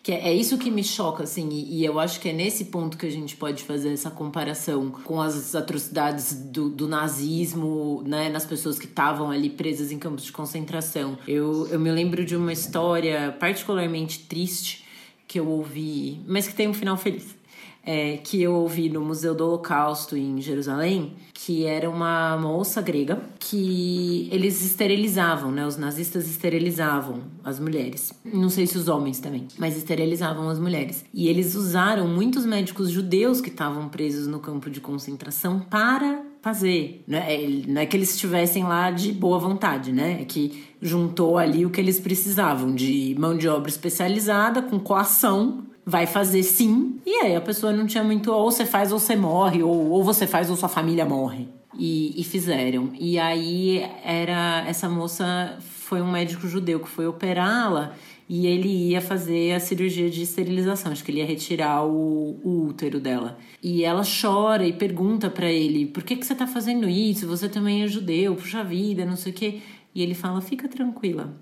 [0.03, 2.67] que é, é isso que me choca, assim, e, e, eu acho que é nesse
[2.67, 8.29] ponto que a gente pode fazer essa comparação com as atrocidades do, do nazismo, né,
[8.29, 11.17] nas pessoas que estavam ali presas em campos de concentração.
[11.27, 14.85] Eu, eu me lembro de uma história particularmente triste
[15.29, 17.42] que eu ouvi, mas que tem um final feliz
[17.85, 23.21] é, que eu ouvi no Museu do Holocausto em Jerusalém, que era uma moça grega
[23.39, 25.67] que eles esterilizavam, né?
[25.67, 28.13] Os nazistas esterilizavam as mulheres.
[28.25, 31.05] Não sei se os homens também, mas esterilizavam as mulheres.
[31.13, 37.03] E eles usaram muitos médicos judeus que estavam presos no campo de concentração para fazer.
[37.07, 37.65] Né?
[37.67, 40.21] Não é que eles estivessem lá de boa vontade, né?
[40.21, 45.65] É que juntou ali o que eles precisavam de mão de obra especializada com coação
[45.85, 47.01] vai fazer sim.
[47.05, 50.05] E aí a pessoa não tinha muito, ou você faz ou você morre, ou, ou
[50.05, 51.49] você faz ou sua família morre.
[51.79, 52.91] E, e fizeram.
[52.99, 57.95] E aí era essa moça foi um médico judeu que foi operá-la
[58.27, 62.67] e ele ia fazer a cirurgia de esterilização, acho que ele ia retirar o, o
[62.69, 63.39] útero dela.
[63.63, 67.27] E ela chora e pergunta para ele: por que, que você tá fazendo isso?
[67.27, 69.61] Você também é judeu, puxa vida, não sei o quê.
[69.95, 71.37] E ele fala: fica tranquila,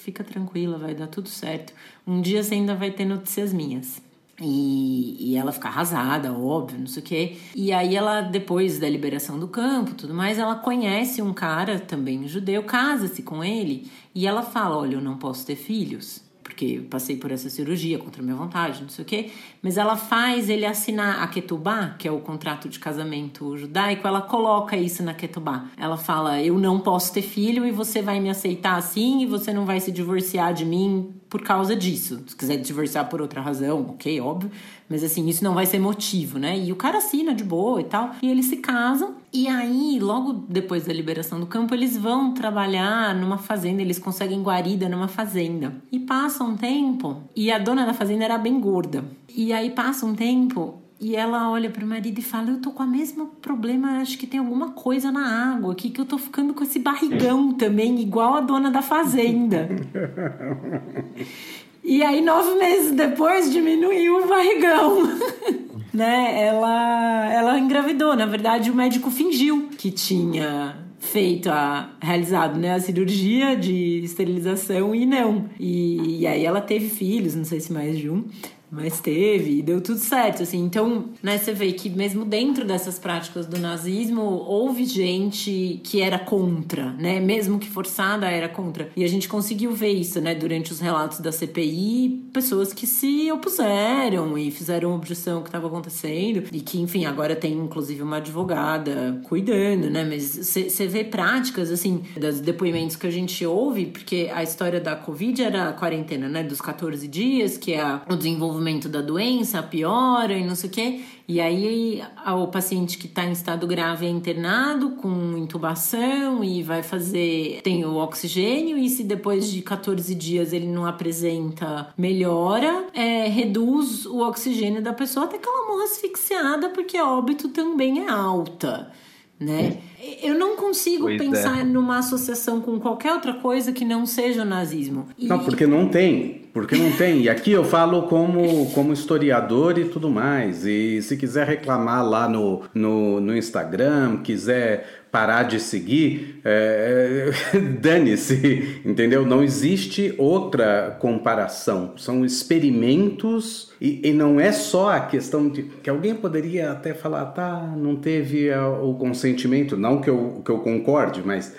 [0.00, 1.72] fica tranquila, vai dar tudo certo.
[2.06, 4.02] Um dia você ainda vai ter notícias minhas.
[4.40, 7.36] E, e, ela fica arrasada, óbvio, não sei o quê.
[7.54, 12.26] E aí ela, depois da liberação do campo tudo mais, ela conhece um cara, também
[12.26, 16.22] judeu, casa-se com ele, e ela fala: Olha, eu não posso ter filhos,
[16.60, 19.30] porque passei por essa cirurgia contra minha vontade, não sei o quê.
[19.62, 24.20] Mas ela faz ele assinar a ketubá, que é o contrato de casamento judaico, ela
[24.20, 25.70] coloca isso na ketubá.
[25.78, 29.54] Ela fala: Eu não posso ter filho e você vai me aceitar assim e você
[29.54, 32.22] não vai se divorciar de mim por causa disso.
[32.26, 34.50] Se quiser divorciar por outra razão, ok, óbvio.
[34.90, 36.58] Mas assim, isso não vai ser motivo, né?
[36.58, 38.10] E o cara assina de boa e tal.
[38.20, 39.14] E eles se casam.
[39.32, 43.80] E aí, logo depois da liberação do campo, eles vão trabalhar numa fazenda.
[43.80, 45.72] Eles conseguem guarida numa fazenda.
[45.92, 47.22] E passa um tempo.
[47.36, 49.04] E a dona da fazenda era bem gorda.
[49.32, 52.82] E aí passa um tempo e ela olha pro marido e fala: Eu tô com
[52.82, 56.52] o mesmo problema, acho que tem alguma coisa na água aqui, que eu tô ficando
[56.52, 59.66] com esse barrigão também, igual a dona da fazenda.
[61.82, 65.02] e aí, nove meses depois, diminuiu o barrigão.
[65.92, 66.46] né?
[66.46, 68.14] Ela, ela engravidou.
[68.14, 74.94] Na verdade, o médico fingiu que tinha feito a realizado né a cirurgia de esterilização
[74.94, 78.26] e não e, e aí ela teve filhos não sei se mais de um
[78.70, 80.58] mas teve e deu tudo certo, assim.
[80.58, 86.18] Então, né, você vê que mesmo dentro dessas práticas do nazismo, houve gente que era
[86.18, 87.18] contra, né?
[87.18, 88.90] Mesmo que forçada, era contra.
[88.96, 93.30] E a gente conseguiu ver isso, né, durante os relatos da CPI, pessoas que se
[93.32, 98.18] opuseram e fizeram objeção ao que estava acontecendo e que, enfim, agora tem inclusive uma
[98.18, 100.04] advogada cuidando, né?
[100.04, 104.94] Mas você vê práticas, assim, dos depoimentos que a gente ouve, porque a história da
[104.94, 109.62] Covid era a quarentena, né, dos 14 dias, que é o desenvolvimento desenvolvimento da doença,
[109.62, 111.00] piora e não sei o quê.
[111.26, 116.82] E aí o paciente que está em estado grave é internado com intubação e vai
[116.82, 117.60] fazer.
[117.62, 124.06] tem o oxigênio, e se depois de 14 dias ele não apresenta melhora, é, reduz
[124.06, 128.90] o oxigênio da pessoa até que ela morra asfixiada, porque a óbito também é alta.
[129.38, 129.78] Né?
[130.22, 131.64] Eu não consigo pois pensar é.
[131.64, 135.06] numa associação com qualquer outra coisa que não seja o nazismo.
[135.16, 135.26] E...
[135.26, 136.39] Não, porque não tem.
[136.52, 137.22] Porque não tem.
[137.22, 140.66] E aqui eu falo como, como historiador e tudo mais.
[140.66, 147.30] E se quiser reclamar lá no, no, no Instagram, quiser parar de seguir, é,
[147.80, 149.26] dane-se, entendeu?
[149.26, 151.94] Não existe outra comparação.
[151.96, 157.26] São experimentos e, e, não é só a questão de que alguém poderia até falar,
[157.26, 161.56] tá, não teve o consentimento, não que eu, que eu concorde, mas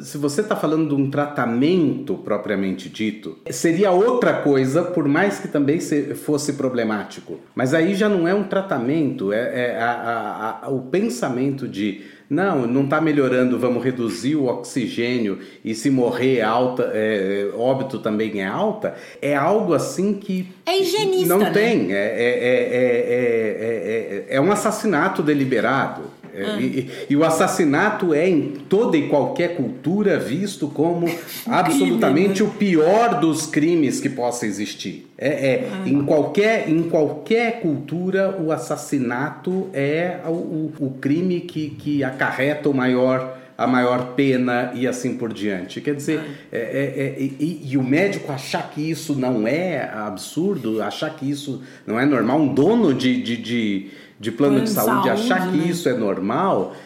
[0.00, 5.46] se você está falando de um tratamento propriamente dito, seria outra coisa, por mais que
[5.46, 5.78] também
[6.14, 7.38] fosse problemático.
[7.54, 12.00] Mas aí já não é um tratamento, é, é a, a, a, o pensamento de
[12.28, 18.40] não, não está melhorando, vamos reduzir o oxigênio e se morrer alta, é, óbito também
[18.40, 20.48] é alta, é algo assim que.
[20.66, 21.28] É higienista.
[21.28, 21.50] Não né?
[21.50, 26.09] tem, é, é, é, é um assassinato deliberado.
[26.34, 26.60] É, ah.
[26.60, 31.06] E, e, o assassinato é em toda e qualquer cultura visto como
[31.46, 35.08] absolutamente o pior dos crimes que possa existir.
[35.18, 35.88] É, é ah.
[35.88, 42.68] em, qualquer, em qualquer cultura, o assassinato é o, o, o crime que, que acarreta
[42.68, 45.82] o maior a maior pena e assim por diante.
[45.82, 46.18] Quer dizer,
[46.50, 51.30] é, é, é, e, e, o médico achar que isso não é absurdo, achar que
[51.30, 53.90] isso não é normal, um dono de, de, de
[54.20, 55.52] de plano, plano de saúde, saúde achar né?
[55.52, 56.76] que isso é normal,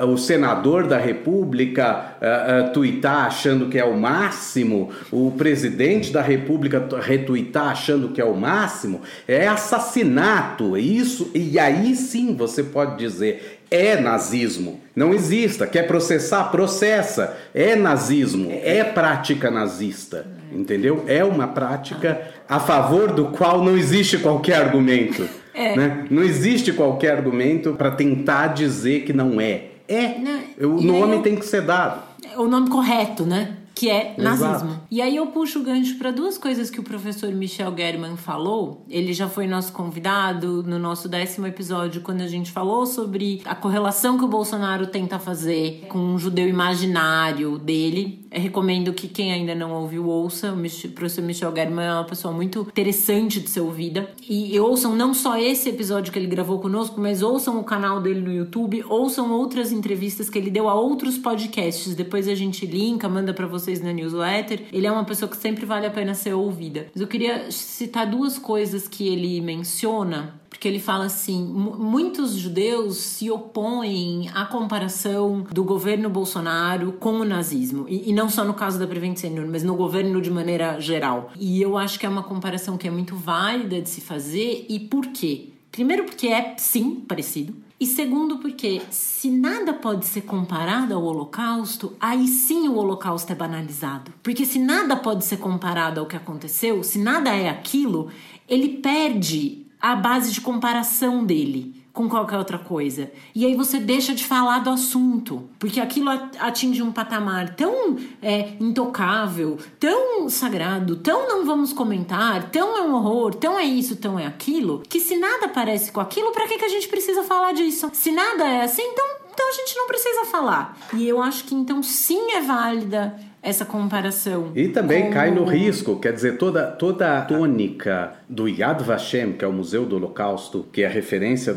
[0.00, 6.12] uh, o senador da República uh, uh, tuitar achando que é o máximo, o presidente
[6.12, 10.78] da República retuitar achando que é o máximo, é assassinato.
[10.78, 14.80] Isso, e aí sim você pode dizer é nazismo.
[14.94, 15.66] Não exista.
[15.66, 16.44] Quer processar?
[16.44, 17.36] Processa.
[17.52, 18.52] É nazismo.
[18.62, 20.24] É prática nazista.
[20.52, 21.04] Entendeu?
[21.08, 25.28] É uma prática a favor do qual não existe qualquer argumento.
[25.54, 25.76] É.
[25.76, 26.06] Né?
[26.10, 29.66] Não existe qualquer argumento para tentar dizer que não é.
[29.86, 30.18] É.
[30.18, 31.22] Não, o nome eu...
[31.22, 32.02] tem que ser dado.
[32.36, 33.56] O nome correto, né?
[33.74, 34.54] Que é nazismo.
[34.54, 34.80] Exato.
[34.90, 38.84] E aí eu puxo o gancho para duas coisas que o professor Michel German falou.
[38.88, 43.54] Ele já foi nosso convidado no nosso décimo episódio, quando a gente falou sobre a
[43.54, 48.24] correlação que o Bolsonaro tenta fazer com um judeu imaginário dele.
[48.30, 50.52] Eu recomendo que quem ainda não ouviu ouça.
[50.52, 54.08] O professor Michel German é uma pessoa muito interessante de ser ouvida.
[54.28, 58.20] E ouçam não só esse episódio que ele gravou conosco, mas ouçam o canal dele
[58.20, 61.94] no YouTube, ouçam outras entrevistas que ele deu a outros podcasts.
[61.94, 64.64] Depois a gente linka, manda para vocês vocês na newsletter.
[64.72, 66.86] Ele é uma pessoa que sempre vale a pena ser ouvida.
[66.92, 72.96] Mas eu queria citar duas coisas que ele menciona porque ele fala assim: muitos judeus
[72.96, 78.54] se opõem à comparação do governo Bolsonaro com o nazismo, e, e não só no
[78.54, 81.32] caso da Prevent Senior, mas no governo de maneira geral.
[81.38, 84.80] E eu acho que é uma comparação que é muito válida de se fazer, e
[84.80, 85.53] por quê?
[85.74, 87.52] Primeiro, porque é sim parecido.
[87.80, 93.34] E segundo, porque se nada pode ser comparado ao Holocausto, aí sim o Holocausto é
[93.34, 94.12] banalizado.
[94.22, 98.08] Porque se nada pode ser comparado ao que aconteceu, se nada é aquilo,
[98.48, 103.10] ele perde a base de comparação dele com qualquer outra coisa.
[103.32, 106.10] E aí você deixa de falar do assunto, porque aquilo
[106.40, 112.94] atinge um patamar tão é, intocável, tão sagrado, tão não vamos comentar, tão é um
[112.94, 116.58] horror, tão é isso, tão é aquilo, que se nada parece com aquilo, para que,
[116.58, 117.88] que a gente precisa falar disso?
[117.92, 120.76] Se nada é assim, então, então a gente não precisa falar.
[120.94, 123.14] E eu acho que então sim é válida
[123.44, 124.50] essa comparação.
[124.56, 129.44] E também cai no risco, quer dizer, toda, toda a tônica do Yad Vashem, que
[129.44, 131.54] é o Museu do Holocausto, que é a referência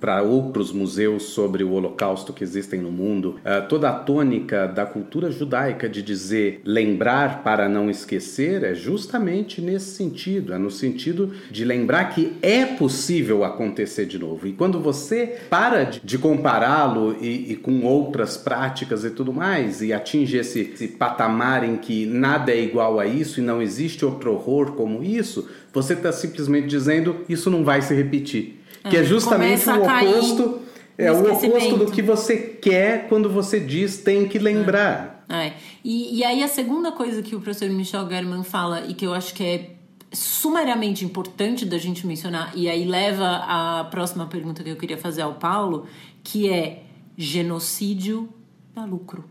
[0.00, 4.84] para outros museus sobre o Holocausto que existem no mundo, uh, toda a tônica da
[4.84, 11.32] cultura judaica de dizer lembrar para não esquecer é justamente nesse sentido, é no sentido
[11.50, 14.46] de lembrar que é possível acontecer de novo.
[14.46, 19.82] E quando você para de, de compará-lo e, e, com outras práticas e tudo mais,
[19.82, 24.04] e atinge esse, esse patamar em que nada é igual a isso e não existe
[24.04, 28.60] outro horror como isso, você está simplesmente dizendo isso não vai se repetir.
[28.82, 30.60] É, que é justamente o oposto.
[30.96, 35.24] É o oposto do que você quer quando você diz tem que lembrar.
[35.28, 35.46] É.
[35.46, 35.54] é.
[35.82, 39.14] E, e aí a segunda coisa que o professor Michel German fala e que eu
[39.14, 39.70] acho que é
[40.12, 45.22] sumariamente importante da gente mencionar, e aí leva à próxima pergunta que eu queria fazer
[45.22, 45.86] ao Paulo,
[46.24, 46.82] que é
[47.16, 48.28] genocídio
[48.74, 49.24] dá lucro.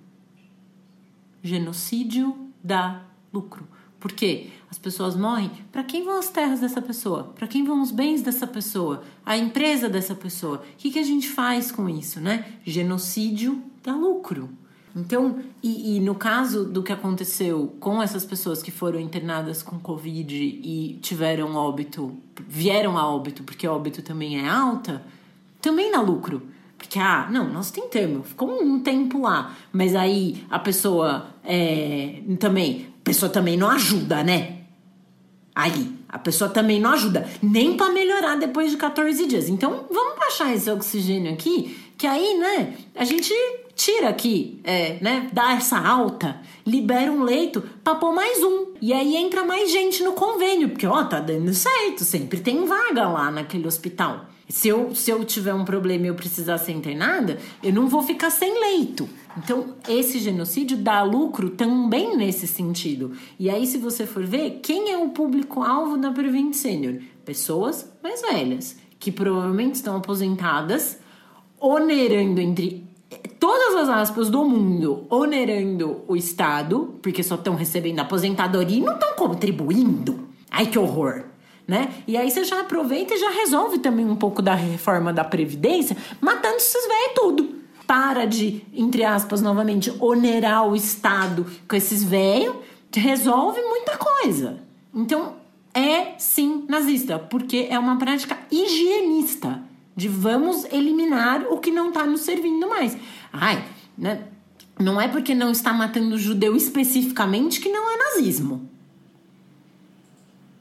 [1.43, 3.03] Genocídio dá
[3.33, 3.67] lucro.
[3.99, 4.47] Por quê?
[4.69, 5.51] As pessoas morrem.
[5.71, 7.33] Para quem vão as terras dessa pessoa?
[7.35, 9.03] Para quem vão os bens dessa pessoa?
[9.25, 10.57] A empresa dessa pessoa?
[10.57, 12.45] O que, que a gente faz com isso, né?
[12.65, 14.49] Genocídio dá lucro.
[14.95, 19.79] Então, e, e, no caso do que aconteceu com essas pessoas que foram internadas com
[19.79, 22.17] Covid e tiveram óbito,
[22.47, 25.03] vieram a óbito, porque óbito também é alta,
[25.61, 26.41] também dá lucro.
[26.77, 32.87] Porque, ah, não, nós tentamos, ficou um tempo lá, mas aí a pessoa é, também,
[33.01, 34.57] a pessoa também não ajuda, né?
[35.55, 39.49] Aí, a pessoa também não ajuda, nem para melhorar depois de 14 dias.
[39.49, 43.33] Então, vamos baixar esse oxigênio aqui, que aí, né, a gente
[43.75, 48.73] tira aqui, é, né, dá essa alta, libera um leito para pôr mais um.
[48.81, 53.07] E aí entra mais gente no convênio, porque, ó, tá dando certo, sempre tem vaga
[53.09, 54.27] lá naquele hospital.
[54.49, 58.01] Se eu, se eu tiver um problema e eu precisar ser internada, eu não vou
[58.01, 59.07] ficar sem leito.
[59.37, 63.11] Então, esse genocídio dá lucro também nesse sentido.
[63.37, 66.95] E aí, se você for ver, quem é o público-alvo da Prevent Senior?
[67.23, 70.97] Pessoas mais velhas, que provavelmente estão aposentadas,
[71.59, 72.89] onerando entre
[73.39, 78.93] todas as aspas do mundo, onerando o Estado, porque só estão recebendo aposentadoria e não
[78.93, 80.27] estão contribuindo.
[80.49, 81.28] Ai, que horror!
[81.69, 81.93] Né?
[82.07, 85.95] E aí você já aproveita e já resolve também um pouco da reforma da Previdência,
[86.19, 87.59] matando esses velhos tudo.
[87.85, 92.55] Para de, entre aspas, novamente, onerar o Estado com esses velhos,
[92.91, 94.57] resolve muita coisa.
[94.91, 95.35] Então,
[95.71, 99.61] é sim nazista, porque é uma prática higienista
[99.95, 102.97] de vamos eliminar o que não está nos servindo mais.
[103.31, 103.63] Ai,
[103.95, 104.23] né?
[104.79, 108.67] Não é porque não está matando judeu especificamente que não é nazismo.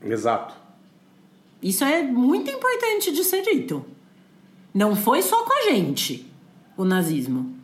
[0.03, 0.68] Exato.
[1.63, 3.85] Isso é muito importante de ser dito.
[4.73, 6.31] Não foi só com a gente
[6.77, 7.55] o nazismo.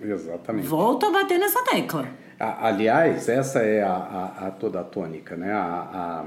[0.00, 0.66] Exatamente.
[0.66, 2.08] Volto a bater nessa tecla.
[2.38, 5.52] aliás, essa é a, a, a, toda a tônica, né?
[5.52, 6.24] A,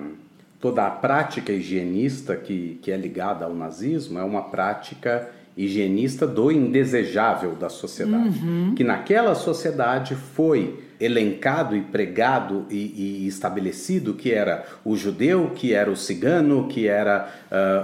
[0.59, 6.51] toda a prática higienista que, que é ligada ao nazismo é uma prática higienista do
[6.51, 8.73] indesejável da sociedade, uhum.
[8.75, 15.73] que naquela sociedade foi elencado e pregado e, e, estabelecido que era o judeu, que
[15.73, 17.29] era o cigano, que era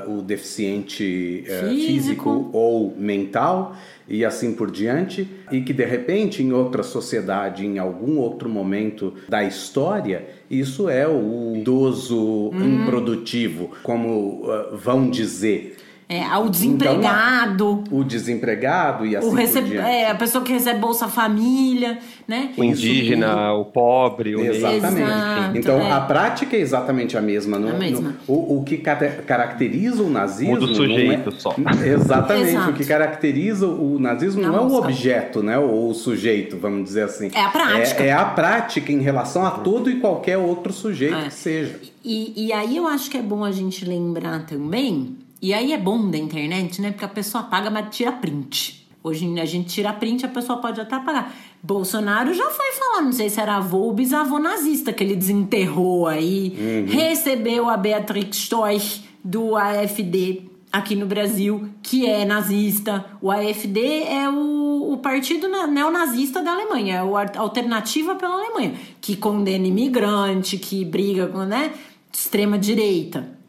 [0.07, 1.85] uh, o deficiente uh, físico.
[1.85, 3.75] físico ou mental
[4.07, 9.13] e assim por diante, e que de repente em outra sociedade, em algum outro momento
[9.29, 12.83] da história, isso é o idoso uhum.
[12.83, 15.77] improdutivo, como uh, vão dizer.
[16.11, 17.83] É, ao desempregado.
[17.85, 22.51] Então, o desempregado e assim o recebe, É, a pessoa que recebe Bolsa Família, né?
[22.57, 24.35] O indígena, Isso, o pobre.
[24.35, 25.03] O exatamente.
[25.03, 25.89] Exato, então, é.
[25.89, 27.57] a prática é exatamente a mesma.
[27.57, 28.13] No, a mesma.
[28.27, 30.55] No, o, o que caracteriza o nazismo...
[30.55, 31.55] O do sujeito é, só.
[31.81, 32.49] Exatamente.
[32.49, 32.71] Exato.
[32.71, 35.57] O que caracteriza o nazismo não, não é o objeto, né?
[35.57, 37.31] Ou o sujeito, vamos dizer assim.
[37.33, 38.03] É a prática.
[38.03, 41.23] É, é a prática em relação a todo e qualquer outro sujeito é.
[41.23, 41.79] que seja.
[42.03, 45.77] E, e aí eu acho que é bom a gente lembrar também e aí é
[45.77, 46.91] bom da internet, né?
[46.91, 48.87] Porque a pessoa paga, mas tira print.
[49.03, 51.33] Hoje a gente tira print, a pessoa pode até pagar.
[51.63, 56.07] Bolsonaro já foi falar, não sei se era avô ou bisavô nazista que ele desenterrou
[56.07, 56.93] aí, uhum.
[56.93, 63.05] recebeu a Beatrix Stoich do AFD aqui no Brasil que é nazista.
[63.21, 69.15] O AfD é o, o partido neonazista da Alemanha, é a alternativa pela Alemanha, que
[69.15, 71.73] condena imigrante, que briga com né,
[72.13, 73.40] extrema direita.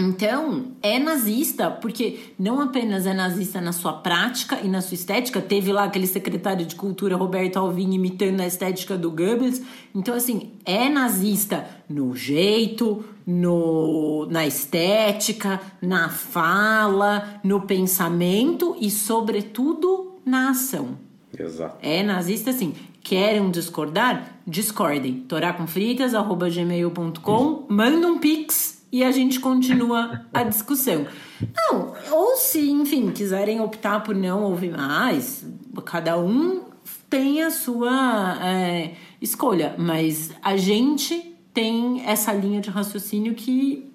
[0.00, 5.40] Então, é nazista, porque não apenas é nazista na sua prática e na sua estética,
[5.40, 9.60] teve lá aquele secretário de cultura, Roberto Alvim, imitando a estética do Goebbels.
[9.92, 20.12] Então, assim, é nazista no jeito, no, na estética, na fala, no pensamento e, sobretudo,
[20.24, 20.96] na ação.
[21.36, 21.78] Exato.
[21.82, 22.72] É nazista, assim.
[23.02, 24.38] Querem discordar?
[24.46, 25.24] Discordem.
[25.26, 31.06] toracomfritas.gmail.com Manda um pix e a gente continua a discussão.
[31.54, 35.46] Não, ou se, enfim, quiserem optar por não ouvir mais,
[35.84, 36.64] cada um
[37.08, 43.90] tem a sua é, escolha, mas a gente tem essa linha de raciocínio que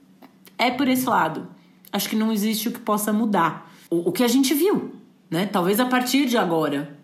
[0.58, 1.48] é por esse lado.
[1.92, 3.72] Acho que não existe o que possa mudar.
[3.90, 4.94] O, o que a gente viu,
[5.30, 5.46] né?
[5.46, 6.98] Talvez a partir de agora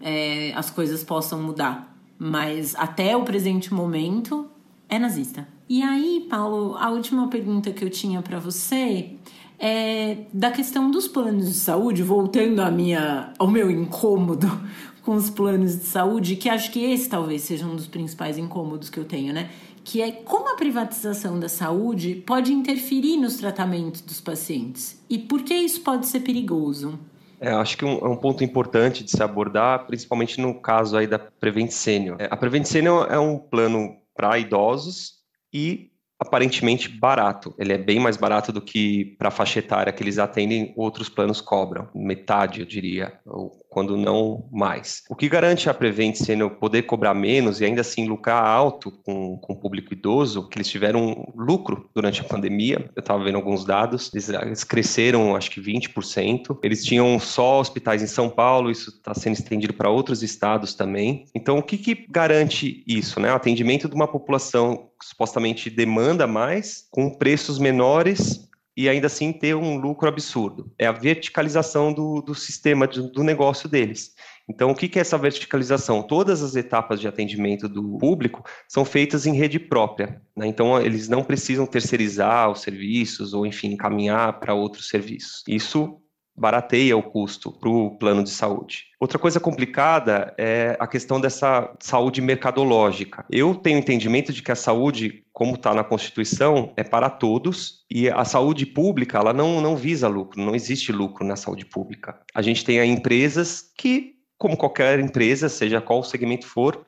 [0.00, 4.48] é, as coisas possam mudar, mas até o presente momento
[4.88, 5.46] é nazista.
[5.72, 9.12] E aí, Paulo, a última pergunta que eu tinha para você
[9.58, 14.46] é da questão dos planos de saúde, voltando à minha, ao meu incômodo
[15.00, 18.90] com os planos de saúde, que acho que esse talvez seja um dos principais incômodos
[18.90, 19.48] que eu tenho, né?
[19.82, 25.42] Que é como a privatização da saúde pode interferir nos tratamentos dos pacientes e por
[25.42, 26.98] que isso pode ser perigoso.
[27.40, 31.06] É, acho que um, é um ponto importante de se abordar, principalmente no caso aí
[31.06, 32.18] da Prevent Senior.
[32.20, 35.21] É, a Prevent Senior é um plano para idosos
[35.52, 37.54] e aparentemente barato.
[37.58, 41.08] Ele é bem mais barato do que para a faixa etária que eles atendem, outros
[41.08, 45.02] planos cobram, metade, eu diria, ou quando não mais.
[45.08, 49.38] O que garante a Prevent sendo poder cobrar menos e ainda assim lucrar alto com,
[49.38, 53.64] com o público idoso, que eles tiveram lucro durante a pandemia, eu estava vendo alguns
[53.64, 58.90] dados, eles, eles, cresceram acho que 20%, eles tinham só hospitais em São Paulo, isso
[58.90, 61.24] está sendo estendido para outros estados também.
[61.34, 63.18] Então, o que, que garante isso?
[63.20, 63.32] Né?
[63.32, 69.54] O atendimento de uma população supostamente demanda mais, com preços menores e ainda assim ter
[69.54, 70.72] um lucro absurdo.
[70.78, 74.14] É a verticalização do, do sistema de, do negócio deles.
[74.48, 76.02] Então, o que, é essa verticalização?
[76.02, 80.20] Todas as etapas de atendimento do público são feitas em rede própria.
[80.36, 80.46] Né?
[80.46, 85.44] Então, eles não precisam terceirizar os serviços ou, enfim, encaminhar para outros serviços.
[85.46, 86.01] Isso
[86.36, 88.86] barateia o custo para o plano de saúde.
[88.98, 93.24] Outra coisa complicada é a questão dessa saúde mercadológica.
[93.30, 98.08] Eu tenho entendimento de que a saúde, como está na Constituição, é para todos e
[98.08, 102.18] a saúde pública ela não, não visa lucro, não existe lucro na saúde pública.
[102.34, 106.86] A gente tem empresas que, como qualquer empresa, seja qual o segmento for,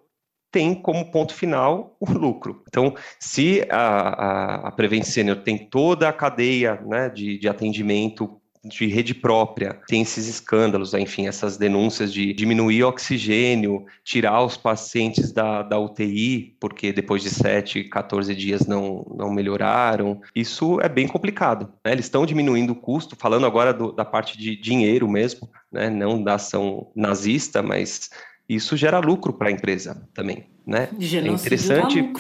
[0.55, 2.63] tem como ponto final o lucro.
[2.69, 9.15] Então, se a, a, a tem toda a cadeia né, de, de atendimento de rede
[9.15, 15.63] própria, tem esses escândalos, enfim, essas denúncias de diminuir o oxigênio, tirar os pacientes da,
[15.63, 20.21] da UTI, porque depois de 7, 14 dias não, não melhoraram.
[20.35, 21.71] Isso é bem complicado.
[21.85, 21.93] Né?
[21.93, 25.91] Eles estão diminuindo o custo, falando agora do, da parte de dinheiro mesmo, né?
[25.91, 28.11] não da ação nazista, mas
[28.49, 30.47] isso gera lucro para a empresa também.
[30.67, 30.89] Né?
[31.29, 32.13] é interessante.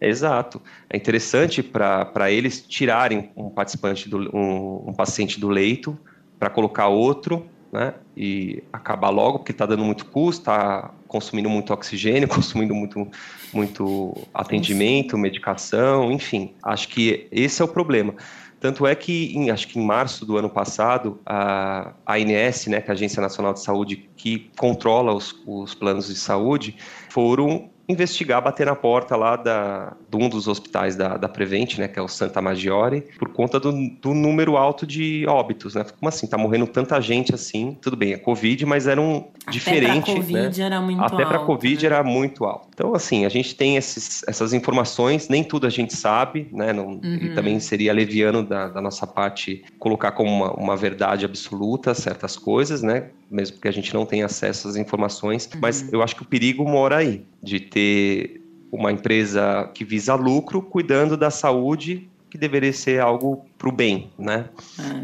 [0.00, 0.60] Exato.
[0.90, 5.98] É interessante para eles tirarem um participante, do, um, um paciente do leito
[6.38, 7.94] para colocar outro, né?
[8.16, 13.08] E acabar logo, porque está dando muito custo, está consumindo muito oxigênio, consumindo muito,
[13.52, 16.54] muito atendimento, medicação, enfim.
[16.62, 18.14] Acho que esse é o problema.
[18.60, 22.88] Tanto é que, em, acho que em março do ano passado, a ANS, né, que
[22.88, 26.76] é a Agência Nacional de Saúde, que controla os, os planos de saúde,
[27.10, 31.88] foram investigar, bater na porta lá da, de um dos hospitais da, da Prevent, né,
[31.88, 35.84] que é o Santa Maggiore, por conta do, do número alto de óbitos, né?
[35.98, 36.26] Como assim?
[36.26, 37.76] Tá morrendo tanta gente assim?
[37.80, 40.66] Tudo bem, é Covid, mas era um Até diferente, pra COVID né?
[40.66, 41.94] era muito Até para Covid né?
[41.94, 42.68] era muito alto.
[42.72, 46.72] Então, assim, a gente tem esses, essas informações, nem tudo a gente sabe, né?
[46.72, 47.18] Não, uhum.
[47.20, 52.36] E também seria leviano da, da nossa parte colocar como uma, uma verdade absoluta certas
[52.36, 53.10] coisas, né?
[53.30, 55.60] Mesmo que a gente não tenha acesso às informações, uhum.
[55.60, 58.40] mas eu acho que o perigo mora aí, de ter
[58.70, 64.10] uma empresa que visa lucro cuidando da saúde que deveria ser algo para o bem,
[64.18, 64.46] né?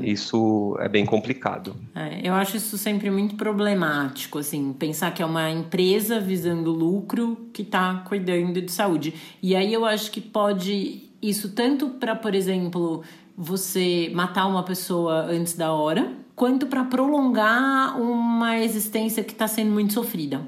[0.02, 0.06] É.
[0.08, 1.76] Isso é bem complicado.
[1.94, 7.48] É, eu acho isso sempre muito problemático, assim, pensar que é uma empresa visando lucro
[7.52, 9.14] que está cuidando de saúde.
[9.40, 13.02] E aí eu acho que pode isso tanto para, por exemplo,
[13.36, 19.70] você matar uma pessoa antes da hora, quanto para prolongar uma existência que está sendo
[19.70, 20.42] muito sofrida.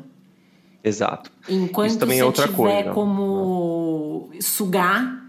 [0.85, 1.31] Exato.
[1.49, 2.91] Enquanto Isso também é outra tiver coisa.
[2.91, 5.27] como sugar,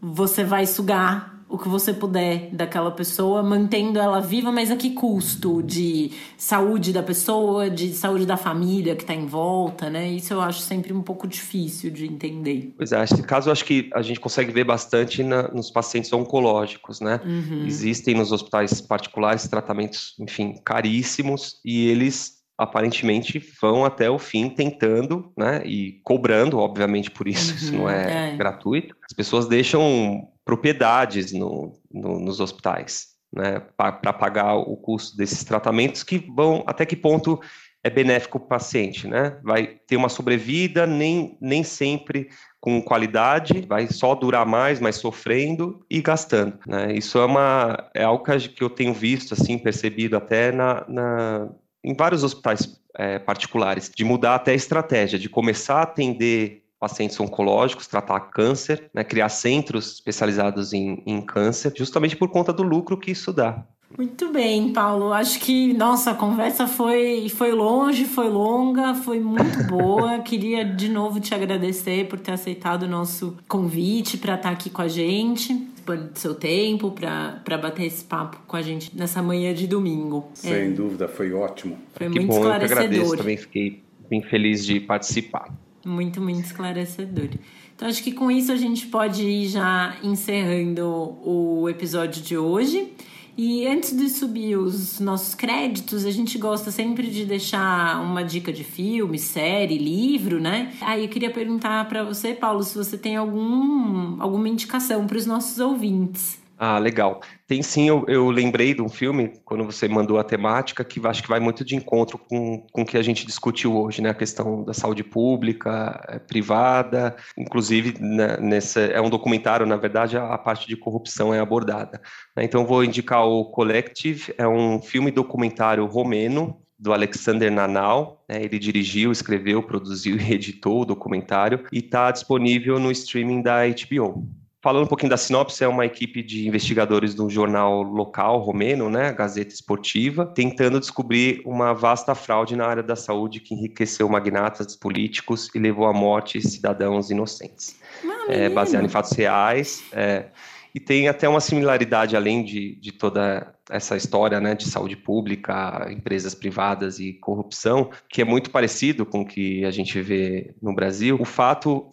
[0.00, 4.90] você vai sugar o que você puder daquela pessoa, mantendo ela viva, mas a que
[4.90, 5.60] custo?
[5.60, 10.08] De saúde da pessoa, de saúde da família que está em volta, né?
[10.08, 12.72] Isso eu acho sempre um pouco difícil de entender.
[12.76, 16.12] Pois é, nesse caso eu acho que a gente consegue ver bastante na, nos pacientes
[16.12, 17.20] oncológicos, né?
[17.24, 17.66] Uhum.
[17.66, 25.32] Existem nos hospitais particulares tratamentos, enfim, caríssimos e eles aparentemente vão até o fim tentando,
[25.36, 28.94] né, e cobrando, obviamente, por isso, uhum, isso não é, é, gratuito.
[29.02, 36.02] As pessoas deixam propriedades no, no, nos hospitais, né, para pagar o custo desses tratamentos
[36.02, 37.40] que vão até que ponto
[37.82, 39.38] é benéfico para o paciente, né?
[39.42, 42.28] Vai ter uma sobrevida, nem, nem sempre
[42.60, 46.92] com qualidade, vai só durar mais, mas sofrendo e gastando, né?
[46.92, 51.48] Isso é uma é algo que eu tenho visto assim, percebido até na, na
[51.82, 57.20] em vários hospitais é, particulares, de mudar até a estratégia, de começar a atender pacientes
[57.20, 62.96] oncológicos, tratar câncer, né, criar centros especializados em, em câncer, justamente por conta do lucro
[62.96, 63.62] que isso dá.
[63.98, 65.12] Muito bem, Paulo.
[65.12, 70.20] Acho que nossa a conversa foi foi longe, foi longa, foi muito boa.
[70.20, 74.80] Queria de novo te agradecer por ter aceitado o nosso convite para estar aqui com
[74.80, 75.52] a gente,
[75.84, 80.30] do seu tempo para bater esse papo com a gente nessa manhã de domingo.
[80.34, 80.68] Sem é.
[80.68, 81.78] dúvida, foi ótimo.
[81.94, 82.82] Foi que muito bom, esclarecedor.
[82.82, 85.52] Eu que agradeço, também fiquei bem feliz de participar.
[85.84, 87.28] Muito, muito esclarecedor.
[87.74, 90.84] Então, acho que com isso a gente pode ir já encerrando
[91.24, 92.92] o episódio de hoje.
[93.36, 98.52] E antes de subir os nossos créditos, a gente gosta sempre de deixar uma dica
[98.52, 100.72] de filme, série, livro, né?
[100.80, 105.26] Aí eu queria perguntar para você, Paulo, se você tem algum, alguma indicação para os
[105.26, 106.38] nossos ouvintes.
[106.58, 107.22] Ah, legal.
[107.50, 111.20] Tem sim, eu, eu, lembrei de um filme, quando você mandou a temática, que acho
[111.20, 114.10] que vai muito de encontro com, com o que a gente discutiu hoje, né?
[114.10, 120.16] A questão da saúde pública, é, privada, inclusive né, nessa, é um documentário, na verdade,
[120.16, 122.00] a, a parte de corrupção é abordada.
[122.36, 122.44] Né?
[122.44, 128.24] Então, vou indicar o Collective, é um filme documentário romeno, do Alexander Nanal.
[128.28, 128.44] Né?
[128.44, 134.39] Ele dirigiu, escreveu, produziu e editou o documentário e está disponível no streaming da HBO.
[134.62, 139.10] Falando um pouquinho da sinopse, é uma equipe de investigadores do jornal local romeno, né,
[139.10, 145.48] Gazeta Esportiva, tentando descobrir uma vasta fraude na área da saúde que enriqueceu magnatas políticos
[145.54, 147.80] e levou à morte cidadãos inocentes.
[148.28, 149.82] É, baseado em fatos reais.
[149.92, 150.26] É,
[150.74, 155.88] e tem até uma similaridade, além de, de toda essa história né, de saúde pública,
[155.90, 160.74] empresas privadas e corrupção, que é muito parecido com o que a gente vê no
[160.74, 161.16] Brasil.
[161.18, 161.88] O fato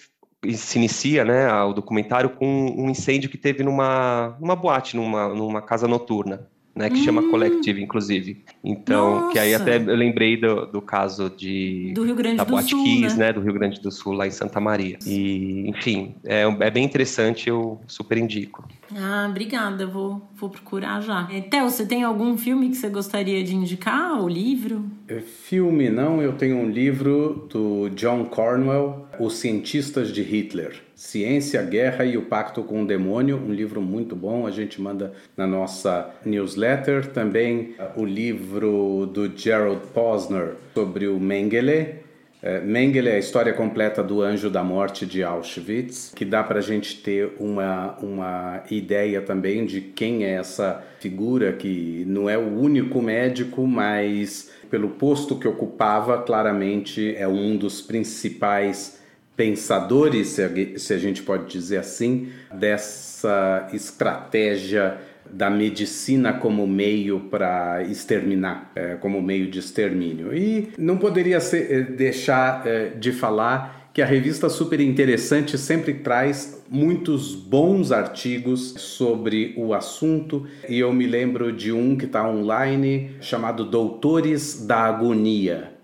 [0.54, 5.62] se inicia né, o documentário com um incêndio que teve numa, numa boate, numa, numa
[5.62, 6.48] casa noturna
[6.78, 7.04] né, que hum.
[7.04, 8.44] chama Collective, inclusive.
[8.64, 9.34] Então, Nossa.
[9.34, 12.84] que aí até eu lembrei do, do caso de do Rio Grande da do Sul,
[12.84, 13.26] Kiss, né?
[13.26, 13.34] né?
[13.34, 15.00] do Rio Grande do Sul, lá em Santa Maria.
[15.06, 18.68] E, enfim, é, é bem interessante, eu super indico.
[18.96, 21.28] Ah, obrigada, vou, vou procurar já.
[21.32, 24.86] É, Theo, você tem algum filme que você gostaria de indicar, ou livro?
[25.08, 30.82] É, filme não, eu tenho um livro do John Cornwell, Os Cientistas de Hitler.
[30.96, 35.14] Ciência, Guerra e o Pacto com o Demônio, um livro muito bom, a gente manda
[35.36, 37.06] na nossa newsletter.
[37.12, 42.07] Também uh, o livro do Gerald Posner sobre o Mengele.
[42.48, 46.60] Uh, Mengele é a história completa do Anjo da Morte de Auschwitz, que dá para
[46.60, 52.38] a gente ter uma, uma ideia também de quem é essa figura que não é
[52.38, 58.98] o único médico, mas pelo posto que ocupava, claramente é um dos principais
[59.36, 60.40] pensadores,
[60.78, 64.98] se a gente pode dizer assim, dessa estratégia
[65.32, 70.36] da medicina como meio para exterminar, é, como meio de extermínio.
[70.36, 75.96] E não poderia ser, é, deixar é, de falar que a revista Super Interessante sempre
[75.96, 82.30] traz muitos bons artigos sobre o assunto e eu me lembro de um que está
[82.30, 85.77] online chamado Doutores da Agonia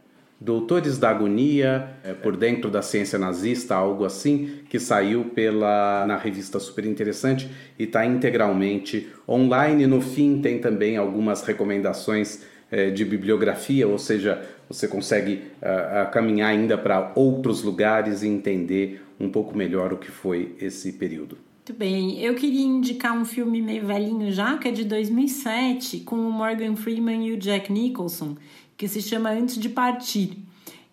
[0.44, 6.18] Doutores da Agonia, é, por dentro da ciência nazista, algo assim, que saiu pela na
[6.18, 7.50] revista super interessante
[7.80, 9.88] e está integralmente online.
[9.88, 16.50] No fim tem também algumas recomendações é, de bibliografia, ou seja, você consegue uh, caminhar
[16.50, 21.38] ainda para outros lugares e entender um pouco melhor o que foi esse período.
[21.66, 22.20] Muito bem.
[22.20, 26.76] Eu queria indicar um filme meio velhinho já, que é de 2007, com o Morgan
[26.76, 28.36] Freeman e o Jack Nicholson,
[28.78, 30.38] que se chama Antes de Partir.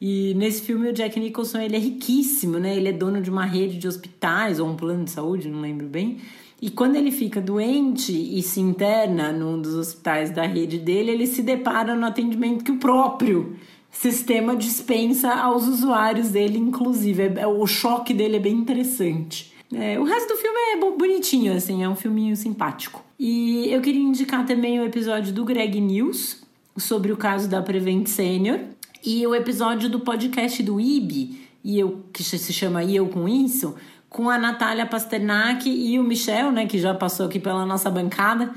[0.01, 2.75] E nesse filme o Jack Nicholson ele é riquíssimo, né?
[2.75, 5.87] Ele é dono de uma rede de hospitais ou um plano de saúde, não lembro
[5.87, 6.19] bem.
[6.63, 11.27] E quando ele fica doente e se interna num dos hospitais da rede dele, ele
[11.27, 13.57] se depara no atendimento que o próprio
[13.91, 17.33] sistema dispensa aos usuários dele, inclusive.
[17.37, 19.53] É, o choque dele é bem interessante.
[19.73, 23.03] É, o resto do filme é bonitinho, assim, é um filminho simpático.
[23.19, 26.43] E eu queria indicar também o episódio do Greg News
[26.77, 28.61] sobre o caso da Prevent Senior
[29.05, 33.29] e o episódio do podcast do IB, e eu, que se chama E Eu Com
[33.29, 33.75] Isso,
[34.09, 38.53] com a Natália Pasternak e o Michel, né, que já passou aqui pela nossa bancada,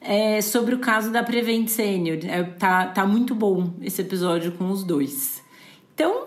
[0.00, 2.18] é, sobre o caso da Prevent Senior.
[2.24, 5.42] É, tá, tá muito bom esse episódio com os dois.
[5.94, 6.26] Então,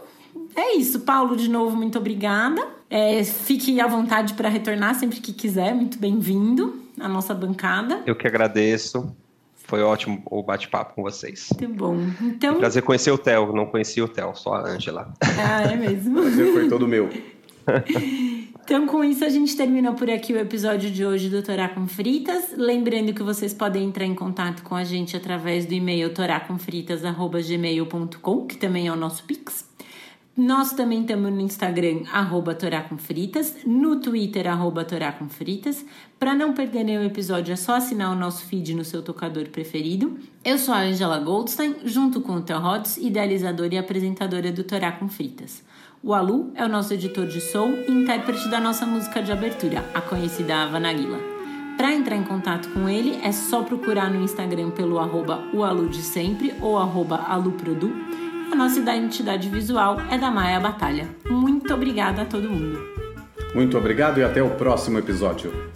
[0.56, 1.02] é isso.
[1.02, 2.62] Paulo, de novo, muito obrigada.
[2.90, 5.74] É, fique à vontade para retornar sempre que quiser.
[5.74, 8.02] Muito bem-vindo à nossa bancada.
[8.06, 9.16] Eu que agradeço.
[9.72, 11.48] Foi ótimo o bate-papo com vocês.
[11.57, 11.95] Muito bom.
[12.22, 12.60] Então...
[12.60, 13.53] prazer conhecer o Theo.
[13.53, 15.14] Não conhecia o Theo, só a Ângela.
[15.22, 16.19] Ah, é mesmo?
[16.27, 17.07] prazer foi todo meu.
[18.64, 21.88] Então, com isso, a gente termina por aqui o episódio de hoje do Torá com
[21.88, 22.53] Fritas.
[22.56, 28.56] Lembrando que vocês podem entrar em contato com a gente através do e-mail toracomfritas.gmail.com, que
[28.56, 29.70] também é o nosso Pix.
[30.36, 35.86] Nós também estamos no Instagram, arroba Torá com Fritas, no Twitter, arroba Torá com Fritas.
[36.18, 40.18] Para não perder nenhum episódio, é só assinar o nosso feed no seu tocador preferido.
[40.45, 44.94] Eu sou a Angela Goldstein, junto com o Theo Rhodes, idealizadora e apresentadora do Torá
[44.94, 45.64] com Fritas.
[46.02, 49.84] O Alu é o nosso editor de som e intérprete da nossa música de abertura,
[49.94, 51.20] a conhecida Havanaguila.
[51.76, 55.90] Para entrar em contato com ele, é só procurar no Instagram pelo arroba o Alu
[55.90, 57.91] de sempre ou arroba aluprodu.
[58.52, 61.07] A nossa identidade visual é da Maia Batalha.
[61.30, 62.80] Muito obrigada a todo mundo.
[63.56, 65.72] Muito obrigado e até o próximo episódio.